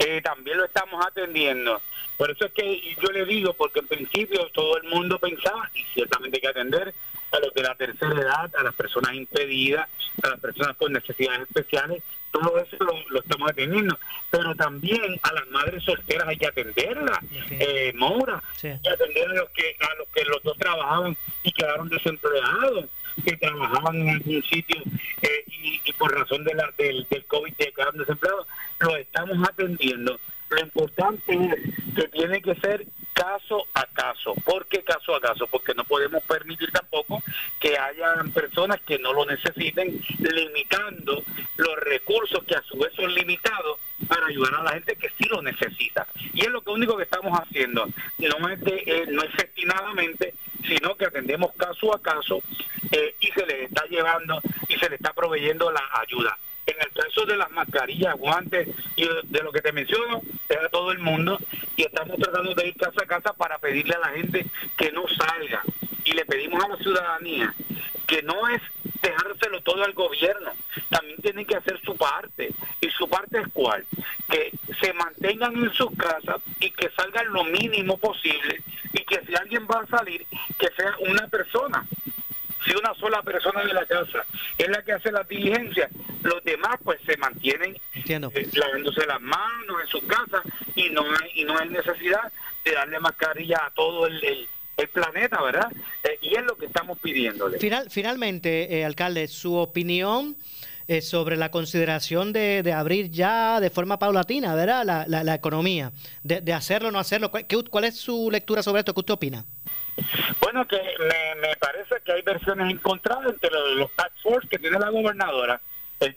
eh, 0.00 0.20
también 0.22 0.58
lo 0.58 0.64
estamos 0.64 1.06
atendiendo. 1.06 1.80
Por 2.18 2.30
eso 2.32 2.46
es 2.46 2.52
que 2.52 2.82
yo 3.02 3.10
le 3.12 3.24
digo, 3.24 3.54
porque 3.54 3.78
en 3.78 3.86
principio 3.86 4.48
todo 4.52 4.76
el 4.76 4.88
mundo 4.88 5.18
pensaba, 5.20 5.70
y 5.74 5.84
ciertamente 5.94 6.36
hay 6.36 6.40
que 6.42 6.48
atender 6.48 6.94
a 7.32 7.38
los 7.40 7.54
de 7.54 7.62
la 7.62 7.74
tercera 7.74 8.12
edad, 8.12 8.50
a 8.56 8.62
las 8.62 8.74
personas 8.74 9.14
impedidas, 9.14 9.88
a 10.22 10.28
las 10.28 10.40
personas 10.40 10.76
con 10.76 10.92
necesidades 10.92 11.42
especiales, 11.42 12.02
todo 12.30 12.58
eso 12.58 12.76
lo, 12.80 12.92
lo 13.08 13.20
estamos 13.20 13.50
atendiendo. 13.50 13.98
Pero 14.30 14.54
también 14.54 15.18
a 15.22 15.32
las 15.32 15.46
madres 15.48 15.82
solteras 15.82 16.28
hay 16.28 16.36
que 16.36 16.46
atenderlas, 16.46 17.18
eh, 17.50 17.92
Moura, 17.96 18.42
hay 18.62 18.78
que 18.78 18.88
atender 18.88 19.30
a 19.30 19.34
los 19.34 19.50
que, 19.50 19.76
a 19.80 19.94
los 19.96 20.08
que 20.08 20.24
los 20.24 20.42
dos 20.42 20.56
trabajaban 20.58 21.16
y 21.42 21.52
quedaron 21.52 21.88
desempleados 21.88 22.86
que 23.24 23.36
trabajaban 23.36 23.96
en 23.96 24.08
algún 24.08 24.42
sitio 24.44 24.80
eh, 25.22 25.44
y, 25.48 25.80
y 25.84 25.92
por 25.94 26.16
razón 26.16 26.44
de 26.44 26.54
la, 26.54 26.72
del, 26.78 27.06
del 27.10 27.24
COVID 27.26 27.54
que 27.54 27.72
quedaron 27.72 27.98
desempleados, 27.98 28.46
lo 28.78 28.96
estamos 28.96 29.48
atendiendo. 29.48 30.18
Lo 30.50 30.60
importante 30.60 31.32
es 31.32 31.94
que 31.94 32.08
tiene 32.08 32.42
que 32.42 32.54
ser 32.56 32.86
caso 33.12 33.66
a 33.74 33.86
caso. 33.86 34.34
¿Por 34.44 34.66
qué 34.66 34.82
caso 34.82 35.14
a 35.14 35.20
caso? 35.20 35.46
Porque 35.46 35.74
no 35.74 35.84
podemos 35.84 36.22
permitir 36.24 36.70
tampoco 36.72 37.22
que 37.60 37.78
hayan 37.78 38.32
personas 38.32 38.80
que 38.80 38.98
no 38.98 39.12
lo 39.12 39.26
necesiten, 39.26 40.00
limitando 40.18 41.22
los 41.56 41.76
recursos 41.76 42.42
que 42.44 42.56
a 42.56 42.62
su 42.62 42.78
vez 42.78 42.92
son 42.94 43.14
limitados 43.14 43.78
para 44.08 44.26
ayudar 44.26 44.54
a 44.54 44.62
la 44.64 44.72
gente 44.72 44.96
que 44.96 45.10
sí 45.10 45.24
lo 45.28 45.40
necesita. 45.42 46.06
Y 46.32 46.40
es 46.40 46.48
lo 46.48 46.62
que 46.62 46.70
único 46.70 46.96
que 46.96 47.04
estamos 47.04 47.38
haciendo. 47.38 47.86
No 48.18 48.48
es, 48.48 48.60
de, 48.60 48.82
eh, 48.86 49.04
no 49.08 49.22
es 49.22 49.30
festinadamente, 49.32 50.34
sino 50.66 50.96
que 50.96 51.06
atendemos 51.06 51.52
caso 51.54 51.94
a 51.94 52.02
caso 52.02 52.42
eh, 52.90 53.14
y 53.20 53.26
se 53.28 53.46
les 53.46 53.68
está 53.68 53.84
llevando 53.86 54.40
y 54.68 54.74
se 54.74 54.88
le 54.88 54.96
está 54.96 55.12
proveyendo 55.12 55.70
la 55.70 55.82
ayuda. 56.00 56.38
En 56.66 56.76
el 56.80 56.90
caso 56.92 57.26
de 57.26 57.36
las 57.36 57.50
mascarillas, 57.50 58.16
guantes 58.16 58.68
y 58.96 59.04
de, 59.04 59.42
lo 59.42 59.52
que 59.52 59.60
te 59.60 59.72
menciono, 59.72 60.22
es 60.48 60.56
a 60.56 60.68
todo 60.68 60.92
el 60.92 60.98
mundo 60.98 61.38
y 61.76 61.82
estamos 61.82 62.16
tratando 62.18 62.54
de 62.54 62.68
ir 62.68 62.76
casa 62.76 63.02
a 63.02 63.06
casa 63.06 63.32
para 63.32 63.58
pedirle 63.58 63.94
a 63.94 64.00
la 64.00 64.08
gente 64.10 64.46
que 64.76 64.92
no 64.92 65.04
salga. 65.08 65.62
Y 66.04 66.12
le 66.12 66.24
pedimos 66.24 66.64
a 66.64 66.68
la 66.68 66.76
ciudadanía 66.76 67.54
que 68.06 68.22
no 68.22 68.48
es 68.48 68.60
dejárselo 69.02 69.62
todo 69.62 69.84
al 69.84 69.92
gobierno, 69.92 70.52
también 70.88 71.16
tienen 71.22 71.46
que 71.46 71.56
hacer 71.56 71.80
su 71.84 71.96
parte. 71.96 72.52
¿Y 72.80 72.88
su 72.90 73.08
parte 73.08 73.38
es 73.40 73.48
cuál? 73.52 73.84
Que 74.28 74.52
se 74.80 74.92
mantengan 74.92 75.56
en 75.56 75.72
sus 75.72 75.90
casas 75.96 76.40
y 76.58 76.70
que 76.70 76.90
salgan 76.90 77.32
lo 77.32 77.44
mínimo 77.44 77.98
posible 77.98 78.62
y 78.92 79.04
que 79.04 79.20
si 79.26 79.34
alguien 79.34 79.66
va 79.66 79.80
a 79.80 79.98
salir, 79.98 80.26
que 80.58 80.68
sea 80.76 80.94
una 81.00 81.26
persona. 81.28 81.86
Si 82.70 82.76
una 82.76 82.94
sola 82.94 83.20
persona 83.22 83.64
de 83.64 83.74
la 83.74 83.84
casa 83.84 84.24
es 84.56 84.68
la 84.68 84.82
que 84.84 84.92
hace 84.92 85.10
la 85.10 85.24
diligencia, 85.24 85.88
los 86.22 86.42
demás 86.44 86.76
pues 86.84 87.00
se 87.04 87.16
mantienen 87.16 87.76
eh, 88.34 88.48
lavándose 88.52 89.04
las 89.06 89.20
manos 89.20 89.76
en 89.82 89.88
su 89.88 90.06
casa 90.06 90.40
y 90.76 90.88
no 90.90 91.02
hay, 91.02 91.30
y 91.34 91.44
no 91.44 91.58
hay 91.58 91.68
necesidad 91.68 92.30
de 92.64 92.72
darle 92.72 93.00
mascarilla 93.00 93.56
a 93.66 93.70
todo 93.74 94.06
el, 94.06 94.22
el- 94.24 94.46
el 94.76 94.88
planeta, 94.88 95.42
¿verdad? 95.42 95.66
Eh, 96.04 96.18
y 96.22 96.34
es 96.36 96.42
lo 96.44 96.56
que 96.56 96.64
estamos 96.64 96.98
pidiéndole. 97.00 97.58
Final, 97.58 97.90
finalmente, 97.90 98.78
eh, 98.78 98.84
alcalde, 98.86 99.28
su 99.28 99.54
opinión 99.56 100.36
eh, 100.88 101.02
sobre 101.02 101.36
la 101.36 101.50
consideración 101.50 102.32
de, 102.32 102.62
de 102.62 102.72
abrir 102.72 103.10
ya 103.10 103.60
de 103.60 103.68
forma 103.68 103.98
paulatina, 103.98 104.54
¿verdad? 104.54 104.84
La, 104.86 105.04
la, 105.06 105.22
la 105.22 105.34
economía, 105.34 105.92
de, 106.22 106.40
de 106.40 106.52
hacerlo 106.54 106.88
o 106.88 106.90
no 106.92 106.98
hacerlo. 106.98 107.30
¿Cuál, 107.30 107.46
qué- 107.46 107.62
cuál 107.68 107.84
es 107.84 107.96
su 107.98 108.30
lectura 108.30 108.62
sobre 108.62 108.78
esto? 108.80 108.94
¿Qué 108.94 109.00
usted 109.00 109.12
opina? 109.14 109.44
Bueno, 110.40 110.66
que 110.66 110.76
me, 110.76 111.56
parece 111.56 111.96
que 112.04 112.12
hay 112.12 112.22
versiones 112.22 112.70
encontradas 112.72 113.26
entre 113.26 113.50
los, 113.50 113.72
los 113.76 113.92
tax 113.92 114.12
force 114.22 114.48
que 114.48 114.58
tiene 114.58 114.78
la 114.78 114.90
gobernadora, 114.90 115.60
el 116.00 116.16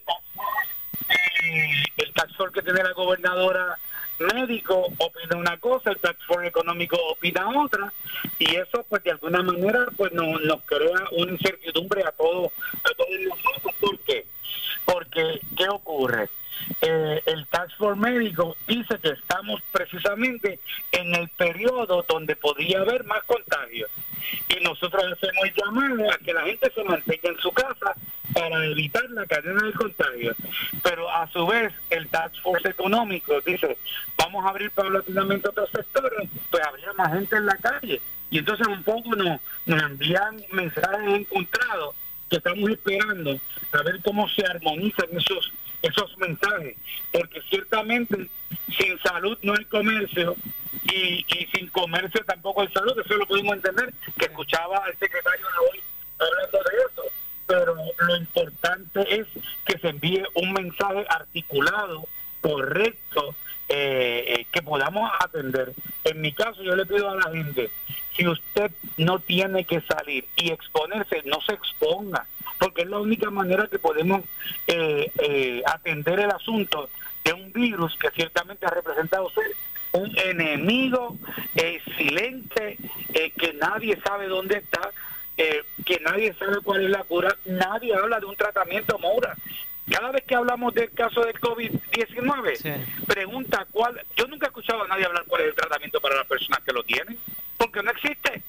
tax 2.14 2.36
force, 2.36 2.54
que 2.54 2.62
tiene 2.62 2.84
la 2.84 2.94
gobernadora 2.94 3.78
médico 4.20 4.88
opina 5.00 5.36
una 5.36 5.58
cosa, 5.60 5.92
el 5.92 5.98
tax 5.98 6.18
force 6.26 6.48
económico 6.48 6.96
opina 7.10 7.50
otra, 7.62 7.92
y 8.40 8.56
eso 8.56 8.86
pues 8.88 9.04
de 9.04 9.12
alguna 9.12 9.42
manera 9.42 9.86
pues 9.98 10.12
no- 10.14 10.40
nos 10.40 10.62
crea 10.64 10.92
una 11.12 11.32
incertidumbre 11.34 12.04
a 12.04 12.12
todos 12.12 12.52
a 12.84 12.90
todos 12.96 13.10
nosotros. 13.28 13.74
¿Por 13.82 14.00
qué? 14.00 14.26
Porque, 14.86 15.40
¿qué 15.58 15.68
ocurre? 15.70 16.30
Eh, 16.82 17.22
el 17.26 17.48
Tax 17.48 17.76
Force 17.76 18.00
médico 18.00 18.56
dice 18.68 18.98
que 19.00 19.10
estamos 19.10 19.62
precisamente 19.72 20.60
en 20.92 21.16
el 21.16 21.30
periodo 21.30 22.06
donde 22.08 22.36
podría 22.36 22.80
haber 22.80 23.04
más 23.06 23.24
contagios. 23.24 23.90
Y 24.50 24.64
nosotros 24.64 25.04
hacemos 25.04 25.44
el 25.44 25.54
llamado 25.54 26.12
a 26.12 26.18
que 26.18 26.34
la 26.34 26.44
gente 26.44 26.72
se 26.74 26.84
mantenga 26.84 27.30
en 27.30 27.38
su 27.40 27.52
casa 27.52 27.94
para 28.34 28.66
evitar 28.66 29.10
la 29.12 29.26
cadena 29.26 29.64
de 29.64 29.74
contagios. 29.74 30.36
Pero 30.82 31.10
a 31.10 31.28
su 31.30 31.46
vez, 31.46 31.74
el 31.90 32.08
Task 32.08 32.42
Force 32.42 32.68
económico 32.68 33.40
dice, 33.42 33.78
vamos 34.18 34.46
a 34.46 34.50
abrir 34.50 34.72
paulatinamente 34.72 35.50
otros 35.50 35.70
sectores, 35.72 36.30
pues 36.50 36.64
habría 36.66 36.94
más 36.94 37.14
gente 37.14 37.36
en 37.36 37.46
la 37.46 37.58
calle. 37.58 38.02
Y 38.30 38.40
entonces 38.40 38.68
un 38.68 38.84
poco 38.84 39.16
nos, 39.16 39.40
nos 39.66 39.84
envían 39.84 40.42
mensajes 40.52 41.08
encontrados 41.08 41.96
que 42.30 42.38
estamos 42.38 42.70
esperando 42.70 43.40
a 43.74 43.84
ver 43.84 44.00
cómo 44.04 44.28
se 44.30 44.46
armonizan 44.46 45.08
esos 45.12 45.54
esos 45.84 46.18
mensajes, 46.18 46.76
porque 47.12 47.42
ciertamente 47.50 48.30
sin 48.78 48.98
salud 49.00 49.38
no 49.44 49.54
hay 49.54 49.66
comercio 49.66 50.36
y, 50.86 51.26
y 51.28 51.48
sin 51.54 51.68
comercio 51.68 52.24
tampoco 52.26 52.62
hay 52.62 52.70
salud, 52.70 52.98
eso 52.98 53.16
lo 53.16 53.28
pudimos 53.28 53.56
entender, 53.56 53.94
que 54.18 54.26
escuchaba 54.26 54.78
al 54.78 54.98
secretario 54.98 55.46
de 55.46 55.72
hoy 55.72 55.84
hablando 56.20 56.58
de 56.58 56.78
eso, 56.78 57.04
pero 57.46 57.76
lo 57.76 58.16
importante 58.16 59.20
es 59.20 59.28
que 59.66 59.78
se 59.78 59.90
envíe 59.90 60.24
un 60.36 60.54
mensaje 60.54 61.06
articulado, 61.10 62.08
correcto, 62.42 63.36
eh, 63.70 64.26
eh, 64.28 64.46
que 64.52 64.62
podamos 64.62 65.10
atender. 65.20 65.74
En 66.04 66.22
mi 66.22 66.34
caso 66.34 66.64
yo 66.64 66.76
le 66.76 66.86
pido 66.86 67.10
a 67.10 67.16
la 67.16 67.32
gente, 67.32 67.70
si 68.16 68.28
usted 68.28 68.72
no 68.98 69.20
tiene 69.20 69.66
que 69.66 69.82
salir 69.82 70.26
y 70.36 70.52
exponerse, 70.52 71.22
no 71.26 71.42
se 71.42 71.54
exponga, 71.54 72.26
porque 72.64 72.84
es 72.84 72.88
la 72.90 73.00
única 73.00 73.30
manera 73.30 73.68
que 73.68 73.78
podemos 73.78 74.22
eh, 74.68 75.12
eh, 75.20 75.62
atender 75.66 76.18
el 76.22 76.32
asunto 76.32 76.90
de 77.22 77.34
un 77.34 77.52
virus 77.52 77.94
que 77.98 78.10
ciertamente 78.12 78.66
ha 78.66 78.70
representado 78.70 79.30
ser 79.32 79.52
un 79.92 80.18
enemigo 80.18 81.18
eh, 81.56 81.82
silente, 81.98 82.78
eh, 83.14 83.32
que 83.32 83.52
nadie 83.56 84.00
sabe 84.02 84.28
dónde 84.28 84.60
está, 84.60 84.92
que 85.36 86.00
nadie 86.06 86.34
sabe 86.36 86.60
cuál 86.64 86.86
es 86.86 86.90
la 86.90 87.04
cura, 87.04 87.36
nadie 87.44 87.94
habla 87.94 88.20
de 88.22 88.28
un 88.28 88.36
tratamiento 88.38 88.98
Moura. 89.00 89.36
cada 89.92 90.12
vez 90.12 90.24
que 90.24 90.36
hablamos 90.36 90.74
del 90.74 90.92
caso 90.92 91.26
del 91.26 91.34
COVID-19, 91.42 93.06
pregunta 93.08 93.68
cuál, 93.72 94.00
yo 94.16 94.26
nunca 94.28 94.46
he 94.46 94.50
escuchado 94.50 94.84
a 94.84 94.88
nadie 94.88 95.06
hablar 95.06 95.26
cuál 95.28 95.42
es 95.42 95.48
el 95.50 95.56
tratamiento 95.56 96.00
para 96.00 96.16
las 96.16 96.28
personas 96.28 96.62
que 96.62 96.72
lo 96.72 96.84
tienen, 96.84 97.18
porque 97.58 97.84
no 97.84 97.92
existe. 97.92 98.42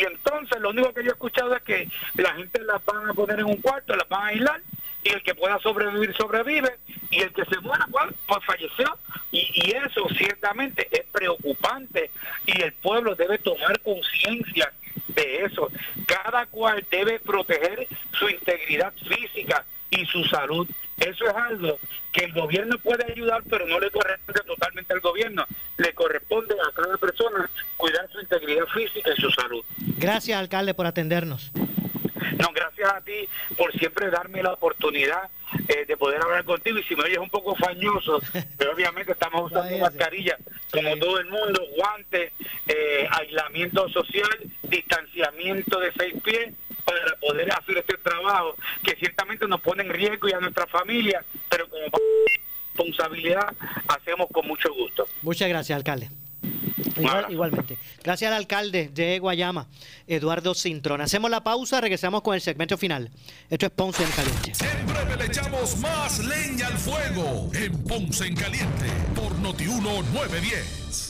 Y 0.00 0.04
entonces 0.04 0.58
lo 0.60 0.70
único 0.70 0.94
que 0.94 1.02
yo 1.02 1.10
he 1.10 1.12
escuchado 1.12 1.54
es 1.54 1.62
que 1.62 1.88
la 2.14 2.32
gente 2.34 2.62
las 2.62 2.82
van 2.86 3.10
a 3.10 3.12
poner 3.12 3.40
en 3.40 3.44
un 3.44 3.56
cuarto, 3.56 3.94
las 3.94 4.08
van 4.08 4.22
a 4.22 4.26
aislar 4.28 4.60
y 5.02 5.10
el 5.10 5.22
que 5.22 5.34
pueda 5.34 5.58
sobrevivir 5.58 6.14
sobrevive 6.16 6.78
y 7.10 7.20
el 7.20 7.32
que 7.32 7.44
se 7.44 7.60
muera 7.60 7.86
pues, 7.90 8.06
pues 8.26 8.44
falleció. 8.46 8.98
Y, 9.30 9.50
y 9.54 9.70
eso 9.72 10.08
ciertamente 10.16 10.88
es 10.90 11.04
preocupante 11.12 12.10
y 12.46 12.62
el 12.62 12.72
pueblo 12.72 13.14
debe 13.14 13.36
tomar 13.38 13.78
conciencia 13.80 14.72
de 15.08 15.44
eso. 15.44 15.70
Cada 16.06 16.46
cual 16.46 16.84
debe 16.90 17.18
proteger 17.20 17.86
su 18.12 18.28
integridad 18.30 18.94
física 19.06 19.66
y 19.90 20.06
su 20.06 20.24
salud 20.24 20.66
eso 21.00 21.24
es 21.26 21.34
algo 21.34 21.78
que 22.12 22.24
el 22.24 22.32
gobierno 22.32 22.78
puede 22.78 23.10
ayudar 23.10 23.42
pero 23.48 23.66
no 23.66 23.80
le 23.80 23.90
corresponde 23.90 24.40
totalmente 24.46 24.92
al 24.92 25.00
gobierno 25.00 25.44
le 25.78 25.92
corresponde 25.94 26.54
a 26.54 26.72
cada 26.74 26.96
persona 26.98 27.50
cuidar 27.76 28.08
su 28.12 28.20
integridad 28.20 28.66
física 28.66 29.10
y 29.16 29.20
su 29.20 29.30
salud 29.30 29.64
Gracias, 29.98 30.38
alcalde, 30.38 30.72
por 30.74 30.86
atendernos. 30.86 31.50
no, 32.38 32.48
gracias 32.54 32.90
a 32.90 33.00
ti 33.02 33.28
por 33.56 33.72
siempre 33.78 34.10
darme 34.10 34.42
la 34.42 34.52
oportunidad 34.54 35.28
eh, 35.68 35.84
de 35.86 35.96
poder 35.96 36.22
hablar 36.22 36.44
contigo. 36.44 36.78
Y 36.78 36.82
si 36.84 36.96
me 36.96 37.04
oyes 37.04 37.18
un 37.18 37.28
poco 37.28 37.54
fañoso, 37.56 38.20
pero 38.58 38.72
obviamente 38.72 39.12
estamos 39.12 39.50
usando 39.50 39.76
mascarilla 39.78 40.36
como 40.72 40.96
todo 40.96 41.18
el 41.18 41.26
mundo, 41.26 41.60
guantes, 41.76 42.32
eh, 42.66 43.06
aislamiento 43.10 43.88
social, 43.90 44.28
distanciamiento 44.62 45.80
de 45.80 45.92
seis 45.98 46.14
pies 46.22 46.54
para 46.90 47.16
poder 47.16 47.52
hacer 47.52 47.78
este 47.78 47.96
trabajo 47.98 48.54
que 48.82 48.96
ciertamente 48.96 49.46
nos 49.46 49.60
pone 49.60 49.82
en 49.82 49.90
riesgo 49.90 50.28
y 50.28 50.32
a 50.32 50.40
nuestra 50.40 50.66
familia, 50.66 51.24
pero 51.48 51.68
como 51.68 51.84
responsabilidad 52.76 53.52
hacemos 53.88 54.26
con 54.32 54.46
mucho 54.46 54.72
gusto. 54.74 55.06
Muchas 55.22 55.48
gracias, 55.48 55.76
alcalde. 55.76 56.10
Igual- 56.96 57.26
igualmente. 57.30 57.78
Gracias 58.02 58.30
al 58.30 58.36
alcalde 58.38 58.88
de 58.92 59.18
Guayama, 59.18 59.66
Eduardo 60.06 60.54
Cintrón. 60.54 61.00
Hacemos 61.00 61.30
la 61.30 61.42
pausa, 61.42 61.80
regresamos 61.80 62.22
con 62.22 62.34
el 62.34 62.40
segmento 62.40 62.76
final. 62.76 63.10
Esto 63.48 63.66
es 63.66 63.72
Ponce 63.72 64.02
en 64.02 64.10
Caliente. 64.10 64.52
En 64.64 64.86
breve 64.86 65.16
le 65.16 65.26
echamos 65.26 65.76
más 65.78 66.18
leña 66.24 66.66
al 66.66 66.78
fuego 66.78 67.50
en 67.54 67.84
Ponce 67.84 68.26
en 68.26 68.34
Caliente 68.36 68.86
por 69.14 69.32
Notiuno 69.38 70.02
910. 70.12 71.09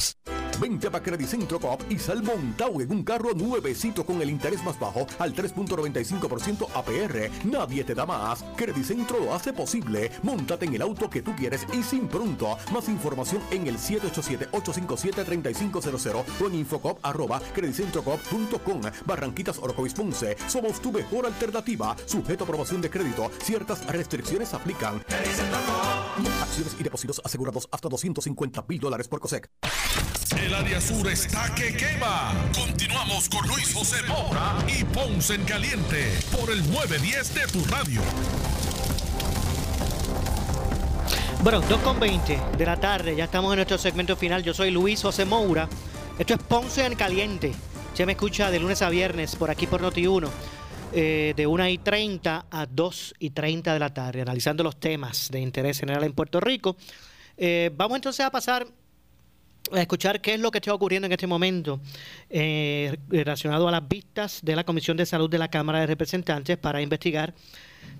house. 0.01 0.40
Vente 0.61 0.87
a 0.87 1.01
Credicentro 1.01 1.59
Coop 1.59 1.81
y 1.89 1.97
sal 1.97 2.21
montado 2.21 2.79
en 2.81 2.91
un 2.91 3.03
carro 3.03 3.33
nuevecito 3.33 4.05
con 4.05 4.21
el 4.21 4.29
interés 4.29 4.63
más 4.63 4.79
bajo 4.79 5.07
al 5.17 5.33
3.95% 5.33 6.67
APR. 6.75 7.31
Nadie 7.45 7.83
te 7.83 7.95
da 7.95 8.05
más. 8.05 8.45
Credicentro 8.55 9.19
lo 9.19 9.33
hace 9.33 9.53
posible. 9.53 10.11
Móntate 10.21 10.67
en 10.67 10.75
el 10.75 10.83
auto 10.83 11.09
que 11.09 11.23
tú 11.23 11.35
quieres 11.35 11.65
y 11.73 11.81
sin 11.81 12.07
pronto. 12.07 12.59
Más 12.71 12.87
información 12.89 13.41
en 13.49 13.65
el 13.65 13.79
787-857-3500 13.79 16.23
o 16.39 16.47
en 16.47 16.53
infocop 16.53 16.99
arroba 17.01 17.41
credicentrocop.com. 17.55 18.81
Barranquitas 19.07 19.57
Orocovis 19.57 19.95
Ponce. 19.95 20.37
Somos 20.47 20.79
tu 20.79 20.91
mejor 20.91 21.25
alternativa. 21.25 21.95
Sujeto 22.05 22.43
a 22.43 22.45
aprobación 22.45 22.81
de 22.81 22.91
crédito. 22.91 23.31
Ciertas 23.41 23.83
restricciones 23.87 24.53
aplican. 24.53 25.03
Acciones 26.39 26.75
y 26.79 26.83
depósitos 26.83 27.19
asegurados 27.25 27.67
hasta 27.71 27.89
250 27.89 28.63
mil 28.67 28.79
dólares 28.79 29.07
por 29.07 29.19
COSEC. 29.19 29.49
El 30.37 30.50
área 30.53 30.81
sur 30.81 31.07
está 31.07 31.53
que 31.55 31.75
quema. 31.75 32.33
Continuamos 32.53 33.29
con 33.29 33.47
Luis 33.47 33.73
José 33.73 33.97
Moura 34.07 34.57
y 34.67 34.83
Ponce 34.83 35.35
en 35.35 35.43
Caliente 35.45 36.11
por 36.31 36.51
el 36.51 36.59
910 36.71 37.33
de 37.33 37.47
tu 37.47 37.65
radio. 37.65 38.01
Bueno, 41.43 41.61
2.20 41.63 42.57
de 42.57 42.65
la 42.65 42.79
tarde, 42.79 43.15
ya 43.15 43.25
estamos 43.25 43.51
en 43.53 43.57
nuestro 43.57 43.77
segmento 43.77 44.15
final. 44.15 44.43
Yo 44.43 44.53
soy 44.53 44.71
Luis 44.71 45.01
José 45.01 45.25
Moura. 45.25 45.69
Esto 46.19 46.33
es 46.33 46.39
Ponce 46.41 46.85
en 46.85 46.95
Caliente. 46.95 47.53
Se 47.93 48.05
me 48.05 48.13
escucha 48.13 48.51
de 48.51 48.59
lunes 48.59 48.81
a 48.81 48.89
viernes 48.89 49.35
por 49.35 49.49
aquí 49.49 49.67
por 49.67 49.81
Noti1, 49.81 50.29
eh, 50.93 51.33
de 51.35 51.47
1 51.47 51.67
y 51.69 51.77
30 51.77 52.45
a 52.49 52.65
2 52.65 53.15
y 53.19 53.29
30 53.29 53.73
de 53.73 53.79
la 53.79 53.93
tarde, 53.93 54.21
analizando 54.21 54.63
los 54.63 54.79
temas 54.79 55.29
de 55.31 55.39
interés 55.39 55.79
general 55.79 56.03
en 56.03 56.13
Puerto 56.13 56.39
Rico. 56.39 56.75
Eh, 57.37 57.71
vamos 57.75 57.95
entonces 57.95 58.25
a 58.25 58.29
pasar 58.29 58.67
escuchar 59.79 60.21
qué 60.21 60.33
es 60.33 60.39
lo 60.39 60.51
que 60.51 60.57
está 60.59 60.73
ocurriendo 60.73 61.05
en 61.05 61.11
este 61.11 61.27
momento 61.27 61.79
eh, 62.29 62.97
relacionado 63.09 63.67
a 63.67 63.71
las 63.71 63.87
vistas 63.87 64.39
de 64.43 64.55
la 64.55 64.63
Comisión 64.63 64.97
de 64.97 65.05
Salud 65.05 65.29
de 65.29 65.37
la 65.37 65.49
Cámara 65.49 65.79
de 65.79 65.87
Representantes 65.87 66.57
para 66.57 66.81
investigar 66.81 67.33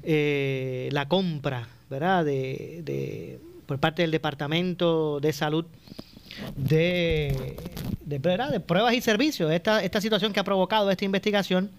eh, 0.04 0.90
la 0.92 1.08
compra 1.08 1.68
¿verdad? 1.90 2.26
De, 2.26 2.82
de- 2.84 3.40
por 3.66 3.80
parte 3.80 4.02
del 4.02 4.12
Departamento 4.12 5.20
de 5.22 5.32
Salud 5.34 5.66
de, 6.58 7.56
de, 8.06 8.20
¿verdad? 8.20 8.52
de 8.52 8.60
pruebas 8.60 8.94
y 8.94 9.02
servicios. 9.02 9.52
Esta, 9.52 9.84
esta 9.84 10.02
situación 10.02 10.34
que 10.34 10.40
ha 10.40 10.44
provocado 10.44 10.90
esta 10.92 11.06
investigación 11.06 11.70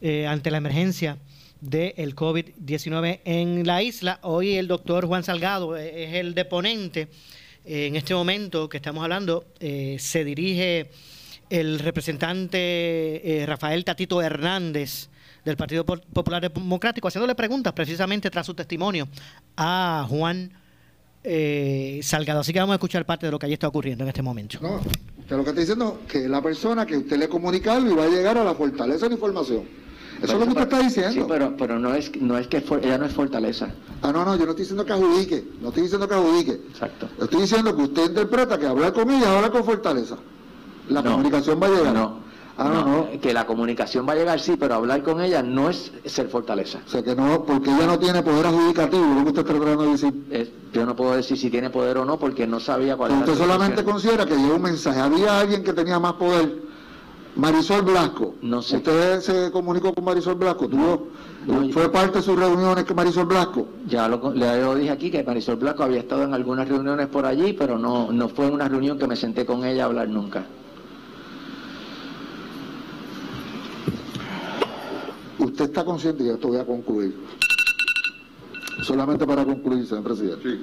eh, 0.00 0.26
ante 0.26 0.50
la 0.50 0.58
emergencia 0.58 1.16
del 1.60 2.14
COVID-19 2.14 3.20
en 3.24 3.66
la 3.66 3.82
isla. 3.82 4.18
Hoy 4.22 4.56
el 4.56 4.68
doctor 4.68 5.06
Juan 5.06 5.24
Salgado 5.24 5.76
es 5.76 6.14
el 6.14 6.34
deponente. 6.34 7.08
Eh, 7.64 7.86
en 7.86 7.96
este 7.96 8.14
momento 8.14 8.68
que 8.68 8.76
estamos 8.76 9.02
hablando, 9.02 9.46
eh, 9.60 9.96
se 9.98 10.24
dirige 10.24 10.90
el 11.50 11.78
representante 11.78 12.58
eh, 13.42 13.46
Rafael 13.46 13.84
Tatito 13.84 14.20
Hernández 14.20 15.08
del 15.44 15.56
Partido 15.56 15.84
Popular 15.84 16.50
Democrático, 16.50 17.08
haciéndole 17.08 17.34
preguntas 17.34 17.72
precisamente 17.72 18.30
tras 18.30 18.46
su 18.46 18.54
testimonio 18.54 19.08
a 19.56 20.06
Juan 20.08 20.52
eh, 21.22 22.00
Salgado. 22.02 22.40
Así 22.40 22.52
que 22.52 22.60
vamos 22.60 22.74
a 22.74 22.76
escuchar 22.76 23.04
parte 23.04 23.26
de 23.26 23.32
lo 23.32 23.38
que 23.38 23.46
allí 23.46 23.54
está 23.54 23.68
ocurriendo 23.68 24.04
en 24.04 24.08
este 24.08 24.22
momento. 24.22 24.58
Usted 25.18 25.36
lo 25.36 25.44
que 25.44 25.50
está 25.50 25.60
diciendo 25.60 26.00
es 26.06 26.12
que 26.12 26.28
la 26.28 26.42
persona 26.42 26.86
que 26.86 26.96
usted 26.96 27.16
le 27.16 27.28
comunica 27.28 27.74
algo 27.74 27.90
y 27.90 27.94
va 27.94 28.04
a 28.04 28.08
llegar 28.08 28.38
a 28.38 28.44
la 28.44 28.54
fortaleza 28.54 29.06
de 29.06 29.10
la 29.10 29.14
información. 29.14 29.64
Eso 30.24 30.32
es 30.34 30.38
lo 30.38 30.44
que 30.46 30.50
usted 30.50 30.62
está 30.62 30.78
diciendo. 30.78 31.12
Sí, 31.12 31.24
pero, 31.28 31.56
pero 31.56 31.78
no 31.78 31.94
es, 31.94 32.10
no 32.20 32.38
es 32.38 32.48
que 32.48 32.64
ella 32.82 32.98
no 32.98 33.06
es 33.06 33.12
fortaleza. 33.12 33.68
Ah, 34.02 34.12
no, 34.12 34.24
no, 34.24 34.36
yo 34.36 34.44
no 34.44 34.50
estoy 34.50 34.64
diciendo 34.64 34.84
que 34.84 34.92
adjudique. 34.92 35.44
No 35.60 35.68
estoy 35.68 35.84
diciendo 35.84 36.08
que 36.08 36.14
adjudique. 36.14 36.52
Exacto. 36.52 37.08
Yo 37.18 37.24
estoy 37.24 37.42
diciendo 37.42 37.76
que 37.76 37.82
usted 37.82 38.08
interpreta 38.08 38.58
que 38.58 38.66
hablar 38.66 38.92
con 38.92 39.10
ella 39.10 39.22
es 39.22 39.26
hablar 39.26 39.50
con 39.50 39.64
fortaleza. 39.64 40.16
La 40.88 41.02
comunicación 41.02 41.60
va 41.62 41.66
a 41.66 41.70
llegar. 41.70 41.94
No. 41.94 42.24
Ah, 42.56 42.70
no, 42.72 42.84
no. 42.84 43.20
Que 43.20 43.32
la 43.32 43.46
comunicación 43.46 44.06
va 44.08 44.12
a 44.12 44.16
llegar, 44.16 44.38
sí, 44.38 44.56
pero 44.58 44.76
hablar 44.76 45.02
con 45.02 45.20
ella 45.20 45.42
no 45.42 45.70
es 45.70 45.90
ser 46.04 46.28
fortaleza. 46.28 46.80
O 46.86 46.88
sea, 46.88 47.02
que 47.02 47.14
no, 47.16 47.44
porque 47.44 47.70
ella 47.70 47.86
no 47.86 47.98
tiene 47.98 48.22
poder 48.22 48.46
adjudicativo, 48.46 49.04
lo 49.06 49.22
que 49.22 49.28
usted 49.30 49.40
está 49.40 49.54
tratando 49.54 49.82
de 49.82 49.90
decir. 49.90 50.52
yo 50.72 50.86
no 50.86 50.94
puedo 50.94 51.16
decir 51.16 51.36
si 51.36 51.50
tiene 51.50 51.70
poder 51.70 51.98
o 51.98 52.04
no 52.04 52.16
porque 52.16 52.46
no 52.46 52.60
sabía 52.60 52.96
cuál 52.96 53.10
era 53.10 53.20
Usted 53.20 53.32
la 53.32 53.38
solamente 53.38 53.82
considera 53.82 54.24
que 54.24 54.36
llegó 54.36 54.54
un 54.54 54.62
mensaje. 54.62 55.00
Había 55.00 55.40
alguien 55.40 55.64
que 55.64 55.72
tenía 55.72 55.98
más 55.98 56.12
poder. 56.12 56.63
Marisol 57.36 57.82
Blasco. 57.82 58.34
No 58.42 58.62
sé. 58.62 58.76
¿Usted 58.76 59.20
se 59.20 59.50
comunicó 59.50 59.92
con 59.92 60.04
Marisol 60.04 60.36
Blasco? 60.36 60.68
¿Tuvo, 60.68 61.08
¿Fue 61.72 61.90
parte 61.90 62.18
de 62.18 62.24
sus 62.24 62.38
reuniones 62.38 62.84
con 62.84 62.96
Marisol 62.96 63.26
Blasco? 63.26 63.66
Ya 63.86 64.08
lo, 64.08 64.32
le 64.32 64.60
lo 64.60 64.74
dije 64.74 64.90
aquí 64.90 65.10
que 65.10 65.22
Marisol 65.24 65.56
Blanco 65.56 65.82
había 65.82 66.00
estado 66.00 66.24
en 66.24 66.34
algunas 66.34 66.68
reuniones 66.68 67.08
por 67.08 67.26
allí, 67.26 67.52
pero 67.52 67.78
no, 67.78 68.12
no 68.12 68.28
fue 68.28 68.48
una 68.50 68.68
reunión 68.68 68.98
que 68.98 69.06
me 69.06 69.16
senté 69.16 69.44
con 69.44 69.64
ella 69.64 69.82
a 69.84 69.86
hablar 69.86 70.08
nunca. 70.08 70.46
Usted 75.38 75.64
está 75.66 75.84
consciente, 75.84 76.24
y 76.24 76.28
esto 76.30 76.48
voy 76.48 76.58
a 76.58 76.64
concluir, 76.64 77.14
solamente 78.82 79.26
para 79.26 79.44
concluir, 79.44 79.86
señor 79.86 80.04
presidente. 80.04 80.60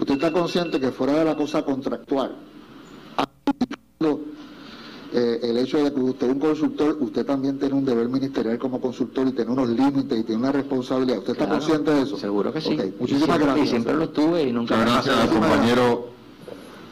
Usted 0.00 0.14
está 0.14 0.32
consciente 0.32 0.80
que 0.80 0.90
fuera 0.90 1.12
de 1.14 1.24
la 1.24 1.36
cosa 1.36 1.62
contractual, 1.62 2.34
aplicando, 3.16 4.22
eh, 5.16 5.38
el 5.44 5.56
hecho 5.58 5.82
de 5.82 5.92
que 5.94 6.00
usted 6.00 6.26
es 6.26 6.32
un 6.32 6.40
consultor, 6.40 6.96
usted 7.00 7.24
también 7.24 7.56
tiene 7.58 7.74
un 7.74 7.84
deber 7.84 8.08
ministerial 8.08 8.58
como 8.58 8.80
consultor 8.80 9.28
y 9.28 9.32
tiene 9.32 9.52
unos 9.52 9.68
límites 9.68 10.18
y 10.18 10.24
tiene 10.24 10.40
una 10.42 10.50
responsabilidad. 10.52 11.18
¿Usted 11.18 11.32
está 11.34 11.48
consciente 11.48 11.92
de 11.92 12.02
eso? 12.02 12.16
Seguro 12.16 12.52
que 12.52 12.60
sí. 12.60 12.72
Y 12.72 12.94
muchísimas 13.00 13.24
siempre- 13.38 13.38
gracias. 13.46 13.66
Y 13.66 13.70
siempre 13.70 13.94
lo 13.94 14.04
estuve 14.04 14.42
y 14.42 14.52
nunca 14.52 14.76
Muchas 14.76 15.06
gracias 15.06 15.28
compañero. 15.30 16.08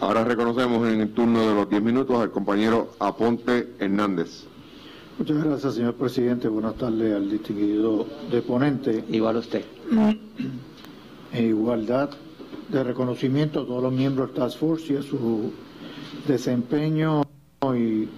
Ahora 0.00 0.24
reconocemos 0.24 0.88
en 0.88 1.00
el 1.00 1.12
turno 1.12 1.40
de 1.48 1.54
los 1.54 1.68
10 1.68 1.82
minutos 1.82 2.16
al 2.20 2.30
compañero 2.30 2.90
Aponte 3.00 3.72
Hernández. 3.80 4.44
Muchas 5.18 5.44
gracias, 5.44 5.74
señor 5.74 5.94
presidente. 5.94 6.48
Buenas 6.48 6.74
tardes 6.76 7.14
al 7.14 7.28
distinguido 7.30 8.06
deponente. 8.30 9.04
Igual 9.10 9.36
usted. 9.38 9.64
En 11.32 11.44
igualdad 11.48 12.10
de 12.68 12.84
reconocimiento 12.84 13.60
a 13.60 13.66
todos 13.66 13.82
los 13.82 13.92
miembros 13.92 14.28
del 14.28 14.36
Task 14.36 14.58
Force 14.58 14.92
y 14.92 14.96
a 14.96 15.02
su 15.02 15.52
desempeño 16.26 17.22
y 17.62 18.08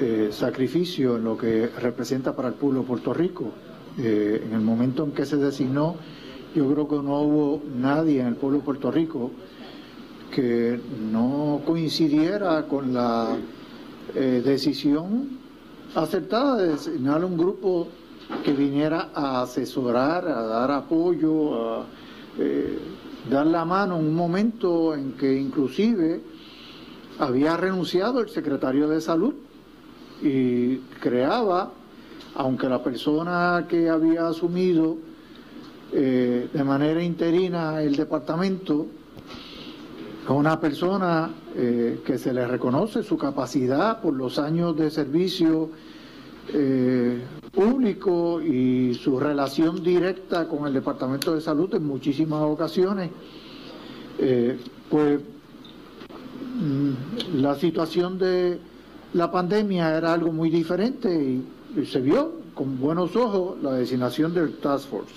eh, 0.00 0.30
sacrificio 0.32 1.16
en 1.16 1.24
lo 1.24 1.38
que 1.38 1.68
representa 1.78 2.34
para 2.34 2.48
el 2.48 2.54
pueblo 2.54 2.80
de 2.80 2.86
Puerto 2.86 3.14
Rico. 3.14 3.52
Eh, 3.98 4.42
en 4.44 4.52
el 4.52 4.60
momento 4.60 5.04
en 5.04 5.12
que 5.12 5.24
se 5.24 5.36
designó, 5.36 5.94
yo 6.54 6.68
creo 6.72 6.88
que 6.88 6.96
no 6.96 7.20
hubo 7.20 7.62
nadie 7.76 8.20
en 8.20 8.26
el 8.26 8.34
pueblo 8.34 8.58
de 8.58 8.64
Puerto 8.64 8.90
Rico 8.90 9.30
que 10.34 10.80
no 11.12 11.62
coincidiera 11.64 12.66
con 12.66 12.92
la 12.92 13.36
eh, 14.14 14.42
decisión 14.44 15.38
acertada 15.94 16.56
de 16.56 16.68
designar 16.70 17.24
un 17.24 17.38
grupo 17.38 17.86
que 18.44 18.52
viniera 18.52 19.10
a 19.14 19.42
asesorar, 19.42 20.26
a 20.26 20.42
dar 20.42 20.70
apoyo, 20.72 21.78
a 21.78 21.86
dar 23.30 23.46
la 23.46 23.64
mano 23.64 23.98
en 23.98 24.06
un 24.06 24.14
momento 24.14 24.94
en 24.94 25.12
que 25.12 25.32
inclusive 25.32 26.20
había 27.18 27.56
renunciado 27.56 28.20
el 28.20 28.28
secretario 28.28 28.88
de 28.88 29.00
salud 29.00 29.34
y 30.22 30.76
creaba, 31.00 31.72
aunque 32.34 32.68
la 32.68 32.82
persona 32.82 33.66
que 33.68 33.88
había 33.88 34.28
asumido 34.28 34.96
eh, 35.92 36.48
de 36.52 36.64
manera 36.64 37.02
interina 37.02 37.82
el 37.82 37.96
departamento, 37.96 38.86
una 40.28 40.58
persona 40.60 41.30
eh, 41.54 42.00
que 42.04 42.18
se 42.18 42.32
le 42.32 42.46
reconoce 42.48 43.04
su 43.04 43.16
capacidad 43.16 44.00
por 44.00 44.12
los 44.14 44.40
años 44.40 44.76
de 44.76 44.90
servicio 44.90 45.70
eh, 46.52 47.22
público 47.52 48.40
y 48.42 48.94
su 48.94 49.20
relación 49.20 49.82
directa 49.84 50.48
con 50.48 50.66
el 50.66 50.74
Departamento 50.74 51.32
de 51.32 51.40
Salud 51.40 51.72
en 51.74 51.86
muchísimas 51.86 52.42
ocasiones, 52.42 53.10
pues 54.90 55.20
la 57.34 57.54
situación 57.54 58.18
de 58.18 58.58
la 59.12 59.30
pandemia 59.30 59.96
era 59.96 60.12
algo 60.12 60.32
muy 60.32 60.50
diferente 60.50 61.08
y, 61.14 61.80
y 61.80 61.86
se 61.86 62.00
vio 62.00 62.32
con 62.54 62.80
buenos 62.80 63.14
ojos 63.16 63.62
la 63.62 63.72
designación 63.72 64.32
del 64.32 64.56
Task 64.56 64.88
Force. 64.88 65.14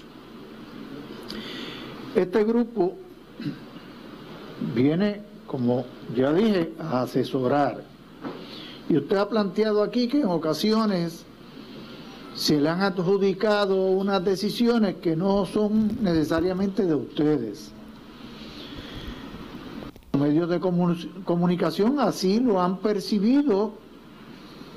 Este 2.15 2.43
grupo 2.43 2.95
viene, 4.75 5.21
como 5.47 5.85
ya 6.15 6.33
dije, 6.33 6.73
a 6.79 7.03
asesorar. 7.03 7.83
Y 8.89 8.97
usted 8.97 9.17
ha 9.17 9.29
planteado 9.29 9.83
aquí 9.83 10.07
que 10.07 10.21
en 10.21 10.27
ocasiones 10.27 11.23
se 12.35 12.59
le 12.59 12.69
han 12.69 12.81
adjudicado 12.81 13.75
unas 13.85 14.23
decisiones 14.23 14.95
que 14.95 15.15
no 15.15 15.45
son 15.45 15.97
necesariamente 16.01 16.85
de 16.85 16.95
ustedes. 16.95 17.71
Medios 20.19 20.49
de 20.49 20.59
comu- 20.59 21.23
comunicación 21.23 21.99
así 21.99 22.39
lo 22.39 22.61
han 22.61 22.77
percibido 22.77 23.71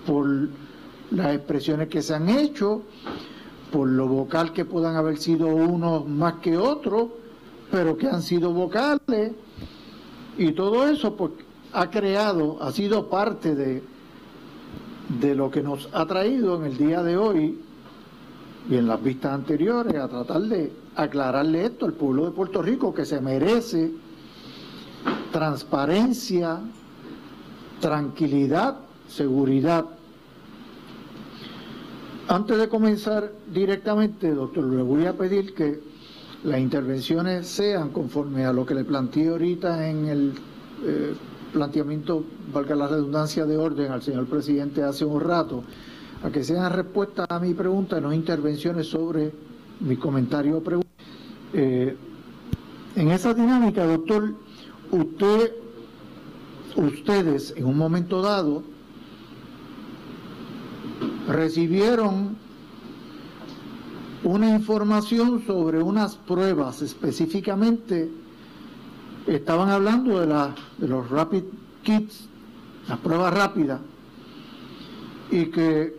por 0.07 0.27
las 1.11 1.35
expresiones 1.35 1.89
que 1.89 2.01
se 2.01 2.15
han 2.15 2.29
hecho, 2.29 2.83
por 3.73 3.89
lo 3.89 4.07
vocal 4.07 4.53
que 4.53 4.65
puedan 4.65 4.97
haber 4.97 5.19
sido 5.19 5.49
unos 5.49 6.07
más 6.09 6.35
que 6.35 6.57
otros, 6.57 7.09
pero 7.71 7.97
que 7.97 8.09
han 8.09 8.23
sido 8.23 8.53
vocales, 8.53 9.33
y 10.39 10.53
todo 10.53 10.87
eso 10.89 11.17
pues, 11.17 11.33
ha 11.73 11.91
creado, 11.91 12.63
ha 12.63 12.71
sido 12.73 13.09
parte 13.09 13.55
de, 13.55 13.83
de 15.21 15.35
lo 15.35 15.51
que 15.51 15.63
nos 15.63 15.89
ha 15.93 16.07
traído 16.07 16.57
en 16.57 16.71
el 16.71 16.77
día 16.79 17.03
de 17.03 17.17
hoy 17.17 17.59
y 18.71 18.77
en 18.77 18.87
las 18.87 19.03
vistas 19.03 19.33
anteriores 19.33 19.95
a 19.97 20.09
tratar 20.09 20.43
de 20.43 20.73
aclararle 20.95 21.65
esto 21.65 21.87
al 21.87 21.95
pueblo 21.95 22.27
de 22.27 22.31
Puerto 22.31 22.63
Rico 22.63 22.95
que 22.95 23.05
se 23.05 23.21
merece 23.21 23.91
transparencia, 25.33 26.61
tranquilidad, 27.81 28.77
seguridad. 29.09 29.85
Antes 32.29 32.59
de 32.59 32.69
comenzar 32.69 33.33
directamente, 33.53 34.33
doctor, 34.33 34.65
le 34.65 34.83
voy 34.83 35.07
a 35.07 35.13
pedir 35.13 35.55
que 35.55 35.81
las 36.45 36.61
intervenciones 36.61 37.47
sean 37.47 37.91
conforme 37.91 38.45
a 38.45 38.53
lo 38.53 38.65
que 38.65 38.75
le 38.75 38.85
planteé 38.85 39.29
ahorita 39.29 39.89
en 39.89 40.07
el 40.07 40.33
eh, 40.85 41.15
planteamiento, 41.53 42.25
valga 42.53 42.75
la 42.75 42.89
redundancia 42.89 43.45
de 43.45 43.57
orden 43.57 43.93
al 43.93 44.03
señor 44.03 44.27
presidente 44.27 44.83
hace 44.83 45.05
un 45.05 45.21
rato, 45.21 45.63
a 46.23 46.31
que 46.31 46.43
sean 46.43 46.73
respuestas 46.73 47.27
a 47.29 47.39
mi 47.39 47.55
pregunta, 47.55 48.01
no 48.01 48.13
intervenciones 48.13 48.87
sobre 48.87 49.33
mi 49.81 49.97
comentario 49.97 50.59
o 50.59 50.63
pregunta. 50.63 50.89
Eh, 51.53 51.97
en 52.97 53.11
esa 53.11 53.35
dinámica, 53.35 53.85
doctor, 53.85 54.35
usted, 54.93 55.53
ustedes 56.77 57.55
en 57.57 57.65
un 57.65 57.77
momento 57.77 58.23
dado 58.23 58.63
recibieron 61.27 62.37
una 64.23 64.51
información 64.51 65.45
sobre 65.47 65.83
unas 65.83 66.15
pruebas 66.17 66.83
específicamente. 66.83 68.11
Estaban 69.27 69.71
hablando 69.71 70.21
de, 70.21 70.27
la, 70.27 70.55
de 70.79 70.89
los 70.89 71.11
rapid 71.11 71.43
kits 71.83 72.29
las 72.89 72.99
pruebas 72.99 73.33
rápidas 73.33 73.81
y 75.31 75.47
que 75.47 75.97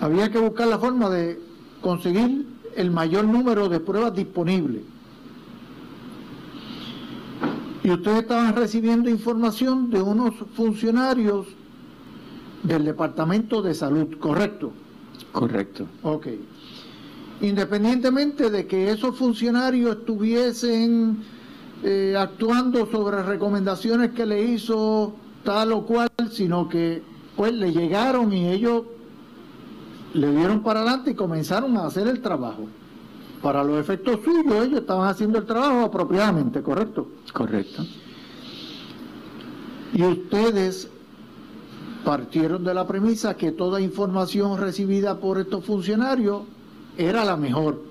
había 0.00 0.30
que 0.30 0.38
buscar 0.38 0.68
la 0.68 0.78
forma 0.78 1.08
de 1.10 1.40
conseguir 1.80 2.46
el 2.76 2.90
mayor 2.90 3.24
número 3.24 3.68
de 3.68 3.80
pruebas 3.80 4.14
disponibles 4.14 4.82
y 7.84 7.90
ustedes 7.90 8.22
estaban 8.22 8.56
recibiendo 8.56 9.10
información 9.10 9.90
de 9.90 10.00
unos 10.00 10.34
funcionarios 10.56 11.46
del 12.62 12.86
Departamento 12.86 13.60
de 13.60 13.74
Salud, 13.74 14.16
¿correcto? 14.18 14.72
Correcto. 15.32 15.86
Ok. 16.02 16.28
Independientemente 17.42 18.48
de 18.48 18.66
que 18.66 18.90
esos 18.90 19.18
funcionarios 19.18 19.98
estuviesen 19.98 21.18
eh, 21.82 22.14
actuando 22.18 22.90
sobre 22.90 23.22
recomendaciones 23.22 24.12
que 24.12 24.24
le 24.24 24.42
hizo 24.42 25.14
tal 25.44 25.72
o 25.72 25.84
cual, 25.84 26.08
sino 26.30 26.70
que 26.70 27.02
pues 27.36 27.52
le 27.52 27.70
llegaron 27.70 28.32
y 28.32 28.48
ellos 28.48 28.84
le 30.14 30.30
dieron 30.34 30.62
para 30.62 30.80
adelante 30.80 31.10
y 31.10 31.14
comenzaron 31.14 31.76
a 31.76 31.84
hacer 31.84 32.08
el 32.08 32.22
trabajo. 32.22 32.66
Para 33.44 33.62
los 33.62 33.78
efectos 33.78 34.20
suyos, 34.24 34.64
ellos 34.64 34.80
estaban 34.80 35.06
haciendo 35.06 35.38
el 35.38 35.44
trabajo 35.44 35.82
apropiadamente, 35.82 36.62
¿correcto? 36.62 37.08
Correcto. 37.30 37.84
Y 39.92 40.02
ustedes 40.02 40.88
partieron 42.06 42.64
de 42.64 42.72
la 42.72 42.86
premisa 42.86 43.36
que 43.36 43.52
toda 43.52 43.82
información 43.82 44.58
recibida 44.58 45.20
por 45.20 45.38
estos 45.38 45.62
funcionarios 45.62 46.44
era 46.96 47.22
la 47.22 47.36
mejor. 47.36 47.82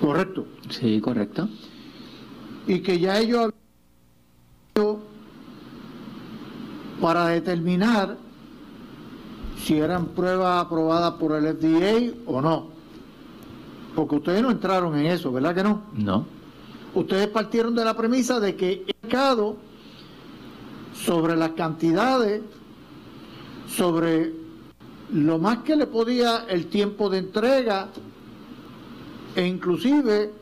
¿Correcto? 0.00 0.46
Sí, 0.70 1.02
correcto. 1.02 1.50
Y 2.66 2.80
que 2.80 2.98
ya 2.98 3.18
ellos 3.18 3.40
habían 3.40 3.54
hecho 4.74 5.00
para 6.98 7.26
determinar 7.26 8.23
si 9.58 9.78
eran 9.78 10.06
pruebas 10.06 10.64
aprobadas 10.64 11.14
por 11.14 11.32
el 11.32 11.56
FDA 11.56 12.12
o 12.26 12.40
no. 12.40 12.68
Porque 13.94 14.16
ustedes 14.16 14.42
no 14.42 14.50
entraron 14.50 14.96
en 14.98 15.06
eso, 15.06 15.32
¿verdad 15.32 15.54
que 15.54 15.62
no? 15.62 15.82
No. 15.94 16.26
Ustedes 16.94 17.28
partieron 17.28 17.74
de 17.74 17.84
la 17.84 17.96
premisa 17.96 18.40
de 18.40 18.56
que 18.56 18.84
el 18.86 18.94
mercado 19.02 19.56
sobre 20.94 21.36
las 21.36 21.50
cantidades, 21.50 22.42
sobre 23.68 24.32
lo 25.12 25.38
más 25.38 25.58
que 25.58 25.76
le 25.76 25.86
podía 25.86 26.44
el 26.48 26.66
tiempo 26.66 27.08
de 27.08 27.18
entrega 27.18 27.88
e 29.36 29.46
inclusive 29.46 30.32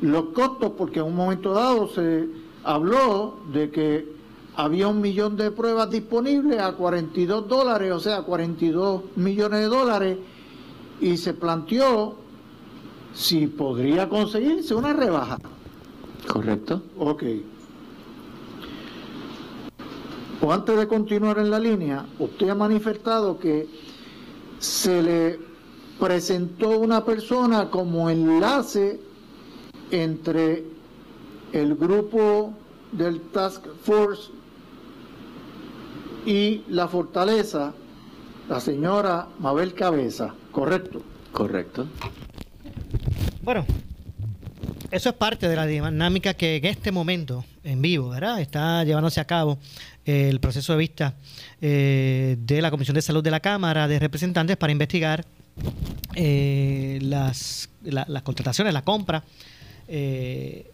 los 0.00 0.26
costos, 0.26 0.72
porque 0.76 0.98
en 0.98 1.06
un 1.06 1.14
momento 1.14 1.52
dado 1.52 1.88
se 1.88 2.28
habló 2.64 3.38
de 3.52 3.70
que 3.70 4.11
había 4.56 4.88
un 4.88 5.00
millón 5.00 5.36
de 5.36 5.50
pruebas 5.50 5.90
disponibles 5.90 6.60
a 6.60 6.72
42 6.72 7.48
dólares, 7.48 7.92
o 7.92 8.00
sea, 8.00 8.22
42 8.22 9.16
millones 9.16 9.60
de 9.60 9.66
dólares, 9.66 10.18
y 11.00 11.16
se 11.16 11.34
planteó 11.34 12.16
si 13.14 13.46
podría 13.46 14.08
conseguirse 14.08 14.74
una 14.74 14.92
rebaja. 14.92 15.38
Correcto. 16.26 16.82
Ok. 16.98 17.24
O 20.40 20.52
antes 20.52 20.76
de 20.76 20.88
continuar 20.88 21.38
en 21.38 21.50
la 21.50 21.58
línea, 21.58 22.04
usted 22.18 22.48
ha 22.48 22.54
manifestado 22.54 23.38
que 23.38 23.68
se 24.58 25.02
le 25.02 25.38
presentó 26.00 26.78
una 26.78 27.04
persona 27.04 27.70
como 27.70 28.10
enlace 28.10 29.00
entre 29.90 30.64
el 31.52 31.76
grupo 31.76 32.54
del 32.92 33.20
Task 33.20 33.66
Force 33.82 34.30
y 36.26 36.62
la 36.68 36.88
fortaleza, 36.88 37.72
la 38.48 38.60
señora 38.60 39.28
Mabel 39.38 39.74
Cabeza, 39.74 40.34
¿correcto? 40.50 41.02
Correcto. 41.32 41.86
Bueno, 43.42 43.64
eso 44.90 45.08
es 45.08 45.14
parte 45.16 45.48
de 45.48 45.56
la 45.56 45.66
dinámica 45.66 46.34
que 46.34 46.56
en 46.56 46.66
este 46.66 46.92
momento, 46.92 47.44
en 47.64 47.80
vivo, 47.82 48.10
¿verdad? 48.10 48.40
Está 48.40 48.84
llevándose 48.84 49.20
a 49.20 49.24
cabo 49.24 49.58
eh, 50.04 50.28
el 50.28 50.38
proceso 50.40 50.72
de 50.72 50.78
vista 50.78 51.14
eh, 51.60 52.36
de 52.38 52.60
la 52.62 52.70
Comisión 52.70 52.94
de 52.94 53.02
Salud 53.02 53.22
de 53.22 53.30
la 53.30 53.40
Cámara 53.40 53.88
de 53.88 53.98
Representantes 53.98 54.56
para 54.56 54.70
investigar 54.72 55.24
eh, 56.14 56.98
las, 57.02 57.68
la- 57.82 58.04
las 58.08 58.22
contrataciones, 58.22 58.72
la 58.74 58.82
compra 58.82 59.24
eh, 59.88 60.70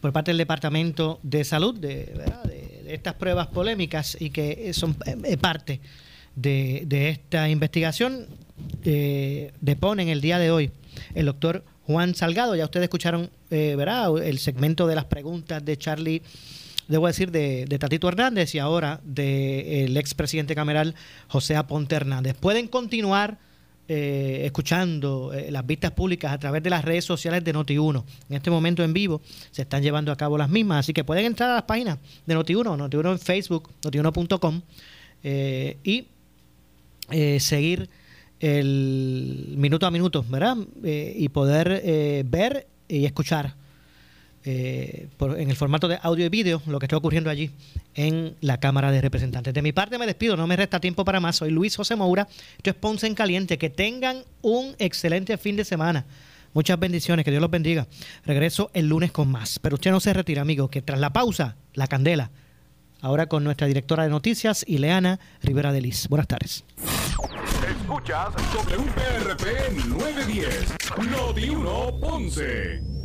por 0.00 0.12
parte 0.12 0.30
del 0.30 0.38
Departamento 0.38 1.18
de 1.22 1.44
Salud 1.44 1.76
de, 1.78 2.12
¿verdad? 2.16 2.42
de 2.44 2.57
estas 2.88 3.14
pruebas 3.14 3.48
polémicas 3.48 4.16
y 4.20 4.30
que 4.30 4.72
son 4.72 4.96
eh, 5.06 5.36
parte 5.36 5.80
de, 6.34 6.84
de 6.86 7.10
esta 7.10 7.48
investigación. 7.48 8.26
Eh, 8.84 9.52
depone 9.60 10.02
en 10.02 10.08
el 10.08 10.20
día 10.20 10.38
de 10.38 10.50
hoy 10.50 10.70
el 11.14 11.26
doctor 11.26 11.64
Juan 11.86 12.14
Salgado. 12.14 12.56
Ya 12.56 12.64
ustedes 12.64 12.84
escucharon 12.84 13.30
eh, 13.50 13.76
el 14.24 14.38
segmento 14.38 14.86
de 14.86 14.94
las 14.94 15.04
preguntas 15.06 15.64
de 15.64 15.76
Charlie, 15.76 16.22
debo 16.88 17.06
decir, 17.06 17.30
de, 17.30 17.64
de 17.66 17.78
Tatito 17.78 18.08
Hernández 18.08 18.54
y 18.54 18.58
ahora 18.58 19.00
del 19.04 19.96
expresidente 19.96 20.54
cameral 20.54 20.94
José 21.28 21.56
Aponte 21.56 21.96
Hernández. 21.96 22.34
Pueden 22.34 22.68
continuar 22.68 23.38
eh, 23.88 24.42
escuchando 24.44 25.32
eh, 25.32 25.50
las 25.50 25.66
vistas 25.66 25.92
públicas 25.92 26.32
a 26.32 26.38
través 26.38 26.62
de 26.62 26.70
las 26.70 26.84
redes 26.84 27.04
sociales 27.04 27.42
de 27.42 27.54
Noti1. 27.54 28.04
En 28.28 28.36
este 28.36 28.50
momento 28.50 28.84
en 28.84 28.92
vivo 28.92 29.22
se 29.50 29.62
están 29.62 29.82
llevando 29.82 30.12
a 30.12 30.16
cabo 30.16 30.36
las 30.36 30.50
mismas, 30.50 30.80
así 30.80 30.92
que 30.92 31.04
pueden 31.04 31.24
entrar 31.24 31.50
a 31.50 31.54
las 31.54 31.62
páginas 31.62 31.98
de 32.26 32.36
Noti1, 32.36 32.76
Noti1 32.76 33.12
en 33.12 33.18
Facebook, 33.18 33.70
notiuno.com 33.82 34.60
eh, 35.22 35.78
y 35.82 36.06
eh, 37.10 37.40
seguir 37.40 37.88
el 38.40 39.54
minuto 39.56 39.86
a 39.86 39.90
minuto, 39.90 40.24
¿verdad? 40.28 40.58
Eh, 40.84 41.14
y 41.16 41.28
poder 41.28 42.24
ver 42.24 42.66
y 42.86 43.04
escuchar 43.04 43.54
eh, 44.50 45.08
en 45.20 45.50
el 45.50 45.56
formato 45.56 45.88
de 45.88 45.98
audio 46.00 46.24
y 46.24 46.30
vídeo 46.30 46.62
lo 46.66 46.78
que 46.78 46.86
está 46.86 46.96
ocurriendo 46.96 47.28
allí 47.28 47.50
en 47.94 48.34
la 48.40 48.58
Cámara 48.58 48.90
de 48.90 49.02
Representantes. 49.02 49.52
De 49.52 49.60
mi 49.60 49.72
parte 49.72 49.98
me 49.98 50.06
despido, 50.06 50.38
no 50.38 50.46
me 50.46 50.56
resta 50.56 50.80
tiempo 50.80 51.04
para 51.04 51.20
más. 51.20 51.36
Soy 51.36 51.50
Luis 51.50 51.76
José 51.76 51.96
Moura, 51.96 52.26
esto 52.56 52.70
es 52.70 52.76
Ponce 52.76 53.06
en 53.06 53.14
Caliente. 53.14 53.58
Que 53.58 53.68
tengan 53.68 54.22
un 54.40 54.74
excelente 54.78 55.36
fin 55.36 55.56
de 55.56 55.66
semana. 55.66 56.06
Muchas 56.54 56.78
bendiciones, 56.78 57.26
que 57.26 57.30
Dios 57.30 57.42
los 57.42 57.50
bendiga. 57.50 57.88
Regreso 58.24 58.70
el 58.72 58.88
lunes 58.88 59.12
con 59.12 59.30
más. 59.30 59.58
Pero 59.58 59.74
usted 59.74 59.90
no 59.90 60.00
se 60.00 60.14
retira, 60.14 60.40
amigo, 60.40 60.70
que 60.70 60.80
tras 60.80 60.98
la 60.98 61.12
pausa, 61.12 61.56
la 61.74 61.86
candela. 61.86 62.30
Ahora 63.02 63.26
con 63.26 63.44
nuestra 63.44 63.66
directora 63.66 64.04
de 64.04 64.08
noticias, 64.08 64.64
Ileana 64.66 65.20
Rivera 65.42 65.72
de 65.72 65.82
Liz. 65.82 66.08
Buenas 66.08 66.26
tardes. 66.26 66.64
Escuchas 67.68 68.30
WPRP 68.54 69.86
910, 69.88 70.74
Noti 71.10 71.50
1 71.50 72.00
Ponce. 72.00 72.97